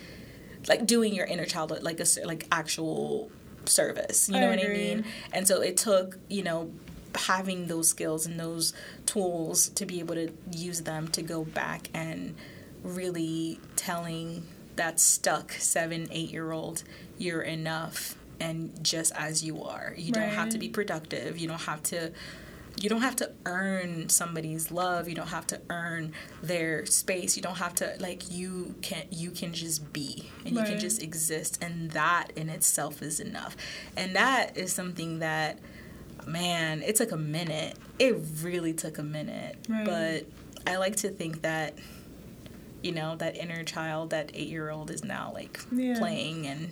like 0.69 0.85
doing 0.85 1.13
your 1.13 1.25
inner 1.25 1.45
child 1.45 1.77
like 1.83 1.99
a 1.99 2.05
like 2.25 2.47
actual 2.51 3.29
service 3.69 4.29
you 4.29 4.37
I 4.37 4.41
know 4.41 4.49
what 4.49 4.63
i 4.63 4.67
mean? 4.67 5.05
and 5.31 5.47
so 5.47 5.61
it 5.61 5.77
took 5.77 6.17
you 6.29 6.43
know 6.43 6.71
having 7.15 7.67
those 7.67 7.89
skills 7.89 8.25
and 8.25 8.39
those 8.39 8.73
tools 9.05 9.69
to 9.69 9.85
be 9.85 9.99
able 9.99 10.15
to 10.15 10.31
use 10.51 10.81
them 10.81 11.07
to 11.09 11.21
go 11.21 11.43
back 11.43 11.89
and 11.93 12.35
really 12.83 13.59
telling 13.75 14.45
that 14.75 14.99
stuck 14.99 15.51
seven 15.53 16.07
eight 16.11 16.31
year 16.31 16.51
old 16.51 16.83
you're 17.17 17.41
enough 17.43 18.15
and 18.39 18.83
just 18.83 19.13
as 19.15 19.43
you 19.43 19.63
are. 19.63 19.93
You 19.97 20.11
don't 20.11 20.29
have 20.29 20.49
to 20.49 20.57
be 20.57 20.69
productive. 20.69 21.37
You 21.37 21.47
don't 21.47 21.61
have 21.61 21.81
to 21.83 22.11
you 22.81 22.89
don't 22.89 23.01
have 23.01 23.15
to 23.17 23.31
earn 23.45 24.09
somebody's 24.09 24.71
love. 24.71 25.07
You 25.07 25.15
don't 25.15 25.27
have 25.29 25.47
to 25.47 25.61
earn 25.69 26.13
their 26.41 26.85
space. 26.85 27.35
You 27.37 27.43
don't 27.43 27.57
have 27.57 27.75
to 27.75 27.95
like 27.99 28.31
you 28.31 28.75
can 28.81 29.05
you 29.11 29.31
can 29.31 29.53
just 29.53 29.93
be 29.93 30.29
and 30.45 30.55
you 30.55 30.63
can 30.63 30.79
just 30.79 31.01
exist 31.01 31.63
and 31.63 31.91
that 31.91 32.31
in 32.35 32.49
itself 32.49 33.01
is 33.01 33.19
enough. 33.19 33.55
And 33.95 34.15
that 34.15 34.57
is 34.57 34.73
something 34.73 35.19
that 35.19 35.59
man 36.27 36.81
it 36.81 36.95
took 36.95 37.11
a 37.11 37.17
minute. 37.17 37.77
It 37.99 38.17
really 38.41 38.73
took 38.73 38.97
a 38.97 39.03
minute. 39.03 39.57
Right. 39.69 39.85
but 39.85 40.25
i 40.65 40.77
like 40.77 40.95
to 40.95 41.09
think 41.09 41.41
that 41.41 41.77
you 42.81 42.93
know 42.93 43.17
that 43.17 43.35
inner 43.35 43.63
child 43.65 44.11
that 44.11 44.31
eight 44.33 44.47
year 44.47 44.69
old 44.69 44.89
is 44.91 45.03
now 45.03 45.31
like 45.33 45.59
Yeah. 45.73 45.97
playing 45.99 46.47
and 46.47 46.69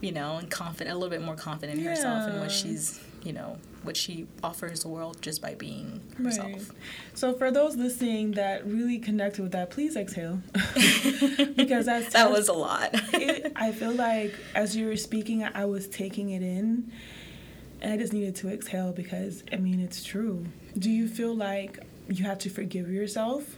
you 0.00 0.12
know 0.12 0.36
and 0.36 0.48
confident 0.50 0.94
a 0.94 0.98
little 0.98 1.10
bit 1.10 1.24
more 1.24 1.34
confident 1.34 1.78
in 1.80 1.84
herself 1.84 2.28
and 2.30 2.38
what 2.40 2.52
she's 2.52 3.00
you 3.24 3.32
know 3.32 3.58
what 3.86 3.96
she 3.96 4.26
offers 4.42 4.82
the 4.82 4.88
world 4.88 5.22
just 5.22 5.40
by 5.40 5.54
being 5.54 6.00
herself 6.18 6.46
Right. 6.46 6.62
So 7.14 7.32
for 7.32 7.50
those 7.50 7.76
listening 7.76 8.32
that 8.32 8.66
really 8.66 8.98
connected 8.98 9.42
with 9.42 9.52
that, 9.52 9.70
please 9.70 9.96
exhale. 9.96 10.42
because 11.56 11.86
that's 11.86 12.12
that 12.12 12.30
was 12.30 12.48
a 12.48 12.52
lot 12.52 12.90
it, 13.12 13.52
I 13.56 13.72
feel 13.72 13.92
like 13.92 14.34
as 14.54 14.76
you 14.76 14.86
were 14.86 14.96
speaking, 14.96 15.44
I 15.44 15.64
was 15.64 15.86
taking 15.88 16.30
it 16.30 16.42
in, 16.42 16.90
and 17.80 17.92
I 17.92 17.96
just 17.96 18.12
needed 18.12 18.36
to 18.36 18.48
exhale 18.48 18.92
because 18.92 19.44
I 19.52 19.56
mean 19.56 19.80
it's 19.80 20.02
true. 20.04 20.46
Do 20.78 20.90
you 20.90 21.08
feel 21.08 21.34
like 21.34 21.78
you 22.08 22.24
have 22.24 22.38
to 22.40 22.50
forgive 22.50 22.90
yourself 22.90 23.56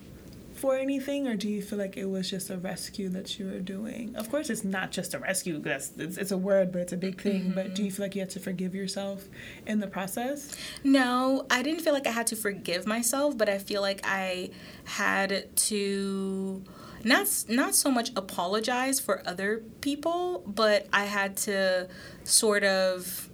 for 0.58 0.76
anything, 0.76 1.26
or 1.28 1.36
do 1.36 1.48
you 1.48 1.62
feel 1.62 1.78
like 1.78 1.96
it 1.96 2.06
was 2.06 2.28
just 2.28 2.50
a 2.50 2.58
rescue 2.58 3.08
that 3.10 3.38
you 3.38 3.46
were 3.46 3.60
doing? 3.60 4.14
Of 4.16 4.30
course, 4.30 4.50
it's 4.50 4.64
not 4.64 4.90
just 4.90 5.14
a 5.14 5.18
rescue. 5.18 5.58
That's 5.58 5.92
it's, 5.96 6.16
it's 6.16 6.32
a 6.32 6.36
word, 6.36 6.72
but 6.72 6.82
it's 6.82 6.92
a 6.92 6.96
big 6.96 7.20
thing. 7.20 7.52
But 7.54 7.74
do 7.74 7.82
you 7.82 7.88
mm-hmm. 7.88 7.96
feel 7.96 8.04
like 8.04 8.14
you 8.14 8.20
had 8.20 8.30
to 8.30 8.40
forgive 8.40 8.74
yourself 8.74 9.24
in 9.66 9.80
the 9.80 9.86
process? 9.86 10.56
No, 10.84 11.46
I 11.50 11.62
didn't 11.62 11.80
feel 11.80 11.92
like 11.92 12.06
I 12.06 12.10
had 12.10 12.26
to 12.28 12.36
forgive 12.36 12.86
myself, 12.86 13.38
but 13.38 13.48
I 13.48 13.58
feel 13.58 13.80
like 13.80 14.00
I 14.04 14.50
had 14.84 15.56
to 15.56 16.62
not 17.04 17.44
not 17.48 17.74
so 17.74 17.90
much 17.90 18.10
apologize 18.16 19.00
for 19.00 19.26
other 19.26 19.62
people, 19.80 20.42
but 20.46 20.86
I 20.92 21.04
had 21.04 21.36
to 21.38 21.88
sort 22.24 22.64
of 22.64 23.27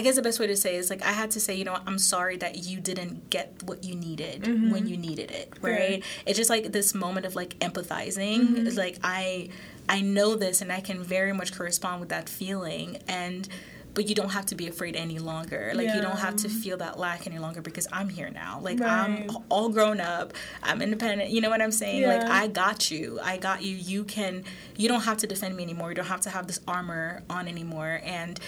I 0.00 0.02
guess 0.02 0.16
the 0.16 0.22
best 0.22 0.40
way 0.40 0.46
to 0.46 0.56
say 0.56 0.76
is 0.76 0.88
like 0.88 1.02
I 1.02 1.12
had 1.12 1.30
to 1.32 1.40
say, 1.40 1.54
you 1.54 1.64
know, 1.64 1.76
I'm 1.86 1.98
sorry 1.98 2.38
that 2.38 2.64
you 2.64 2.80
didn't 2.80 3.28
get 3.28 3.62
what 3.64 3.84
you 3.84 3.94
needed 3.94 4.44
mm-hmm. 4.44 4.70
when 4.70 4.86
you 4.86 4.96
needed 4.96 5.30
it, 5.30 5.52
right? 5.60 6.02
It's 6.24 6.38
just 6.38 6.48
like 6.48 6.72
this 6.72 6.94
moment 6.94 7.26
of 7.26 7.36
like 7.36 7.58
empathizing. 7.58 8.38
Mm-hmm. 8.38 8.66
It's 8.66 8.78
like 8.78 8.96
I 9.04 9.50
I 9.90 10.00
know 10.00 10.36
this 10.36 10.62
and 10.62 10.72
I 10.72 10.80
can 10.80 11.02
very 11.02 11.34
much 11.34 11.52
correspond 11.54 12.00
with 12.00 12.08
that 12.08 12.30
feeling 12.30 12.96
and 13.08 13.46
but 13.92 14.08
you 14.08 14.14
don't 14.14 14.30
have 14.30 14.46
to 14.46 14.54
be 14.54 14.68
afraid 14.68 14.96
any 14.96 15.18
longer. 15.18 15.72
Like 15.74 15.94
you 15.94 16.00
don't 16.00 16.18
have 16.18 16.36
to 16.36 16.48
feel 16.48 16.78
that 16.78 16.98
lack 16.98 17.26
any 17.26 17.38
longer 17.38 17.60
because 17.60 17.86
I'm 17.92 18.08
here 18.08 18.30
now. 18.30 18.60
Like 18.62 18.80
I'm 18.80 19.28
all 19.50 19.68
grown 19.68 20.00
up. 20.00 20.32
I'm 20.62 20.80
independent. 20.80 21.30
You 21.30 21.42
know 21.42 21.50
what 21.50 21.60
I'm 21.60 21.72
saying? 21.72 22.06
Like 22.06 22.22
I 22.22 22.46
got 22.46 22.90
you. 22.90 23.18
I 23.22 23.36
got 23.36 23.62
you. 23.62 23.76
You 23.76 24.04
can 24.04 24.44
you 24.76 24.88
don't 24.88 25.02
have 25.02 25.18
to 25.18 25.26
defend 25.26 25.56
me 25.56 25.62
anymore. 25.62 25.90
You 25.90 25.96
don't 25.96 26.06
have 26.06 26.22
to 26.22 26.30
have 26.30 26.46
this 26.46 26.60
armor 26.66 27.22
on 27.28 27.48
anymore 27.48 28.00
and 28.04 28.40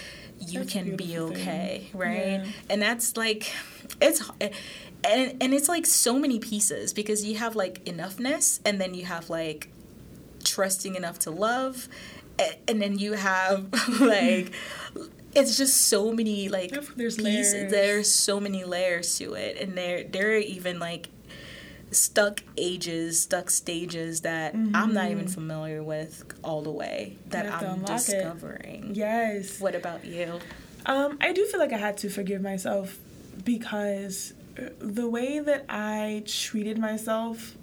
you 0.47 0.59
That's 0.59 0.71
can 0.73 0.95
be 0.95 1.05
beautiful 1.05 1.35
thing. 1.35 1.41
okay, 1.41 1.87
right? 1.93 2.17
Yeah. 2.17 2.45
And 2.69 2.81
that's 2.81 3.15
like 3.17 3.51
it's 4.01 4.21
eh, 4.41 4.49
and 5.03 5.41
and 5.41 5.53
it's 5.53 5.67
like 5.69 5.85
so 5.85 6.17
many 6.19 6.39
pieces 6.39 6.93
because 6.93 7.25
you 7.25 7.37
have 7.37 7.55
like 7.55 7.83
enoughness 7.85 8.59
and 8.65 8.79
then 8.81 8.93
you 8.93 9.05
have 9.05 9.29
like 9.29 9.69
trusting 10.43 10.95
enough 10.95 11.19
to 11.19 11.31
love 11.31 11.87
a- 12.39 12.57
and 12.69 12.81
then 12.81 12.97
you 12.99 13.13
have 13.13 13.67
like 14.01 14.51
it's 15.35 15.57
just 15.57 15.87
so 15.87 16.11
many 16.11 16.49
like 16.49 16.71
There's 16.95 17.15
pieces 17.17 17.53
layers. 17.53 17.71
there's 17.71 18.11
so 18.11 18.39
many 18.39 18.63
layers 18.63 19.17
to 19.17 19.33
it 19.33 19.57
and 19.59 19.77
there 19.77 20.03
there 20.03 20.31
are 20.31 20.37
even 20.37 20.79
like 20.79 21.09
stuck 21.93 22.41
ages 22.57 23.21
stuck 23.21 23.49
stages 23.49 24.21
that 24.21 24.53
i'm 24.53 24.93
not 24.93 25.09
even 25.11 25.27
familiar 25.27 25.81
with 25.83 26.23
all 26.43 26.61
the 26.61 26.71
way 26.71 27.17
that 27.29 27.45
Mm-hmm. 27.45 27.65
i'm 27.65 27.73
unlock 27.75 27.89
it. 27.91 28.05
discovering 28.05 28.91
Yes. 28.93 29.59
what 29.59 29.75
about 29.75 30.03
you 30.05 30.39
Um, 30.85 31.17
I 31.21 31.31
do 31.31 31.45
feel 31.45 31.59
like 31.61 31.71
I 31.71 31.77
had 31.77 31.97
to 31.99 32.09
forgive 32.09 32.41
myself 32.41 32.97
because 33.45 34.33
uh, 34.59 34.63
the 34.79 35.07
way 35.09 35.39
that 35.39 35.63
I 35.69 36.23
treated 36.27 36.77
myself 36.77 37.55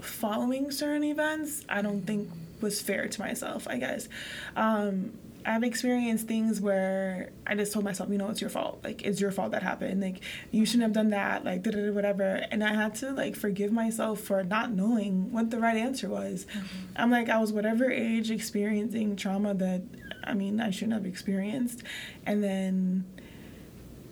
following 0.00 0.70
certain 0.72 1.04
events, 1.04 1.64
I 1.68 1.82
don't 1.82 2.02
think 2.06 2.28
was 2.60 2.80
fair 2.80 3.06
to 3.08 3.20
myself, 3.20 3.66
I 3.68 3.76
guess. 3.78 4.08
Um, 4.56 5.12
I've 5.46 5.62
experienced 5.62 6.26
things 6.26 6.60
where 6.60 7.30
I 7.46 7.54
just 7.54 7.72
told 7.72 7.84
myself, 7.84 8.08
you 8.10 8.18
know, 8.18 8.30
it's 8.30 8.40
your 8.40 8.50
fault. 8.50 8.80
Like, 8.82 9.02
it's 9.02 9.20
your 9.20 9.30
fault 9.30 9.50
that 9.50 9.62
happened. 9.62 10.00
Like, 10.00 10.20
you 10.50 10.64
shouldn't 10.64 10.84
have 10.84 10.92
done 10.92 11.10
that. 11.10 11.44
Like, 11.44 11.62
da 11.62 11.70
da 11.70 11.84
da, 11.86 11.92
whatever. 11.92 12.44
And 12.50 12.64
I 12.64 12.72
had 12.74 12.94
to, 12.96 13.12
like, 13.12 13.36
forgive 13.36 13.70
myself 13.72 14.20
for 14.20 14.42
not 14.42 14.72
knowing 14.72 15.32
what 15.32 15.50
the 15.50 15.58
right 15.58 15.76
answer 15.76 16.08
was. 16.08 16.46
Mm-hmm. 16.46 16.66
I'm 16.96 17.10
like, 17.10 17.28
I 17.28 17.38
was 17.38 17.52
whatever 17.52 17.90
age 17.90 18.30
experiencing 18.30 19.16
trauma 19.16 19.54
that 19.54 19.82
I 20.26 20.34
mean, 20.34 20.60
I 20.60 20.70
shouldn't 20.70 20.94
have 20.94 21.06
experienced. 21.06 21.82
And 22.26 22.42
then 22.42 23.04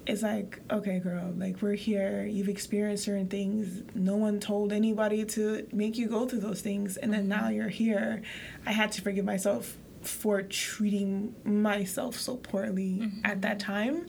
it's 0.07 0.23
like, 0.23 0.61
okay, 0.71 0.99
girl, 0.99 1.33
like 1.37 1.63
we're 1.63 1.75
here. 1.75 2.27
You've 2.27 2.49
experienced 2.49 3.05
certain 3.05 3.29
things. 3.29 3.83
No 3.95 4.17
one 4.17 4.41
told 4.41 4.73
anybody 4.73 5.25
to 5.27 5.67
make 5.73 5.97
you 5.97 6.09
go 6.09 6.27
through 6.27 6.41
those 6.41 6.61
things. 6.61 6.97
And 6.97 7.13
then 7.13 7.21
mm-hmm. 7.21 7.41
now 7.41 7.49
you're 7.49 7.69
here. 7.69 8.23
I 8.67 8.73
had 8.73 8.93
to 8.93 9.03
forgive 9.03 9.25
myself 9.25 9.77
for 10.03 10.43
treating 10.43 11.35
myself 11.45 12.19
so 12.19 12.37
poorly 12.37 13.01
mm-hmm. 13.03 13.21
at 13.25 13.43
that 13.43 13.59
time. 13.59 14.07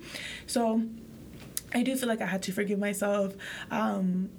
So 0.48 0.84
I 1.74 1.84
do 1.84 1.96
feel 1.96 2.10
like 2.10 2.22
I 2.22 2.28
had 2.28 2.44
to 2.44 2.52
forgive 2.52 2.80
myself. 2.80 3.36
Um, 3.72 4.30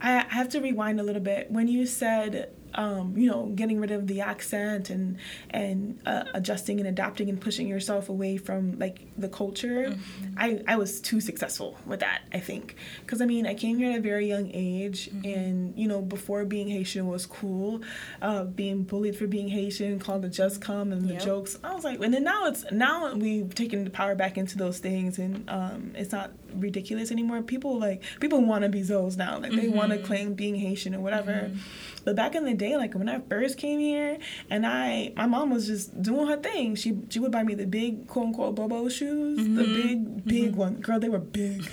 I 0.00 0.24
have 0.28 0.48
to 0.50 0.60
rewind 0.60 1.00
a 1.00 1.02
little 1.02 1.22
bit. 1.22 1.50
When 1.50 1.68
you 1.68 1.86
said 1.86 2.53
um, 2.74 3.16
you 3.16 3.30
know, 3.30 3.46
getting 3.54 3.80
rid 3.80 3.90
of 3.90 4.06
the 4.06 4.20
accent 4.20 4.90
and 4.90 5.18
and 5.50 6.00
uh, 6.06 6.24
adjusting 6.34 6.80
and 6.80 6.88
adapting 6.88 7.28
and 7.28 7.40
pushing 7.40 7.68
yourself 7.68 8.08
away 8.08 8.36
from 8.36 8.78
like 8.78 9.06
the 9.16 9.28
culture. 9.28 9.88
Mm-hmm. 9.88 10.34
I 10.36 10.60
I 10.66 10.76
was 10.76 11.00
too 11.00 11.20
successful 11.20 11.76
with 11.86 12.00
that. 12.00 12.22
I 12.32 12.40
think 12.40 12.76
because 13.00 13.20
I 13.20 13.26
mean 13.26 13.46
I 13.46 13.54
came 13.54 13.78
here 13.78 13.92
at 13.92 13.98
a 13.98 14.02
very 14.02 14.26
young 14.26 14.50
age, 14.52 15.10
mm-hmm. 15.10 15.24
and 15.24 15.78
you 15.78 15.88
know 15.88 16.02
before 16.02 16.44
being 16.44 16.68
Haitian 16.68 17.06
was 17.06 17.26
cool, 17.26 17.82
uh, 18.20 18.44
being 18.44 18.82
bullied 18.82 19.16
for 19.16 19.26
being 19.26 19.48
Haitian, 19.48 19.98
called 19.98 20.22
the 20.22 20.28
just 20.28 20.60
come 20.60 20.92
and 20.92 21.08
the 21.08 21.14
yep. 21.14 21.22
jokes. 21.22 21.58
I 21.62 21.74
was 21.74 21.84
like, 21.84 22.00
and 22.00 22.12
then 22.12 22.24
now 22.24 22.46
it's 22.46 22.64
now 22.70 23.14
we've 23.14 23.54
taken 23.54 23.84
the 23.84 23.90
power 23.90 24.14
back 24.14 24.36
into 24.36 24.58
those 24.58 24.78
things, 24.78 25.18
and 25.18 25.48
um, 25.48 25.92
it's 25.94 26.12
not 26.12 26.32
ridiculous 26.54 27.10
anymore. 27.10 27.42
People 27.42 27.78
like 27.78 28.02
people 28.20 28.44
want 28.44 28.62
to 28.62 28.68
be 28.68 28.82
Zoes 28.82 29.16
now, 29.16 29.38
like 29.38 29.52
they 29.52 29.66
mm-hmm. 29.66 29.76
want 29.76 29.92
to 29.92 29.98
claim 29.98 30.34
being 30.34 30.54
Haitian 30.54 30.94
or 30.94 31.00
whatever. 31.00 31.32
Mm-hmm. 31.32 31.58
But 32.04 32.16
back 32.16 32.34
in 32.34 32.44
the 32.44 32.54
day, 32.54 32.76
like 32.76 32.94
when 32.94 33.08
I 33.08 33.20
first 33.20 33.56
came 33.56 33.80
here, 33.80 34.18
and 34.50 34.66
I, 34.66 35.12
my 35.16 35.26
mom 35.26 35.50
was 35.50 35.66
just 35.66 36.02
doing 36.02 36.26
her 36.26 36.36
thing. 36.36 36.74
She 36.74 36.98
she 37.08 37.18
would 37.18 37.32
buy 37.32 37.42
me 37.42 37.54
the 37.54 37.66
big 37.66 38.06
quote 38.06 38.26
unquote 38.26 38.54
Bobo 38.54 38.88
shoes, 38.88 39.40
mm-hmm. 39.40 39.56
the 39.56 39.64
big 39.64 40.24
big 40.24 40.50
mm-hmm. 40.50 40.60
one. 40.60 40.74
Girl, 40.80 41.00
they 41.00 41.08
were 41.08 41.18
big. 41.18 41.66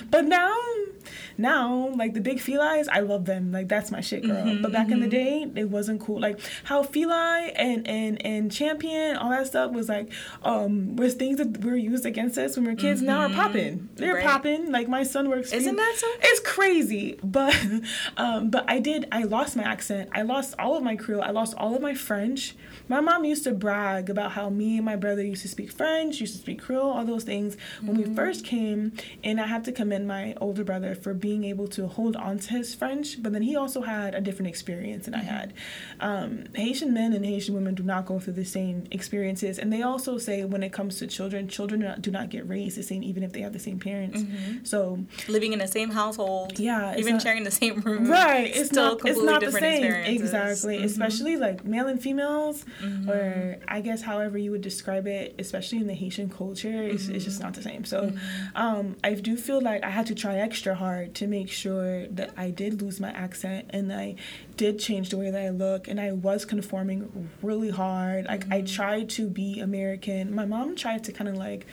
but 0.10 0.24
now 0.24 0.54
now 1.38 1.92
like 1.96 2.14
the 2.14 2.20
big 2.20 2.38
felines 2.38 2.88
i 2.92 3.00
love 3.00 3.24
them. 3.24 3.52
Like 3.52 3.68
that's 3.68 3.90
my 3.90 4.00
shit 4.00 4.22
girl. 4.22 4.44
Mm-hmm, 4.44 4.62
but 4.62 4.72
back 4.72 4.86
mm-hmm. 4.86 4.94
in 4.94 5.00
the 5.00 5.16
mm-hmm. 5.16 5.54
day 5.54 5.60
it 5.60 5.70
wasn't 5.70 6.00
cool. 6.00 6.20
Like 6.20 6.40
how 6.64 6.82
Fila 6.82 7.50
and 7.54 7.86
and 7.86 8.24
and 8.24 8.50
champion 8.50 9.16
all 9.16 9.30
that 9.30 9.46
stuff 9.46 9.72
was 9.72 9.88
like 9.88 10.10
um 10.42 10.96
was 10.96 11.14
things 11.14 11.38
that 11.38 11.64
were 11.64 11.76
used 11.76 12.06
against 12.06 12.38
us 12.38 12.56
when 12.56 12.64
we 12.64 12.72
were 12.72 12.76
kids. 12.76 13.00
Mm-hmm. 13.00 13.06
now 13.06 13.26
are 13.26 13.30
popping. 13.30 13.88
They're 13.96 14.14
right. 14.14 14.24
popping. 14.24 14.70
Like 14.70 14.88
my 14.88 15.02
son 15.02 15.28
works 15.28 15.52
isn't 15.52 15.76
that 15.76 15.94
so? 15.96 16.06
It's 16.22 16.40
crazy. 16.40 17.18
But 17.22 17.56
um 18.16 18.50
but 18.50 18.64
i 18.68 18.78
did 18.78 19.06
i 19.12 19.22
lost 19.22 19.56
my 19.56 19.62
accent. 19.62 20.10
I 20.12 20.22
lost 20.22 20.54
all 20.58 20.76
of 20.76 20.82
my 20.82 20.96
creole. 20.96 21.22
I 21.22 21.30
lost 21.30 21.54
all 21.56 21.74
of 21.74 21.82
my 21.82 21.94
french 21.94 22.56
my 22.90 23.00
mom 23.00 23.24
used 23.24 23.44
to 23.44 23.52
brag 23.52 24.10
about 24.10 24.32
how 24.32 24.50
me 24.50 24.76
and 24.76 24.84
my 24.84 24.96
brother 24.96 25.22
used 25.22 25.42
to 25.42 25.48
speak 25.48 25.70
french 25.70 26.20
used 26.20 26.34
to 26.34 26.40
speak 26.40 26.60
creole 26.60 26.90
all 26.90 27.04
those 27.04 27.24
things 27.24 27.56
when 27.82 27.96
we 27.96 28.04
mm-hmm. 28.04 28.14
first 28.14 28.44
came 28.44 28.92
and 29.24 29.40
i 29.40 29.46
have 29.46 29.62
to 29.62 29.72
commend 29.72 30.06
my 30.06 30.34
older 30.40 30.64
brother 30.64 30.94
for 30.94 31.14
being 31.14 31.44
able 31.44 31.68
to 31.68 31.86
hold 31.86 32.16
on 32.16 32.38
to 32.38 32.50
his 32.50 32.74
French, 32.74 33.22
but 33.22 33.32
then 33.32 33.42
he 33.42 33.56
also 33.56 33.82
had 33.82 34.14
a 34.14 34.20
different 34.20 34.48
experience 34.48 35.04
than 35.06 35.14
mm-hmm. 35.14 35.28
I 35.28 35.32
had. 35.32 35.52
Um, 36.00 36.44
Haitian 36.54 36.92
men 36.92 37.12
and 37.12 37.24
Haitian 37.24 37.54
women 37.54 37.74
do 37.74 37.82
not 37.82 38.06
go 38.06 38.18
through 38.18 38.34
the 38.34 38.44
same 38.44 38.86
experiences, 38.90 39.58
and 39.58 39.72
they 39.72 39.82
also 39.82 40.18
say 40.18 40.44
when 40.44 40.62
it 40.62 40.72
comes 40.72 40.98
to 40.98 41.06
children, 41.06 41.48
children 41.48 41.80
do 41.80 41.86
not, 41.86 42.02
do 42.02 42.10
not 42.10 42.30
get 42.30 42.48
raised 42.48 42.76
the 42.76 42.82
same, 42.82 43.02
even 43.02 43.22
if 43.22 43.32
they 43.32 43.40
have 43.40 43.52
the 43.52 43.58
same 43.58 43.78
parents. 43.78 44.22
Mm-hmm. 44.22 44.64
So 44.64 45.00
living 45.28 45.52
in 45.52 45.58
the 45.58 45.68
same 45.68 45.90
household, 45.90 46.58
yeah, 46.58 46.96
even 46.96 47.14
not, 47.14 47.22
sharing 47.22 47.44
the 47.44 47.50
same 47.50 47.80
room, 47.80 48.10
right? 48.10 48.50
It's 48.54 48.72
not 48.72 49.00
it's 49.04 49.22
not 49.22 49.40
the 49.40 49.52
same, 49.52 49.84
exactly. 49.84 50.76
Mm-hmm. 50.76 50.84
Especially 50.84 51.36
like 51.36 51.64
male 51.64 51.88
and 51.88 52.00
females, 52.00 52.64
mm-hmm. 52.80 53.10
or 53.10 53.58
I 53.68 53.80
guess 53.80 54.02
however 54.02 54.38
you 54.38 54.50
would 54.50 54.62
describe 54.62 55.06
it, 55.06 55.34
especially 55.38 55.78
in 55.78 55.86
the 55.86 55.94
Haitian 55.94 56.30
culture, 56.30 56.82
it's, 56.82 57.08
it's 57.08 57.24
just 57.24 57.38
mm-hmm. 57.38 57.46
not 57.46 57.54
the 57.54 57.62
same. 57.62 57.84
So 57.84 58.06
mm-hmm. 58.06 58.56
um, 58.56 58.96
I 59.04 59.14
do 59.14 59.36
feel 59.36 59.60
like 59.60 59.84
I 59.84 59.90
had 59.90 60.06
to 60.06 60.14
try 60.14 60.36
extra 60.36 60.74
hard 60.74 61.14
to 61.16 61.26
make 61.26 61.50
sure 61.50 62.06
that 62.08 62.32
I 62.36 62.50
did 62.50 62.82
lose 62.82 63.00
my 63.00 63.10
accent 63.10 63.70
and 63.70 63.92
I 63.92 64.16
did 64.56 64.78
change 64.78 65.10
the 65.10 65.16
way 65.16 65.30
that 65.30 65.40
I 65.40 65.50
look 65.50 65.88
and 65.88 66.00
I 66.00 66.12
was 66.12 66.44
conforming 66.44 67.30
really 67.42 67.70
hard. 67.70 68.26
Like 68.26 68.42
mm-hmm. 68.42 68.52
I 68.52 68.62
tried 68.62 69.10
to 69.10 69.28
be 69.28 69.60
American. 69.60 70.34
My 70.34 70.44
mom 70.44 70.76
tried 70.76 71.04
to 71.04 71.12
kind 71.12 71.28
of 71.28 71.36
like 71.36 71.66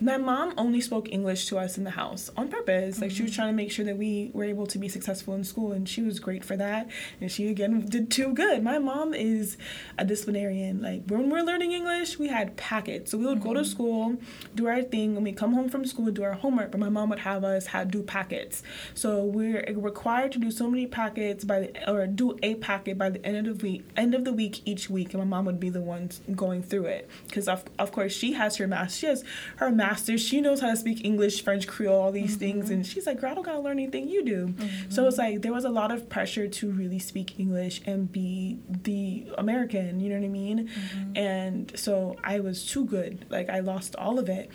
my 0.00 0.16
mom 0.16 0.52
only 0.56 0.80
spoke 0.80 1.10
English 1.10 1.46
to 1.46 1.58
us 1.58 1.78
in 1.78 1.84
the 1.84 1.90
house 1.90 2.30
on 2.36 2.48
purpose. 2.48 3.00
Like 3.00 3.10
mm-hmm. 3.10 3.16
she 3.16 3.22
was 3.22 3.32
mm-hmm. 3.32 3.36
trying 3.36 3.48
to 3.52 3.56
make 3.56 3.70
sure 3.70 3.84
that 3.84 3.96
we 3.96 4.30
were 4.34 4.44
able 4.44 4.66
to 4.66 4.78
be 4.78 4.88
successful 4.88 5.34
in 5.34 5.44
school, 5.44 5.72
and 5.72 5.88
she 5.88 6.02
was 6.02 6.18
great 6.18 6.44
for 6.44 6.56
that. 6.56 6.88
And 7.20 7.30
she 7.30 7.48
again 7.48 7.80
did 7.80 8.10
too 8.10 8.34
good. 8.34 8.62
My 8.62 8.78
mom 8.78 9.14
is 9.14 9.56
a 9.98 10.04
disciplinarian. 10.04 10.82
Like 10.82 11.02
when 11.08 11.30
we're 11.30 11.42
learning 11.42 11.72
English, 11.72 12.18
we 12.18 12.28
had 12.28 12.56
packets, 12.56 13.10
so 13.10 13.18
we 13.18 13.26
would 13.26 13.38
mm-hmm. 13.38 13.48
go 13.48 13.54
to 13.54 13.60
mm-hmm. 13.60 13.70
school, 13.70 14.16
do 14.54 14.66
our 14.66 14.82
thing, 14.82 15.16
and 15.16 15.24
we 15.24 15.32
come 15.32 15.54
home 15.54 15.68
from 15.68 15.84
school, 15.84 16.10
do 16.10 16.22
our 16.24 16.34
homework. 16.34 16.70
But 16.70 16.80
my 16.80 16.88
mom 16.88 17.08
would 17.10 17.20
have 17.20 17.44
us 17.44 17.66
have 17.66 17.90
do 17.90 18.02
packets. 18.02 18.62
So 18.94 19.24
we're 19.24 19.64
required 19.74 20.32
to 20.32 20.38
do 20.38 20.50
so 20.50 20.68
many 20.68 20.86
packets 20.86 21.44
by 21.44 21.60
the 21.60 21.90
or 21.90 22.06
do 22.06 22.38
a 22.42 22.56
packet 22.56 22.98
by 22.98 23.10
the 23.10 23.24
end 23.24 23.46
of 23.46 23.58
the 23.58 23.66
week, 23.66 23.84
end 23.96 24.14
of 24.14 24.24
the 24.24 24.32
week 24.32 24.60
each 24.66 24.90
week, 24.90 25.14
and 25.14 25.22
my 25.22 25.36
mom 25.36 25.46
would 25.46 25.60
be 25.60 25.70
the 25.70 25.80
one 25.80 26.10
going 26.34 26.62
through 26.62 26.84
it 26.86 27.08
because 27.26 27.48
of 27.48 27.64
of 27.78 27.92
course 27.92 28.12
she 28.12 28.34
has 28.34 28.56
her 28.56 28.66
math. 28.66 28.92
She 28.92 29.06
has 29.06 29.24
her 29.56 29.70
math 29.70 29.85
She 29.94 30.40
knows 30.40 30.60
how 30.60 30.70
to 30.70 30.76
speak 30.76 31.04
English, 31.04 31.42
French, 31.42 31.66
Creole, 31.66 32.00
all 32.00 32.12
these 32.12 32.32
mm-hmm. 32.32 32.38
things. 32.38 32.70
And 32.70 32.86
she's 32.86 33.06
like, 33.06 33.20
girl, 33.20 33.30
I 33.30 33.34
don't 33.34 33.44
gotta 33.44 33.60
learn 33.60 33.78
anything 33.78 34.08
you 34.08 34.24
do. 34.24 34.48
Mm-hmm. 34.48 34.90
So 34.90 35.06
it's 35.06 35.18
like 35.18 35.42
there 35.42 35.52
was 35.52 35.64
a 35.64 35.70
lot 35.70 35.90
of 35.90 36.08
pressure 36.08 36.48
to 36.48 36.70
really 36.70 36.98
speak 36.98 37.38
English 37.38 37.82
and 37.86 38.10
be 38.10 38.58
the 38.68 39.26
American, 39.38 40.00
you 40.00 40.10
know 40.10 40.16
what 40.16 40.24
I 40.24 40.28
mean? 40.28 40.68
Mm-hmm. 40.68 41.16
And 41.16 41.78
so 41.78 42.16
I 42.24 42.40
was 42.40 42.64
too 42.66 42.84
good. 42.84 43.26
Like 43.28 43.48
I 43.48 43.60
lost 43.60 43.96
all 43.96 44.18
of 44.18 44.28
it. 44.28 44.50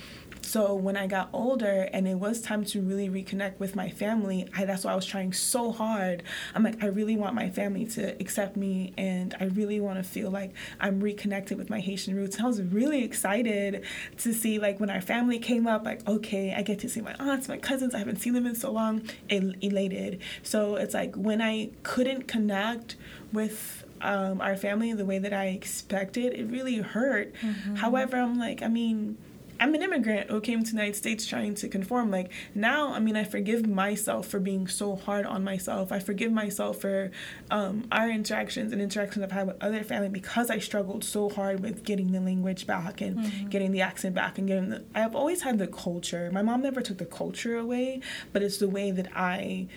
So 0.52 0.76
when 0.76 0.98
I 0.98 1.08
got 1.08 1.30
older 1.32 1.88
and 1.94 2.06
it 2.06 2.16
was 2.16 2.42
time 2.42 2.66
to 2.66 2.82
really 2.82 3.08
reconnect 3.08 3.58
with 3.58 3.74
my 3.74 3.90
family, 3.90 4.50
I, 4.54 4.66
that's 4.66 4.84
why 4.84 4.92
I 4.92 4.96
was 4.96 5.06
trying 5.06 5.32
so 5.32 5.72
hard. 5.72 6.24
I'm 6.54 6.62
like, 6.62 6.84
I 6.84 6.88
really 6.88 7.16
want 7.16 7.36
my 7.36 7.50
family 7.50 7.86
to 7.86 8.20
accept 8.20 8.58
me 8.58 8.94
and 8.98 9.34
I 9.40 9.46
really 9.46 9.80
want 9.80 10.00
to 10.00 10.04
feel 10.04 10.30
like 10.30 10.52
I'm 10.78 11.00
reconnected 11.00 11.58
with 11.58 11.70
my 11.70 11.80
Haitian 11.80 12.18
roots. 12.18 12.36
And 12.36 12.44
I 12.44 12.50
was 12.50 12.62
really 12.62 13.02
excited 13.02 13.86
to 14.18 14.34
see 14.34 14.60
like 14.60 14.82
when 14.82 14.90
our 14.90 15.00
family 15.00 15.40
came 15.40 15.68
up, 15.68 15.86
like, 15.86 16.06
okay, 16.06 16.54
I 16.54 16.64
get 16.64 16.80
to 16.80 16.90
see 16.90 17.00
my 17.00 17.16
aunts, 17.18 17.48
my 17.48 17.56
cousins. 17.56 17.96
I 17.96 18.00
haven't 18.00 18.18
seen 18.18 18.34
them 18.34 18.46
in 18.46 18.56
so 18.56 18.74
long. 18.74 19.04
El- 19.30 19.54
elated. 19.62 20.20
So 20.44 20.76
it's 20.76 20.94
like 20.94 21.16
when 21.16 21.42
I 21.42 21.70
couldn't 21.84 22.28
connect 22.28 22.98
with 23.32 23.86
um, 24.02 24.42
our 24.42 24.58
family 24.58 24.92
the 24.92 25.06
way 25.06 25.18
that 25.18 25.32
I 25.32 25.46
expected, 25.46 26.34
it 26.34 26.44
really 26.48 26.80
hurt. 26.80 27.34
Mm-hmm. 27.36 27.76
However, 27.76 28.18
I'm 28.18 28.38
like, 28.38 28.62
I 28.62 28.68
mean, 28.68 29.18
I'm 29.62 29.76
an 29.76 29.84
immigrant 29.84 30.32
who 30.32 30.42
came 30.42 30.64
to 30.64 30.72
the 30.72 30.76
United 30.76 30.96
States 30.96 31.28
trying 31.28 31.54
to 31.56 31.68
conform. 31.70 32.10
Like 32.10 32.32
now, 32.56 32.94
I 32.94 33.00
mean, 33.00 33.16
I 33.16 33.24
forgive 33.24 33.68
myself 33.68 34.28
for 34.28 34.40
being 34.40 34.68
so 34.68 34.96
hard 34.96 35.28
on 35.28 35.44
myself. 35.44 35.92
I 35.92 36.00
forgive 36.00 36.32
myself 36.32 36.82
for 36.82 37.12
um, 37.52 37.86
our 37.92 38.10
interactions 38.10 38.74
and 38.74 38.82
interactions 38.82 39.24
I've 39.24 39.32
had 39.32 39.46
with 39.46 39.62
other 39.62 39.84
family 39.84 40.10
because 40.10 40.50
I 40.50 40.58
struggled 40.58 41.04
so 41.04 41.30
hard 41.30 41.60
with 41.60 41.84
getting 41.84 42.12
the 42.12 42.20
language 42.20 42.66
back 42.66 43.02
and 43.02 43.20
mm-hmm. 43.20 43.50
getting 43.50 43.72
the 43.72 43.82
accent 43.82 44.16
back 44.16 44.40
and 44.40 44.48
getting 44.48 44.70
the. 44.70 44.84
I've 44.96 45.16
always 45.16 45.44
had 45.44 45.60
the 45.60 45.68
culture. 45.68 46.32
My 46.34 46.42
mom 46.42 46.64
never 46.64 46.82
took 46.82 46.98
the 46.98 47.06
culture 47.06 47.56
away, 47.56 48.02
but 48.34 48.42
it's 48.42 48.58
the 48.58 48.68
way 48.68 48.90
that 48.90 49.16
I 49.16 49.68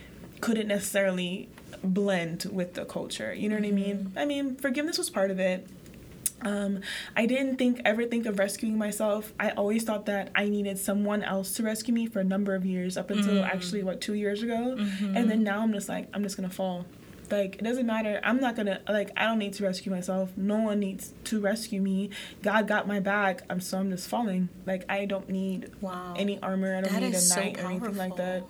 couldn't 0.41 0.69
necessarily 0.69 1.51
blend 1.83 2.47
with 2.51 2.73
the 2.73 2.87
culture. 2.87 3.35
You 3.35 3.51
know 3.51 3.57
what 3.57 3.65
mm-hmm. 3.65 3.79
I 3.79 3.83
mean? 3.83 3.97
Mm-hmm. 3.97 4.19
I 4.19 4.25
mean, 4.25 4.57
forgiveness 4.57 4.97
was 4.97 5.11
part 5.11 5.31
of 5.31 5.39
it. 5.39 5.67
Um, 6.43 6.81
I 7.17 7.27
didn't 7.27 7.57
think 7.57 7.81
ever 7.85 8.05
think 8.05 8.27
of 8.27 8.39
rescuing 8.39 8.77
myself. 8.77 9.33
I 9.41 9.51
always 9.51 9.85
thought 9.85 10.07
that 10.07 10.31
I 10.35 10.49
needed 10.49 10.79
someone 10.79 11.23
else 11.23 11.55
to 11.55 11.63
rescue 11.63 11.95
me 11.95 12.07
for 12.07 12.21
a 12.21 12.25
number 12.25 12.55
of 12.55 12.67
years, 12.67 12.97
up 12.97 13.11
until 13.11 13.35
mm-hmm. 13.35 13.45
actually 13.45 13.83
what 13.83 14.01
two 14.01 14.15
years 14.15 14.43
ago, 14.43 14.77
mm-hmm. 14.79 15.17
and 15.17 15.31
then 15.31 15.43
now 15.43 15.61
I'm 15.61 15.73
just 15.73 15.89
like 15.89 16.09
I'm 16.13 16.23
just 16.23 16.37
gonna 16.37 16.51
fall. 16.51 16.87
Like 17.31 17.57
it 17.57 17.65
doesn't 17.65 17.87
matter. 17.87 18.21
I'm 18.23 18.41
not 18.41 18.57
gonna 18.57 18.81
like 18.89 19.11
I 19.17 19.25
don't 19.25 19.39
need 19.39 19.55
to 19.55 19.65
rescue 19.65 19.91
myself. 19.91 20.37
No 20.37 20.59
one 20.59 20.81
needs 20.81 21.15
to 21.25 21.41
rescue 21.41 21.81
me. 21.81 22.11
God 22.43 22.69
got 22.69 22.87
my 22.87 23.01
back. 23.01 23.43
I'm 23.49 23.61
so 23.61 23.79
I'm 23.79 23.91
just 23.91 24.09
falling. 24.09 24.49
Like 24.67 24.85
I 24.89 25.07
don't 25.07 25.29
need 25.29 25.71
wow. 25.81 26.15
any 26.17 26.39
armor. 26.43 26.77
I 26.77 26.83
don't 26.83 26.93
that 26.93 27.03
need 27.03 27.09
a 27.09 27.13
knight 27.13 27.57
so 27.57 27.63
or 27.63 27.71
anything 27.71 27.97
like 27.97 28.17
that. 28.17 28.45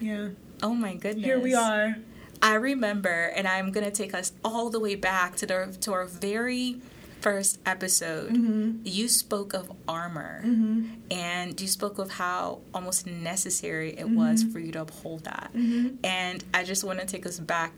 Yeah. 0.00 0.28
Oh 0.62 0.74
my 0.74 0.94
goodness. 0.94 1.24
Here 1.24 1.38
we 1.38 1.54
are. 1.54 1.96
I 2.42 2.54
remember, 2.54 3.32
and 3.34 3.46
I'm 3.48 3.72
gonna 3.72 3.90
take 3.90 4.14
us 4.14 4.32
all 4.44 4.70
the 4.70 4.80
way 4.80 4.94
back 4.94 5.36
to 5.36 5.46
the 5.46 5.76
to 5.80 5.92
our 5.92 6.06
very 6.06 6.80
first 7.20 7.58
episode. 7.66 8.32
Mm-hmm. 8.32 8.80
You 8.84 9.08
spoke 9.08 9.54
of 9.54 9.72
armor, 9.86 10.42
mm-hmm. 10.44 10.86
and 11.10 11.60
you 11.60 11.66
spoke 11.66 11.98
of 11.98 12.10
how 12.12 12.60
almost 12.72 13.06
necessary 13.06 13.90
it 13.90 14.06
mm-hmm. 14.06 14.16
was 14.16 14.44
for 14.44 14.58
you 14.58 14.72
to 14.72 14.82
uphold 14.82 15.24
that. 15.24 15.50
Mm-hmm. 15.54 15.96
And 16.04 16.44
I 16.54 16.64
just 16.64 16.84
want 16.84 17.00
to 17.00 17.06
take 17.06 17.26
us 17.26 17.38
back 17.38 17.72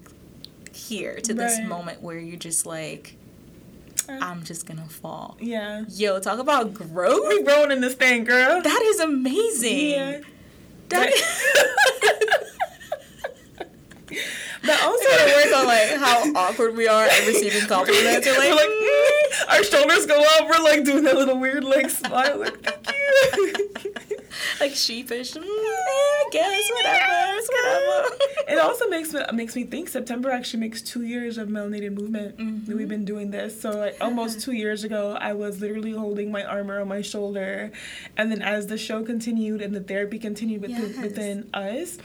here 0.72 1.16
to 1.16 1.34
right. 1.34 1.36
this 1.36 1.60
moment 1.66 2.02
where 2.02 2.18
you're 2.18 2.36
just 2.36 2.66
like. 2.66 3.16
Uh. 4.08 4.18
I'm 4.20 4.42
just 4.44 4.66
gonna 4.66 4.88
fall. 4.88 5.36
Yeah. 5.40 5.84
Yo, 5.88 6.18
talk 6.20 6.38
about 6.38 6.72
growth. 6.74 7.28
We 7.28 7.42
growing 7.42 7.70
in 7.70 7.80
this 7.80 7.94
thing, 7.94 8.24
girl. 8.24 8.60
That 8.60 8.82
is 8.82 9.00
amazing. 9.00 9.90
Yeah. 9.90 10.20
That. 10.88 11.12
But 14.62 14.82
also 14.82 15.04
to 15.04 15.32
work 15.44 15.56
on 15.56 15.66
like 15.66 15.90
how 15.96 16.32
awkward 16.34 16.76
we 16.76 16.86
are 16.86 17.04
at 17.04 17.26
receiving 17.26 17.66
compliments. 17.66 18.26
You're 18.26 18.38
like, 18.38 18.50
like 18.50 18.68
mm, 18.68 19.48
our 19.48 19.64
shoulders 19.64 20.06
go 20.06 20.22
up. 20.38 20.48
We're 20.48 20.62
like 20.62 20.84
doing 20.84 21.04
that 21.04 21.16
little 21.16 21.38
weird 21.38 21.64
like 21.64 21.88
smile. 21.90 22.38
Like, 22.40 22.56
thank 22.62 23.36
you. 23.36 23.70
like 24.60 24.72
sheepish. 24.74 25.32
Mm, 25.32 25.42
I 25.44 26.28
guess 26.30 26.70
whatever. 26.74 27.38
It's 27.38 27.48
whatever. 27.48 28.52
it 28.52 28.58
also 28.58 28.88
makes 28.88 29.12
me 29.14 29.20
makes 29.32 29.56
me 29.56 29.64
think 29.64 29.88
September 29.88 30.30
actually 30.30 30.60
makes 30.60 30.82
two 30.82 31.02
years 31.04 31.38
of 31.38 31.48
melanated 31.48 31.92
movement 31.94 32.36
Mm-hmm. 32.36 32.66
that 32.66 32.76
we've 32.76 32.88
been 32.88 33.04
doing 33.06 33.30
this. 33.30 33.58
So 33.60 33.70
like 33.70 33.96
almost 34.00 34.40
two 34.42 34.52
years 34.52 34.84
ago, 34.84 35.16
I 35.18 35.32
was 35.32 35.60
literally 35.60 35.92
holding 35.92 36.30
my 36.30 36.44
armor 36.44 36.80
on 36.80 36.88
my 36.88 37.00
shoulder, 37.02 37.72
and 38.16 38.30
then 38.30 38.42
as 38.42 38.66
the 38.66 38.76
show 38.78 39.02
continued 39.04 39.62
and 39.62 39.74
the 39.74 39.80
therapy 39.80 40.18
continued 40.18 40.60
within, 40.62 40.92
Yes. 40.92 40.96
within 41.02 41.50
us. 41.54 41.98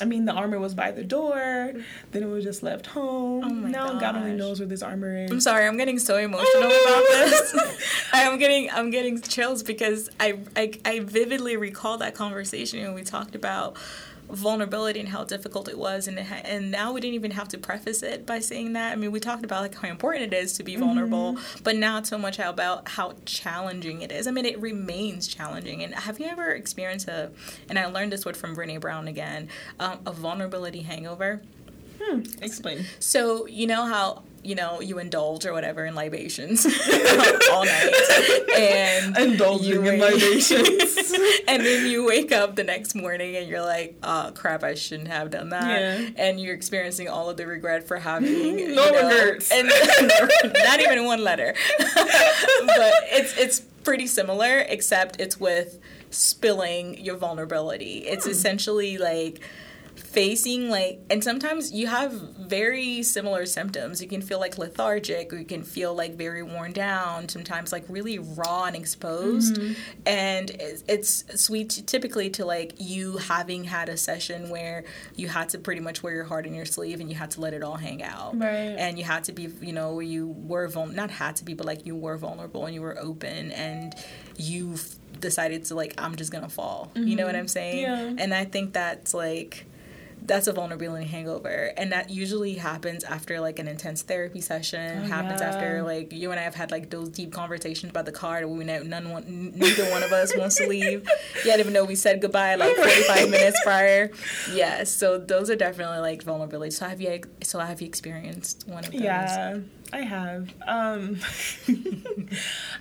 I 0.00 0.04
mean, 0.04 0.24
the 0.24 0.32
armor 0.32 0.58
was 0.58 0.74
by 0.74 0.90
the 0.90 1.04
door. 1.04 1.72
Then 2.12 2.22
it 2.22 2.26
was 2.26 2.44
just 2.44 2.62
left 2.62 2.86
home. 2.86 3.44
Oh 3.44 3.48
my 3.48 3.68
now 3.70 3.98
God 3.98 4.16
only 4.16 4.32
knows 4.32 4.60
where 4.60 4.68
this 4.68 4.82
armor 4.82 5.24
is. 5.24 5.30
I'm 5.30 5.40
sorry, 5.40 5.66
I'm 5.66 5.76
getting 5.76 5.98
so 5.98 6.16
emotional 6.16 6.64
about 6.64 7.04
this. 7.08 8.08
I'm 8.12 8.38
getting 8.38 8.70
I'm 8.70 8.90
getting 8.90 9.20
chills 9.20 9.62
because 9.62 10.10
I, 10.20 10.38
I 10.56 10.72
I 10.84 11.00
vividly 11.00 11.56
recall 11.56 11.98
that 11.98 12.14
conversation 12.14 12.82
when 12.82 12.94
we 12.94 13.02
talked 13.02 13.34
about 13.34 13.76
vulnerability 14.30 15.00
and 15.00 15.08
how 15.08 15.24
difficult 15.24 15.68
it 15.68 15.78
was 15.78 16.06
and 16.06 16.18
it 16.18 16.26
ha- 16.26 16.42
and 16.44 16.70
now 16.70 16.92
we 16.92 17.00
didn't 17.00 17.14
even 17.14 17.30
have 17.30 17.48
to 17.48 17.58
preface 17.58 18.02
it 18.02 18.26
by 18.26 18.38
saying 18.38 18.74
that. 18.74 18.92
I 18.92 18.96
mean, 18.96 19.10
we 19.10 19.20
talked 19.20 19.44
about 19.44 19.62
like 19.62 19.74
how 19.74 19.88
important 19.88 20.32
it 20.32 20.36
is 20.36 20.52
to 20.54 20.62
be 20.62 20.76
vulnerable, 20.76 21.38
but 21.62 21.76
not 21.76 22.06
so 22.06 22.18
much 22.18 22.38
about 22.38 22.88
how 22.88 23.14
challenging 23.24 24.02
it 24.02 24.12
is. 24.12 24.26
I 24.26 24.30
mean, 24.30 24.44
it 24.44 24.58
remains 24.60 25.28
challenging. 25.28 25.82
And 25.82 25.94
have 25.94 26.20
you 26.20 26.26
ever 26.26 26.50
experienced 26.50 27.08
a 27.08 27.30
and 27.68 27.78
I 27.78 27.86
learned 27.86 28.12
this 28.12 28.24
word 28.26 28.36
from 28.36 28.54
Brene 28.54 28.80
Brown 28.80 29.08
again, 29.08 29.48
um, 29.80 30.00
a 30.06 30.12
vulnerability 30.12 30.82
hangover? 30.82 31.42
Hmm, 32.00 32.22
explain. 32.40 32.84
So 33.00 33.46
you 33.46 33.66
know 33.66 33.84
how 33.84 34.22
you 34.44 34.54
know 34.54 34.80
you 34.80 34.98
indulge 34.98 35.44
or 35.46 35.52
whatever 35.52 35.84
in 35.84 35.94
libations 35.94 36.64
all 37.52 37.64
night, 37.64 37.92
and 38.56 39.16
Indulging 39.16 39.66
you 39.68 39.82
in 39.82 40.00
libations. 40.00 41.12
and 41.48 41.64
then 41.64 41.86
you 41.90 42.06
wake 42.06 42.32
up 42.32 42.56
the 42.56 42.64
next 42.64 42.94
morning 42.94 43.36
and 43.36 43.48
you're 43.48 43.62
like, 43.62 43.96
"Oh 44.02 44.30
crap, 44.34 44.62
I 44.64 44.74
shouldn't 44.74 45.08
have 45.08 45.30
done 45.30 45.48
that," 45.50 45.80
Yeah. 45.80 46.08
and 46.16 46.40
you're 46.40 46.54
experiencing 46.54 47.08
all 47.08 47.28
of 47.30 47.36
the 47.36 47.46
regret 47.46 47.86
for 47.86 47.96
having 47.98 48.58
you 48.58 48.74
No 48.74 48.90
know, 48.90 49.08
regrets. 49.08 49.50
and 49.50 49.68
not 50.64 50.80
even 50.80 51.04
one 51.04 51.22
letter. 51.24 51.54
but 51.78 52.92
it's 53.10 53.36
it's 53.38 53.60
pretty 53.84 54.06
similar, 54.06 54.58
except 54.60 55.20
it's 55.20 55.38
with 55.40 55.78
spilling 56.10 56.98
your 57.04 57.16
vulnerability. 57.16 57.98
It's 58.06 58.24
Hmm. 58.24 58.30
essentially 58.30 58.98
like 58.98 59.40
facing 60.00 60.70
like 60.70 61.00
and 61.10 61.22
sometimes 61.22 61.72
you 61.72 61.86
have 61.86 62.12
very 62.12 63.02
similar 63.02 63.44
symptoms 63.46 64.00
you 64.00 64.08
can 64.08 64.22
feel 64.22 64.38
like 64.40 64.56
lethargic 64.58 65.32
or 65.32 65.36
you 65.36 65.44
can 65.44 65.62
feel 65.62 65.94
like 65.94 66.14
very 66.14 66.42
worn 66.42 66.72
down 66.72 67.28
sometimes 67.28 67.72
like 67.72 67.84
really 67.88 68.18
raw 68.18 68.64
and 68.64 68.74
exposed 68.76 69.56
Mm-hmm. 69.56 69.72
and 70.06 70.50
it's, 70.50 70.84
it's 70.88 71.40
sweet 71.42 71.82
typically 71.86 72.30
to 72.30 72.44
like 72.44 72.74
you 72.78 73.16
having 73.18 73.64
had 73.64 73.88
a 73.88 73.96
session 73.96 74.48
where 74.50 74.84
you 75.16 75.28
had 75.28 75.48
to 75.50 75.58
pretty 75.58 75.80
much 75.80 76.02
wear 76.02 76.14
your 76.14 76.24
heart 76.24 76.46
in 76.46 76.54
your 76.54 76.64
sleeve 76.66 77.00
and 77.00 77.08
you 77.10 77.16
had 77.16 77.30
to 77.32 77.40
let 77.40 77.52
it 77.54 77.62
all 77.62 77.76
hang 77.76 78.02
out 78.02 78.38
Right. 78.38 78.48
and 78.78 78.98
you 78.98 79.04
had 79.04 79.24
to 79.24 79.32
be 79.32 79.48
you 79.60 79.72
know 79.72 79.94
where 79.94 80.02
you 80.04 80.26
were 80.26 80.68
vul- 80.68 80.86
not 80.86 81.10
had 81.10 81.36
to 81.36 81.44
be 81.44 81.54
but 81.54 81.66
like 81.66 81.86
you 81.86 81.94
were 81.96 82.16
vulnerable 82.16 82.64
and 82.66 82.74
you 82.74 82.82
were 82.82 82.98
open 82.98 83.52
and 83.52 83.94
you 84.36 84.76
decided 85.20 85.64
to 85.66 85.74
like 85.74 85.94
i'm 85.98 86.14
just 86.16 86.30
gonna 86.30 86.48
fall 86.48 86.90
you 86.94 87.16
know 87.16 87.26
what 87.26 87.34
i'm 87.34 87.48
saying 87.48 87.86
Mm-hmm. 87.86 88.16
Yeah. 88.18 88.22
and 88.24 88.34
i 88.34 88.44
think 88.44 88.72
that's 88.72 89.12
like 89.14 89.64
that's 90.28 90.46
a 90.46 90.52
vulnerability 90.52 91.06
hangover. 91.06 91.72
And 91.76 91.90
that 91.92 92.10
usually 92.10 92.54
happens 92.54 93.02
after 93.02 93.40
like 93.40 93.58
an 93.58 93.66
intense 93.66 94.02
therapy 94.02 94.40
session 94.40 95.02
Oh, 95.04 95.06
happens 95.06 95.40
yeah. 95.40 95.48
after 95.48 95.82
like 95.82 96.12
you 96.12 96.30
and 96.30 96.38
i 96.38 96.42
have 96.44 96.54
had 96.54 96.70
like 96.70 96.90
those 96.90 97.08
deep 97.08 97.32
conversations 97.32 97.90
about 97.90 98.04
the 98.06 98.12
car 98.12 98.46
we 98.46 98.64
know 98.64 98.82
none 98.82 99.10
one, 99.10 99.52
neither 99.56 99.84
one 99.90 100.02
of 100.02 100.12
us 100.12 100.36
wants 100.36 100.56
to 100.56 100.66
leave. 100.68 101.08
Yet 101.44 101.58
even 101.60 101.72
though 101.72 101.84
we 101.84 101.94
said 101.96 102.20
goodbye 102.20 102.54
like 102.54 102.76
45 102.76 103.30
minutes 103.30 103.58
prior. 103.64 104.10
Yes 104.52 104.90
so 104.90 105.18
those 105.18 105.50
are 105.50 105.56
definitely 105.56 105.98
like 105.98 106.22
vulnerabilities. 106.24 106.74
So 106.74 106.86
have 106.88 107.00
you 107.00 107.22
so 107.42 107.58
have 107.58 107.80
you 107.80 107.88
experienced 107.88 108.64
one 108.68 108.84
of 108.84 108.92
those? 108.92 109.00
Yeah, 109.00 109.58
I 109.92 110.00
have. 110.02 110.52
Um, 110.66 111.18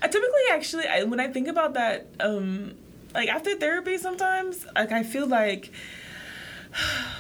I 0.02 0.08
typically 0.08 0.46
actually, 0.52 0.86
I, 0.88 1.04
when 1.04 1.20
I 1.20 1.28
think 1.28 1.48
about 1.48 1.74
that, 1.76 2.08
um, 2.20 2.74
like 3.14 3.30
after 3.30 3.56
therapy, 3.56 3.98
sometimes 3.98 4.66
like 4.76 4.92
I 4.92 5.04
feel 5.04 5.28
like, 5.28 5.72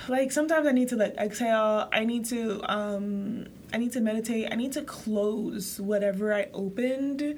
like 0.07 0.31
sometimes 0.31 0.67
I 0.67 0.71
need 0.71 0.89
to 0.89 0.95
like 0.95 1.15
exhale. 1.17 1.89
I 1.91 2.05
need 2.05 2.25
to, 2.25 2.61
um, 2.71 3.47
I 3.77 3.79
need 3.79 3.91
to 3.91 4.01
meditate. 4.01 4.47
I 4.51 4.55
need 4.55 4.71
to 4.71 4.81
close 4.81 5.79
whatever 5.79 6.33
I 6.33 6.47
opened 6.51 7.35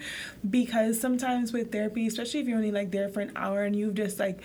because 0.50 0.98
sometimes 0.98 1.52
with 1.52 1.70
therapy, 1.70 2.08
especially 2.08 2.40
if 2.40 2.48
you're 2.48 2.56
only 2.56 2.72
like 2.72 2.92
there 2.92 3.10
for 3.10 3.20
an 3.20 3.34
hour 3.36 3.66
and 3.66 3.76
you've 3.76 3.96
just 3.96 4.20
like 4.20 4.40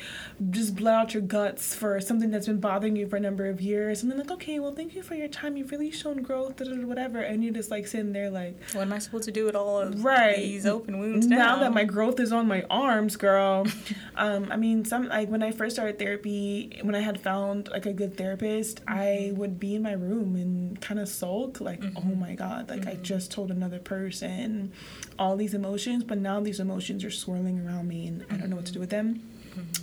just 0.51 0.74
bled 0.74 0.92
out 0.92 1.14
your 1.14 1.22
guts 1.22 1.72
for 1.72 2.01
something 2.01 2.32
that's 2.32 2.47
been 2.47 2.59
bothering 2.59 2.97
you 2.97 3.07
for 3.07 3.14
a 3.14 3.20
number 3.20 3.47
of 3.47 3.61
years, 3.61 4.03
and 4.03 4.11
then 4.11 4.18
like, 4.18 4.32
okay, 4.32 4.59
well, 4.59 4.74
thank 4.74 4.97
you 4.97 5.05
for 5.05 5.14
your 5.14 5.28
time. 5.28 5.57
You've 5.57 5.70
really 5.70 5.92
shown 5.92 6.22
growth, 6.22 6.61
whatever, 6.61 7.20
and 7.20 7.45
you're 7.45 7.55
just 7.55 7.70
like 7.70 7.86
sitting 7.86 8.12
there 8.12 8.28
like, 8.28 8.59
what 8.72 8.82
am 8.82 8.92
i 8.92 8.99
supposed 8.99 9.24
to 9.24 9.30
do 9.30 9.45
with 9.45 9.55
all 9.55 9.78
of 9.78 10.05
right 10.05 10.36
these 10.36 10.66
open 10.66 10.99
wounds 10.99 11.26
now 11.26 11.36
now, 11.36 11.59
that 11.61 11.72
my 11.72 11.84
growth 11.84 12.18
is 12.18 12.32
on 12.32 12.49
my 12.49 12.64
arms 12.68 13.16
girl 13.16 13.66
um 14.16 14.49
i 14.51 14.57
mean 14.57 14.84
some 14.84 15.09
like 15.09 15.28
when 15.28 15.42
i 15.42 15.53
first 15.53 15.76
started 15.76 15.99
therapy 15.99 16.76
when 16.82 16.95
i 16.95 17.01
had 17.01 17.20
found 17.20 17.68
like 17.68 17.86
a 17.86 17.92
good 17.92 18.16
therapist 18.16 18.80
i 18.88 19.32
would 19.36 19.61
be 19.61 19.76
in 19.76 19.82
my 19.82 19.92
room 19.92 20.34
and 20.34 20.80
kind 20.80 20.99
of 20.99 21.09
sulk 21.09 21.61
like 21.61 21.84
oh 21.97 22.14
my 22.14 22.35
god 22.35 22.68
like 22.68 22.87
i 22.87 22.95
just 22.95 23.30
told 23.30 23.51
another 23.51 23.78
person 23.78 24.72
all 25.18 25.37
these 25.37 25.55
emotions 25.55 26.05
but 26.05 26.18
now 26.18 26.41
these 26.41 26.61
emotions 26.61 27.05
are 27.05 27.11
swirling 27.11 27.64
around 27.64 27.89
me 27.89 28.07
and 28.07 28.24
i 28.30 28.37
don't 28.37 28.51
know 28.51 28.57
what 28.57 28.66
to 28.66 28.72
do 28.72 28.80
with 28.80 28.91
them 28.91 29.20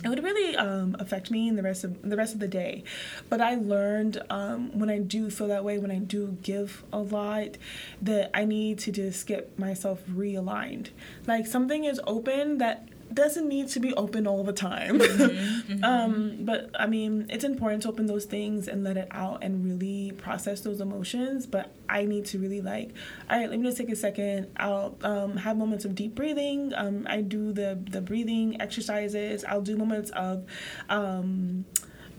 it 0.04 0.08
would 0.08 0.22
really 0.22 0.56
um, 0.56 0.96
affect 0.98 1.30
me 1.30 1.48
in 1.48 1.56
the 1.56 1.62
rest 1.62 1.84
of 1.84 2.02
the 2.02 2.16
rest 2.16 2.34
of 2.34 2.40
the 2.40 2.48
day. 2.48 2.84
But 3.28 3.40
I 3.40 3.54
learned 3.54 4.22
um, 4.28 4.76
when 4.78 4.90
I 4.90 4.98
do 4.98 5.30
feel 5.30 5.48
that 5.48 5.64
way, 5.64 5.78
when 5.78 5.90
I 5.90 5.98
do 5.98 6.36
give 6.42 6.82
a 6.92 6.98
lot, 6.98 7.56
that 8.00 8.30
I 8.34 8.44
need 8.44 8.78
to 8.80 8.92
just 8.92 9.26
get 9.26 9.58
myself 9.58 10.02
realigned. 10.06 10.88
Like 11.26 11.46
something 11.46 11.84
is 11.84 12.00
open 12.06 12.58
that 12.58 12.88
doesn't 13.14 13.48
need 13.48 13.68
to 13.68 13.80
be 13.80 13.94
open 13.94 14.26
all 14.26 14.44
the 14.44 14.52
time. 14.52 15.00
um, 15.82 16.38
but 16.40 16.70
I 16.78 16.86
mean, 16.86 17.26
it's 17.30 17.44
important 17.44 17.82
to 17.82 17.88
open 17.88 18.06
those 18.06 18.24
things 18.24 18.68
and 18.68 18.84
let 18.84 18.96
it 18.96 19.08
out 19.10 19.42
and 19.42 19.64
really 19.64 20.12
process 20.12 20.60
those 20.60 20.80
emotions. 20.80 21.46
But 21.46 21.72
I 21.88 22.04
need 22.04 22.26
to 22.26 22.38
really 22.38 22.60
like, 22.60 22.90
all 23.30 23.38
right, 23.38 23.50
let 23.50 23.58
me 23.58 23.64
just 23.66 23.78
take 23.78 23.90
a 23.90 23.96
second. 23.96 24.48
I'll 24.56 24.96
um, 25.02 25.36
have 25.36 25.56
moments 25.56 25.84
of 25.84 25.94
deep 25.94 26.14
breathing. 26.14 26.72
Um, 26.74 27.06
I 27.08 27.20
do 27.20 27.52
the 27.52 27.78
the 27.90 28.00
breathing 28.00 28.60
exercises. 28.60 29.44
I'll 29.44 29.62
do 29.62 29.76
moments 29.76 30.10
of. 30.10 30.44
Um, 30.88 31.64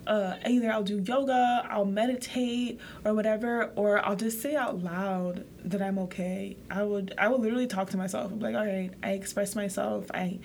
uh, 0.08 0.36
either 0.48 0.72
I'll 0.72 0.84
do 0.84 1.00
yoga, 1.00 1.66
I'll 1.70 1.86
meditate, 1.86 2.80
or 3.06 3.14
whatever, 3.14 3.72
or 3.76 4.06
I'll 4.06 4.16
just 4.16 4.42
say 4.42 4.56
out 4.56 4.84
loud 4.84 5.46
that 5.66 5.82
I'm 5.82 5.98
okay. 6.00 6.58
I 6.70 6.84
would, 6.84 7.14
I 7.18 7.30
would 7.30 7.40
literally 7.40 7.68
talk 7.68 7.90
to 7.92 7.98
myself. 7.98 8.32
I'm 8.32 8.40
like, 8.40 8.56
all 8.56 8.66
right, 8.66 8.92
I 9.02 9.12
expressed 9.12 9.56
myself. 9.56 10.06
I, 10.14 10.40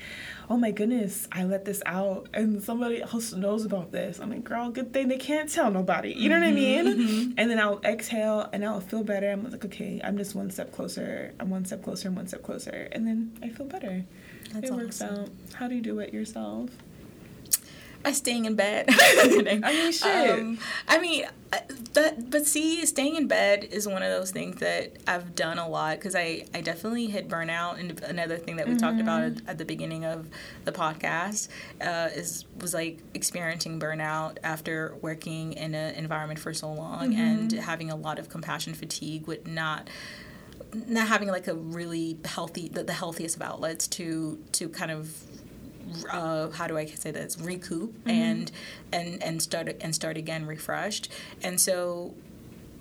oh 0.49 0.57
my 0.57 0.71
goodness, 0.71 1.27
I 1.33 1.45
let 1.45 1.65
this 1.65 1.83
out, 1.87 2.29
and 2.33 2.63
somebody 2.63 3.03
else 3.03 3.33
knows 3.33 3.65
about 3.65 3.91
this. 3.91 4.21
I'm 4.21 4.31
like, 4.31 4.45
girl, 4.45 4.71
good 4.71 4.93
thing 4.93 5.09
they 5.09 5.19
can't 5.19 5.51
tell 5.51 5.71
nobody. 5.71 6.13
You 6.13 6.29
know 6.29 6.39
what 6.39 6.47
I 6.47 6.53
mean? 6.53 7.35
And 7.37 7.51
then 7.51 7.59
I'll 7.59 7.81
exhale, 7.85 8.49
and 8.53 8.65
I'll 8.65 8.81
feel 8.81 9.03
better. 9.03 9.31
I'm 9.31 9.51
like, 9.51 9.65
okay, 9.65 10.01
I'm 10.05 10.17
just 10.17 10.35
one 10.35 10.51
step 10.51 10.73
closer. 10.73 11.35
I'm 11.41 11.51
one 11.51 11.65
step 11.65 11.83
closer. 11.83 12.09
I'm 12.09 12.15
one 12.15 12.29
step 12.29 12.43
closer, 12.43 12.89
and 12.93 13.07
then 13.07 13.37
I 13.43 13.49
feel 13.49 13.67
better. 13.67 14.05
That's 14.53 14.71
it 14.71 14.75
works 14.75 15.03
out. 15.03 15.29
How 15.55 15.69
do 15.69 15.75
you 15.75 15.83
do 15.83 15.99
it 15.99 16.15
yourself? 16.15 16.71
By 18.03 18.13
staying 18.13 18.45
in 18.45 18.55
bed. 18.55 18.87
I 18.91 19.59
mean, 19.59 19.93
shit. 19.93 20.31
Um, 20.31 20.59
I 20.87 20.99
mean, 20.99 21.25
I- 21.53 21.63
but 21.95 22.31
but 22.31 22.47
see, 22.47 22.85
staying 22.87 23.17
in 23.17 23.27
bed 23.27 23.65
is 23.65 23.89
one 23.89 24.03
of 24.03 24.11
those 24.11 24.31
things 24.31 24.61
that 24.61 24.93
I've 25.09 25.35
done 25.35 25.59
a 25.59 25.67
lot 25.69 25.97
because 25.99 26.15
I 26.15 26.45
I 26.55 26.61
definitely 26.61 27.07
hit 27.07 27.29
burnout. 27.29 27.81
And 27.81 27.99
another 28.03 28.37
thing 28.37 28.57
that 28.57 28.69
we 28.69 28.77
talked 28.77 29.01
about 29.01 29.23
at, 29.25 29.33
at 29.49 29.59
the 29.59 29.65
beginning 29.65 30.05
of 30.05 30.29
the 30.65 30.73
podcast 30.73 31.49
uh, 31.81 32.11
is 32.15 32.45
was 32.61 32.75
like 32.75 32.99
experiencing 33.15 33.81
burnout 33.81 34.37
after 34.45 34.95
working 35.01 35.55
in 35.55 35.75
an 35.75 35.95
environment 35.95 36.39
for 36.39 36.53
so 36.55 36.71
long 36.71 37.15
and 37.15 37.51
having 37.53 37.91
a 37.91 37.97
lot 37.97 38.19
of 38.19 38.29
compassion 38.29 38.75
fatigue 38.75 39.27
with 39.27 39.47
not 39.47 39.89
not 40.87 41.09
having 41.09 41.29
like 41.29 41.49
a 41.49 41.55
really 41.55 42.19
healthy 42.27 42.69
the, 42.69 42.85
the 42.85 42.93
healthiest 42.93 43.37
of 43.37 43.43
outlets 43.43 43.89
to 43.89 44.39
to 44.53 44.69
kind 44.69 44.91
of 44.91 45.11
uh, 46.13 46.51
how 46.51 46.67
do 46.67 46.77
I 46.79 46.87
say 46.87 47.11
this? 47.11 47.39
Recoup 47.41 47.95
and 48.09 48.51
and 48.93 49.23
and 49.23 49.43
start 49.43 49.69
and 49.81 49.95
start 49.95 50.17
again 50.17 50.47
refreshed. 50.47 51.11
And 51.43 51.61
so 51.61 52.15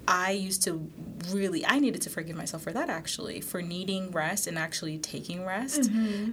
I 0.08 0.32
used 0.32 0.64
to 0.64 0.90
really 1.30 1.66
I 1.66 1.80
needed 1.80 2.02
to 2.04 2.10
forgive 2.10 2.38
myself 2.38 2.64
for 2.64 2.72
that 2.72 2.90
actually 2.90 3.42
for 3.42 3.62
needing 3.62 4.12
rest 4.12 4.48
and 4.48 4.58
actually 4.58 4.98
taking 5.00 5.44
rest 5.46 5.90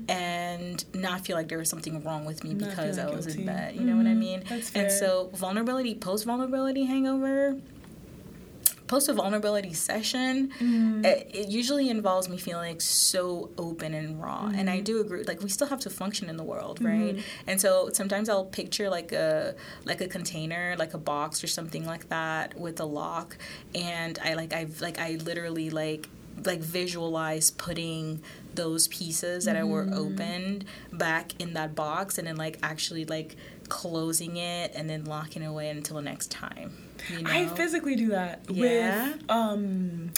and 0.09 0.85
not 0.95 1.23
feel 1.27 1.37
like 1.37 1.49
there 1.49 1.59
was 1.59 1.71
something 1.71 2.01
wrong 2.05 2.25
with 2.25 2.45
me 2.45 2.51
Not 2.55 2.71
because 2.71 2.99
I 2.99 3.07
was 3.07 3.27
in 3.27 3.45
bed 3.45 3.75
you 3.75 3.81
know 3.85 3.97
what 3.97 4.07
I 4.07 4.11
Mhm. 4.15 4.19
mean? 4.19 4.45
And 4.77 4.93
so 4.93 5.31
vulnerability 5.35 5.97
post 5.97 6.25
vulnerability 6.25 6.85
hangover 6.85 7.57
post 8.95 9.09
a 9.09 9.13
vulnerability 9.13 9.73
session, 9.73 10.53
mm. 10.61 11.05
it, 11.05 11.29
it, 11.35 11.49
usually 11.49 11.89
involves 11.91 12.29
me 12.29 12.37
feeling 12.37 12.71
like 12.71 12.81
so 12.81 13.51
open 13.59 13.93
and 13.93 14.23
raw. 14.23 14.43
Mm. 14.43 14.59
And 14.59 14.71
I 14.71 14.77
mm-hmm. 14.77 14.85
do 14.85 15.01
agree, 15.01 15.25
like 15.25 15.43
we 15.43 15.49
still 15.49 15.67
have 15.67 15.81
to 15.81 15.91
function 15.91 16.31
in 16.31 16.37
the 16.37 16.45
world, 16.45 16.81
right? 16.81 17.17
Mm-hmm. 17.17 17.49
And 17.49 17.61
so 17.61 17.91
sometimes 17.93 18.29
I'll 18.29 18.45
picture 18.45 18.89
like 18.89 19.11
a 19.11 19.57
like 19.85 20.01
a 20.01 20.07
container, 20.07 20.77
like 20.79 20.95
a 20.95 20.99
box 20.99 21.43
or 21.43 21.49
something 21.49 21.85
like 21.85 22.09
that 22.09 22.57
with 22.57 22.79
a 22.79 22.85
lock, 22.85 23.37
and 23.75 24.17
I 24.23 24.35
like 24.35 24.53
I've 24.53 24.81
like 24.81 25.01
I 25.01 25.17
literally 25.17 25.71
like 25.71 26.09
like 26.45 26.61
visualize 26.61 27.51
putting 27.51 28.23
those 28.55 28.87
pieces 28.89 29.47
that 29.47 29.57
mm. 29.57 29.69
were 29.69 29.85
mm-hmm. 29.85 29.95
opened 29.95 30.65
back 30.93 31.33
in 31.41 31.55
that 31.55 31.75
box 31.75 32.19
and 32.19 32.29
then 32.29 32.37
like 32.37 32.59
actually 32.63 33.05
like 33.05 33.35
closing 33.69 34.37
it 34.37 34.73
and 34.77 34.89
then 34.89 35.05
locking 35.05 35.43
it 35.43 35.47
away 35.47 35.69
until 35.69 35.97
the 35.97 36.03
next 36.03 36.31
time. 36.31 36.77
You 37.11 37.23
know? 37.23 37.31
I 37.31 37.47
physically 37.47 37.97
do 37.97 38.09
that 38.09 38.41
yeah. 38.49 39.09
with 39.09 39.31
um 39.31 40.13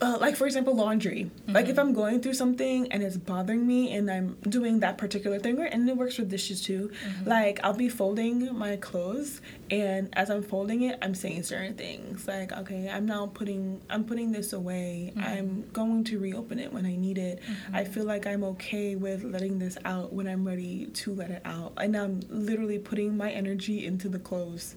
uh, 0.00 0.16
like 0.18 0.36
for 0.36 0.46
example 0.46 0.74
laundry 0.74 1.24
mm-hmm. 1.24 1.52
like 1.52 1.66
if 1.66 1.72
mm-hmm. 1.72 1.80
i'm 1.80 1.92
going 1.92 2.20
through 2.20 2.34
something 2.34 2.90
and 2.90 3.02
it's 3.02 3.16
bothering 3.16 3.66
me 3.66 3.94
and 3.94 4.10
i'm 4.10 4.36
doing 4.48 4.80
that 4.80 4.96
particular 4.96 5.38
thing 5.38 5.60
and 5.60 5.88
it 5.88 5.96
works 5.96 6.16
for 6.16 6.24
dishes 6.24 6.62
too 6.62 6.90
mm-hmm. 7.04 7.28
like 7.28 7.60
i'll 7.62 7.74
be 7.74 7.88
folding 7.88 8.56
my 8.56 8.76
clothes 8.76 9.40
and 9.70 10.08
as 10.14 10.30
i'm 10.30 10.42
folding 10.42 10.82
it 10.82 10.98
i'm 11.02 11.14
saying 11.14 11.42
certain 11.42 11.74
things 11.74 12.26
like 12.26 12.52
okay 12.52 12.88
i'm 12.88 13.04
now 13.04 13.26
putting 13.26 13.80
i'm 13.90 14.04
putting 14.04 14.32
this 14.32 14.52
away 14.52 15.12
mm-hmm. 15.14 15.28
i'm 15.28 15.64
going 15.72 16.02
to 16.02 16.18
reopen 16.18 16.58
it 16.58 16.72
when 16.72 16.86
i 16.86 16.96
need 16.96 17.18
it 17.18 17.40
mm-hmm. 17.42 17.76
i 17.76 17.84
feel 17.84 18.04
like 18.04 18.26
i'm 18.26 18.42
okay 18.42 18.96
with 18.96 19.22
letting 19.24 19.58
this 19.58 19.76
out 19.84 20.12
when 20.12 20.26
i'm 20.26 20.46
ready 20.46 20.86
to 20.86 21.14
let 21.14 21.30
it 21.30 21.42
out 21.44 21.72
and 21.76 21.96
i'm 21.96 22.20
literally 22.30 22.78
putting 22.78 23.16
my 23.16 23.30
energy 23.30 23.84
into 23.84 24.08
the 24.08 24.18
clothes 24.18 24.76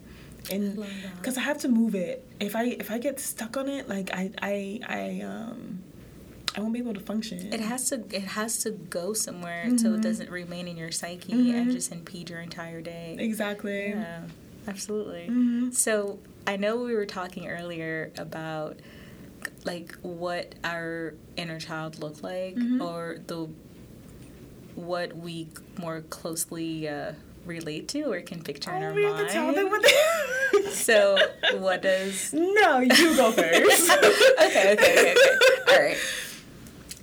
and 0.51 0.85
because 1.17 1.37
I, 1.37 1.41
have 1.41 1.59
to 1.59 1.69
move 1.69 1.95
it. 1.95 2.25
If 2.39 2.55
I 2.55 2.65
if 2.65 2.91
I 2.91 2.97
get 2.97 3.19
stuck 3.19 3.57
on 3.57 3.69
it, 3.69 3.87
like 3.87 4.11
I 4.13 4.31
I 4.41 4.79
I 4.87 5.21
um. 5.25 5.83
I 6.55 6.59
won't 6.59 6.71
be 6.71 6.79
able 6.79 6.93
to 6.93 6.99
function. 6.99 7.51
It 7.51 7.61
has 7.61 7.89
to. 7.89 8.03
It 8.11 8.25
has 8.25 8.59
to 8.59 8.69
go 8.69 9.13
somewhere 9.13 9.65
mm-hmm. 9.65 9.77
so 9.77 9.95
it 9.95 10.01
doesn't 10.01 10.29
remain 10.29 10.67
in 10.67 10.77
your 10.77 10.91
psyche 10.91 11.33
mm-hmm. 11.33 11.55
and 11.55 11.71
just 11.71 11.91
impede 11.91 12.29
your 12.29 12.41
entire 12.41 12.79
day. 12.79 13.15
Exactly. 13.17 13.89
Yeah, 13.89 14.21
absolutely. 14.67 15.29
Mm-hmm. 15.29 15.71
So 15.71 16.19
I 16.45 16.57
know 16.57 16.77
we 16.77 16.93
were 16.93 17.07
talking 17.07 17.47
earlier 17.47 18.11
about 18.19 18.77
like 19.65 19.95
what 20.03 20.53
our 20.63 21.15
inner 21.37 21.59
child 21.59 21.97
looked 21.99 22.21
like, 22.21 22.55
mm-hmm. 22.55 22.83
or 22.83 23.17
the 23.25 23.49
what 24.75 25.15
we 25.15 25.47
more 25.79 26.01
closely 26.01 26.87
uh, 26.87 27.13
relate 27.45 27.87
to 27.89 28.11
or 28.11 28.21
can 28.21 28.41
picture 28.41 28.71
in 28.71 28.83
our 28.83 28.93
we 28.93 29.03
mind. 29.03 29.17
Have 29.17 29.27
to 29.27 29.33
tell 29.33 29.53
them 29.53 29.69
what 29.69 29.83
they- 29.83 30.69
so 30.71 31.17
what 31.57 31.81
does 31.81 32.33
No, 32.33 32.79
you 32.79 33.15
go 33.15 33.31
first. 33.31 33.91
okay, 33.91 34.73
okay, 34.73 34.73
okay, 34.73 35.11
okay. 35.11 35.15
All 35.69 35.79
right. 35.79 35.97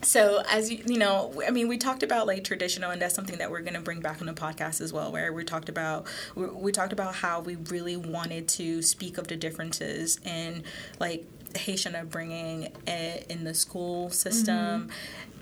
So 0.02 0.42
as 0.50 0.70
you 0.70 0.82
you 0.86 0.98
know, 0.98 1.42
I 1.46 1.50
mean, 1.50 1.68
we 1.68 1.76
talked 1.76 2.02
about 2.02 2.26
like 2.26 2.42
traditional, 2.42 2.90
and 2.90 3.00
that's 3.00 3.14
something 3.14 3.38
that 3.38 3.50
we're 3.50 3.60
gonna 3.60 3.80
bring 3.80 4.00
back 4.00 4.20
on 4.20 4.26
the 4.26 4.32
podcast 4.32 4.80
as 4.80 4.92
well, 4.92 5.12
where 5.12 5.32
we 5.32 5.44
talked 5.44 5.68
about 5.68 6.06
we, 6.34 6.46
we 6.46 6.72
talked 6.72 6.92
about 6.92 7.14
how 7.14 7.40
we 7.40 7.56
really 7.56 7.96
wanted 7.96 8.48
to 8.48 8.82
speak 8.82 9.18
of 9.18 9.28
the 9.28 9.36
differences 9.36 10.18
in 10.24 10.64
like 10.98 11.26
Haitian 11.54 11.94
upbringing 11.94 12.68
eh, 12.86 13.22
in 13.28 13.44
the 13.44 13.54
school 13.54 14.10
system, 14.10 14.88
mm-hmm 14.88 14.90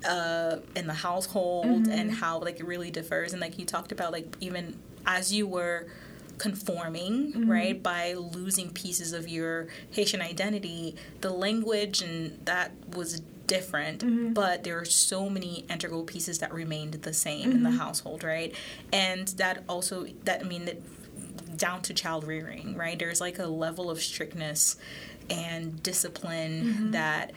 uh, 0.04 0.56
in 0.76 0.86
the 0.86 0.94
household 0.94 1.66
mm-hmm. 1.66 1.92
and 1.92 2.12
how 2.12 2.38
like 2.38 2.60
it 2.60 2.66
really 2.66 2.90
differs 2.90 3.32
and 3.32 3.40
like 3.40 3.58
you 3.58 3.64
talked 3.64 3.92
about 3.92 4.12
like 4.12 4.36
even 4.40 4.78
as 5.08 5.32
you 5.32 5.46
were 5.46 5.86
conforming 6.36 7.32
mm-hmm. 7.32 7.50
right 7.50 7.82
by 7.82 8.12
losing 8.14 8.70
pieces 8.70 9.12
of 9.12 9.26
your 9.26 9.66
haitian 9.90 10.22
identity 10.22 10.94
the 11.20 11.30
language 11.30 12.00
and 12.00 12.38
that 12.44 12.70
was 12.94 13.20
different 13.48 14.04
mm-hmm. 14.04 14.32
but 14.34 14.62
there 14.62 14.78
are 14.78 14.84
so 14.84 15.28
many 15.28 15.64
integral 15.68 16.04
pieces 16.04 16.38
that 16.38 16.52
remained 16.52 16.92
the 16.92 17.12
same 17.12 17.50
in 17.50 17.62
the 17.64 17.70
mm-hmm. 17.70 17.78
household 17.78 18.22
right 18.22 18.54
and 18.92 19.28
that 19.28 19.64
also 19.68 20.06
that 20.24 20.40
i 20.40 20.44
mean 20.44 20.64
that 20.66 20.80
down 21.56 21.82
to 21.82 21.92
child 21.92 22.24
rearing 22.24 22.76
right 22.76 23.00
there's 23.00 23.20
like 23.20 23.40
a 23.40 23.46
level 23.46 23.90
of 23.90 24.00
strictness 24.00 24.76
and 25.30 25.82
discipline 25.82 26.64
mm-hmm. 26.64 26.90
that 26.92 27.32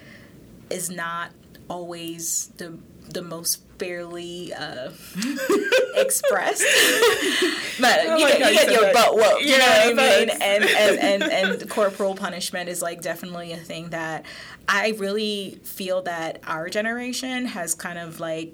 is 0.69 0.91
not 0.91 1.31
always 1.69 2.47
the 2.57 2.77
the 3.09 3.21
most 3.21 3.63
fairly 3.81 4.53
uh, 4.53 4.91
expressed. 5.95 6.61
but 7.81 7.99
oh 8.05 8.15
you, 8.15 8.27
get, 8.27 8.39
you 8.39 8.53
get 8.53 8.71
your 8.71 8.93
butt 8.93 9.15
whooped. 9.15 9.41
You 9.41 9.53
yeah, 9.53 9.57
know 9.57 9.95
what 9.95 9.99
I 9.99 10.19
mean? 10.19 10.29
And, 10.29 10.63
and, 10.63 11.23
and, 11.23 11.23
and 11.23 11.69
corporal 11.69 12.13
punishment 12.13 12.69
is 12.69 12.83
like 12.83 13.01
definitely 13.01 13.53
a 13.53 13.57
thing 13.57 13.89
that 13.89 14.25
I 14.69 14.89
really 14.99 15.59
feel 15.63 16.03
that 16.03 16.41
our 16.45 16.69
generation 16.69 17.47
has 17.47 17.73
kind 17.73 17.97
of 17.97 18.19
like 18.19 18.53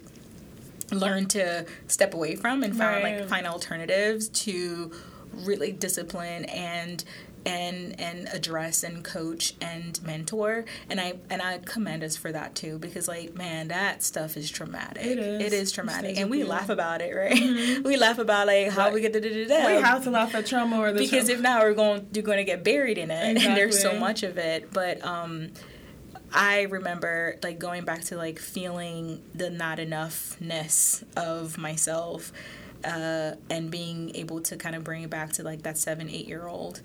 learned 0.91 1.30
to 1.32 1.65
step 1.88 2.13
away 2.13 2.38
from 2.38 2.63
and 2.63 2.75
find 2.78 3.03
right. 3.03 3.19
like 3.19 3.28
find 3.28 3.45
alternatives 3.45 4.30
to 4.30 4.93
really 5.34 5.73
discipline 5.73 6.45
and 6.45 7.03
and 7.48 8.00
and 8.00 8.28
address 8.34 8.84
and 8.84 9.04
coach 9.04 9.54
and 9.62 10.02
mentor. 10.04 10.66
And 10.89 11.00
i 11.00 11.14
and 11.30 11.41
i 11.41 11.60
commend 11.60 12.04
us 12.04 12.16
for 12.16 12.32
that 12.32 12.56
too 12.56 12.78
because 12.78 13.08
like 13.08 13.36
man 13.36 13.70
that 13.70 14.04
stuff 14.04 14.38
is 14.38 14.52
traumatic. 14.52 15.06
It 15.06 15.18
is, 15.18 15.41
it 15.41 15.54
is 15.54 15.72
traumatic. 15.72 16.18
And 16.18 16.30
we 16.30 16.43
laugh 16.43 16.70
about 16.70 17.02
it 17.02 17.16
right? 17.16 17.32
Mm-hmm. 17.32 17.84
we 17.84 17.98
laugh 17.98 18.20
about 18.20 18.48
like 18.48 18.70
how 18.70 18.91
we 18.91 19.02
get 19.02 19.14
to 19.14 19.22
do 19.22 19.45
that 19.45 19.68
we 19.68 19.82
have 19.82 20.04
to 20.04 20.12
laugh 20.12 20.36
at 20.36 20.45
trauma 20.45 20.80
or 20.80 20.91
the 20.91 21.00
because 21.00 21.28
trauma. 21.28 21.34
if 21.34 21.41
not 21.41 21.62
we're 21.62 21.74
going 21.74 22.08
you're 22.14 22.24
going 22.24 22.38
to 22.38 22.43
get 22.43 22.64
buried 22.64 22.98
in 22.98 23.10
it 23.10 23.32
exactly. 23.32 23.48
and 23.48 23.58
there's 23.58 23.80
so 23.82 23.98
much 23.98 24.24
of 24.24 24.38
it. 24.38 24.72
But 24.74 25.04
um 25.06 25.52
I 26.34 26.64
remember 26.64 27.38
like 27.41 27.58
going 27.58 27.86
back 27.86 28.04
to 28.06 28.18
like 28.18 28.39
feeling 28.39 29.22
the 29.34 29.50
not 29.50 29.78
enoughness 29.78 31.04
of 31.16 31.58
myself 31.58 32.34
uh, 32.84 33.34
and 33.50 33.72
being 33.72 34.16
able 34.16 34.41
to 34.41 34.56
kind 34.58 34.76
of 34.76 34.84
bring 34.84 35.04
it 35.04 35.10
back 35.10 35.34
to 35.34 35.43
like 35.43 35.64
that 35.64 35.78
seven, 35.78 36.10
eight 36.10 36.28
year 36.28 36.48
old 36.48 36.82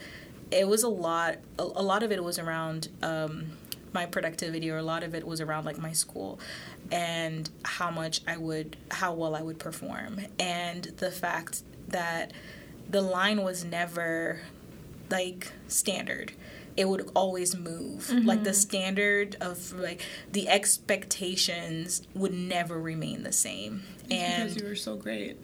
it 0.52 0.68
was 0.68 0.82
a 0.82 0.88
lot. 0.88 1.36
A, 1.58 1.62
a 1.62 1.82
lot 1.82 2.02
of 2.02 2.12
it 2.12 2.22
was 2.22 2.38
around 2.38 2.88
um, 3.02 3.52
my 3.92 4.06
productivity, 4.06 4.70
or 4.70 4.78
a 4.78 4.82
lot 4.82 5.02
of 5.02 5.14
it 5.14 5.26
was 5.26 5.40
around 5.40 5.64
like 5.64 5.78
my 5.78 5.92
school 5.92 6.38
and 6.90 7.48
how 7.64 7.90
much 7.90 8.20
I 8.26 8.36
would, 8.36 8.76
how 8.90 9.14
well 9.14 9.34
I 9.34 9.42
would 9.42 9.58
perform, 9.58 10.20
and 10.38 10.84
the 10.84 11.10
fact 11.10 11.62
that 11.88 12.32
the 12.88 13.00
line 13.00 13.42
was 13.42 13.64
never 13.64 14.40
like 15.10 15.52
standard. 15.68 16.32
It 16.74 16.88
would 16.88 17.10
always 17.14 17.54
move. 17.54 18.06
Mm-hmm. 18.06 18.26
like 18.26 18.44
the 18.44 18.54
standard 18.54 19.36
of 19.40 19.72
like 19.72 20.02
the 20.30 20.48
expectations 20.48 22.02
would 22.14 22.32
never 22.32 22.80
remain 22.80 23.22
the 23.22 23.32
same. 23.32 23.82
It's 24.04 24.12
and 24.12 24.48
because 24.48 24.62
you 24.62 24.68
were 24.68 24.76
so 24.76 24.96
great. 24.96 25.38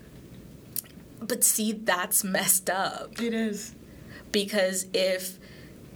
But 1.21 1.45
see 1.45 1.73
that's 1.73 2.25
messed 2.25 2.71
up. 2.71 3.21
It 3.21 3.35
is 3.35 3.75
because 4.33 4.87
if 4.93 5.39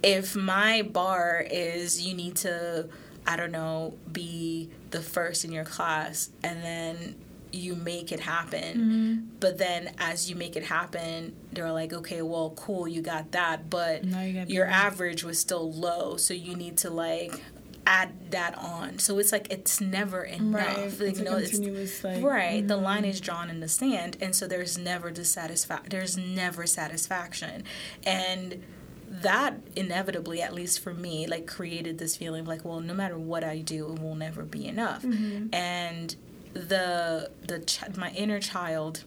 if 0.01 0.35
my 0.35 0.81
bar 0.81 1.45
is 1.49 2.05
you 2.05 2.13
need 2.13 2.35
to 2.35 2.87
I 3.25 3.37
don't 3.37 3.51
know 3.51 3.95
be 4.11 4.69
the 4.91 5.01
first 5.01 5.45
in 5.45 5.51
your 5.51 5.63
class 5.63 6.29
and 6.43 6.61
then 6.63 7.15
you 7.53 7.75
make 7.75 8.11
it 8.11 8.19
happen 8.19 8.77
mm-hmm. 8.77 9.15
but 9.39 9.59
then 9.59 9.93
as 9.99 10.27
you 10.29 10.35
make 10.35 10.55
it 10.55 10.63
happen 10.63 11.35
they're 11.51 11.71
like 11.71 11.93
okay 11.93 12.21
well 12.23 12.51
cool 12.55 12.87
you 12.87 13.01
got 13.01 13.31
that 13.31 13.69
but 13.69 14.03
you 14.03 14.45
your 14.47 14.65
average 14.65 15.23
was 15.23 15.39
still 15.39 15.71
low 15.71 16.17
so 16.17 16.33
you 16.33 16.55
need 16.55 16.77
to 16.77 16.89
like 16.89 17.39
add 17.85 18.31
that 18.31 18.57
on. 18.57 18.99
So 18.99 19.19
it's 19.19 19.31
like 19.31 19.51
it's 19.51 19.81
never 19.81 20.23
enough. 20.23 20.99
Right. 20.99 20.99
Like, 20.99 21.17
you 21.17 21.23
know, 21.23 21.37
it's 21.37 22.03
like, 22.03 22.23
right. 22.23 22.59
Mm-hmm. 22.59 22.67
The 22.67 22.77
line 22.77 23.05
is 23.05 23.19
drawn 23.19 23.49
in 23.49 23.59
the 23.59 23.67
sand, 23.67 24.17
and 24.21 24.35
so 24.35 24.47
there's 24.47 24.77
never 24.77 25.11
dissatisfaction. 25.11 25.89
There's 25.89 26.17
never 26.17 26.65
satisfaction, 26.65 27.63
and 28.05 28.63
that 29.09 29.59
inevitably, 29.75 30.41
at 30.41 30.53
least 30.53 30.79
for 30.79 30.93
me, 30.93 31.27
like 31.27 31.45
created 31.45 31.99
this 31.99 32.15
feeling 32.15 32.41
of 32.41 32.47
like, 32.47 32.65
well, 32.65 32.79
no 32.79 32.93
matter 32.93 33.17
what 33.17 33.43
I 33.43 33.59
do, 33.59 33.93
it 33.93 34.01
will 34.01 34.15
never 34.15 34.43
be 34.43 34.65
enough. 34.67 35.03
Mm-hmm. 35.03 35.53
And 35.53 36.15
the 36.53 37.31
the 37.45 37.59
ch- 37.59 37.95
my 37.95 38.11
inner 38.11 38.39
child 38.39 39.03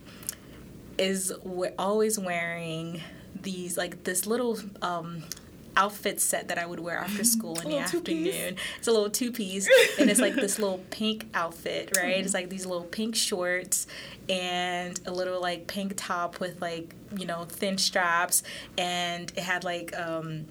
is 0.99 1.29
w- 1.45 1.73
always 1.79 2.19
wearing 2.19 3.03
these 3.43 3.77
like 3.77 4.05
this 4.05 4.27
little 4.27 4.59
um, 4.83 5.25
outfit 5.77 6.21
set 6.21 6.49
that 6.49 6.59
I 6.59 6.67
would 6.67 6.81
wear 6.81 6.99
after 6.99 7.25
school 7.37 7.59
in 7.61 7.69
the 7.69 7.79
afternoon. 7.79 8.57
It's 8.79 8.89
a 8.89 8.93
little 8.93 9.11
two 9.11 9.33
piece, 9.33 9.69
and 9.99 10.11
it's 10.11 10.21
like 10.21 10.35
this 10.35 10.59
little 10.61 10.81
pink 10.91 11.27
outfit, 11.35 11.97
right? 11.97 12.25
It's 12.25 12.35
like 12.35 12.49
these 12.49 12.67
little 12.67 12.85
pink 12.85 13.15
shorts 13.15 13.87
and 14.29 14.99
a 15.07 15.13
little 15.13 15.41
like 15.41 15.67
pink 15.67 15.95
top 15.97 16.41
with 16.41 16.61
like 16.61 16.95
you 17.17 17.27
know 17.27 17.45
thin 17.45 17.79
straps, 17.79 18.43
and 18.77 19.31
it 19.37 19.43
had 19.43 19.65
like 19.65 19.97
um, 19.99 20.47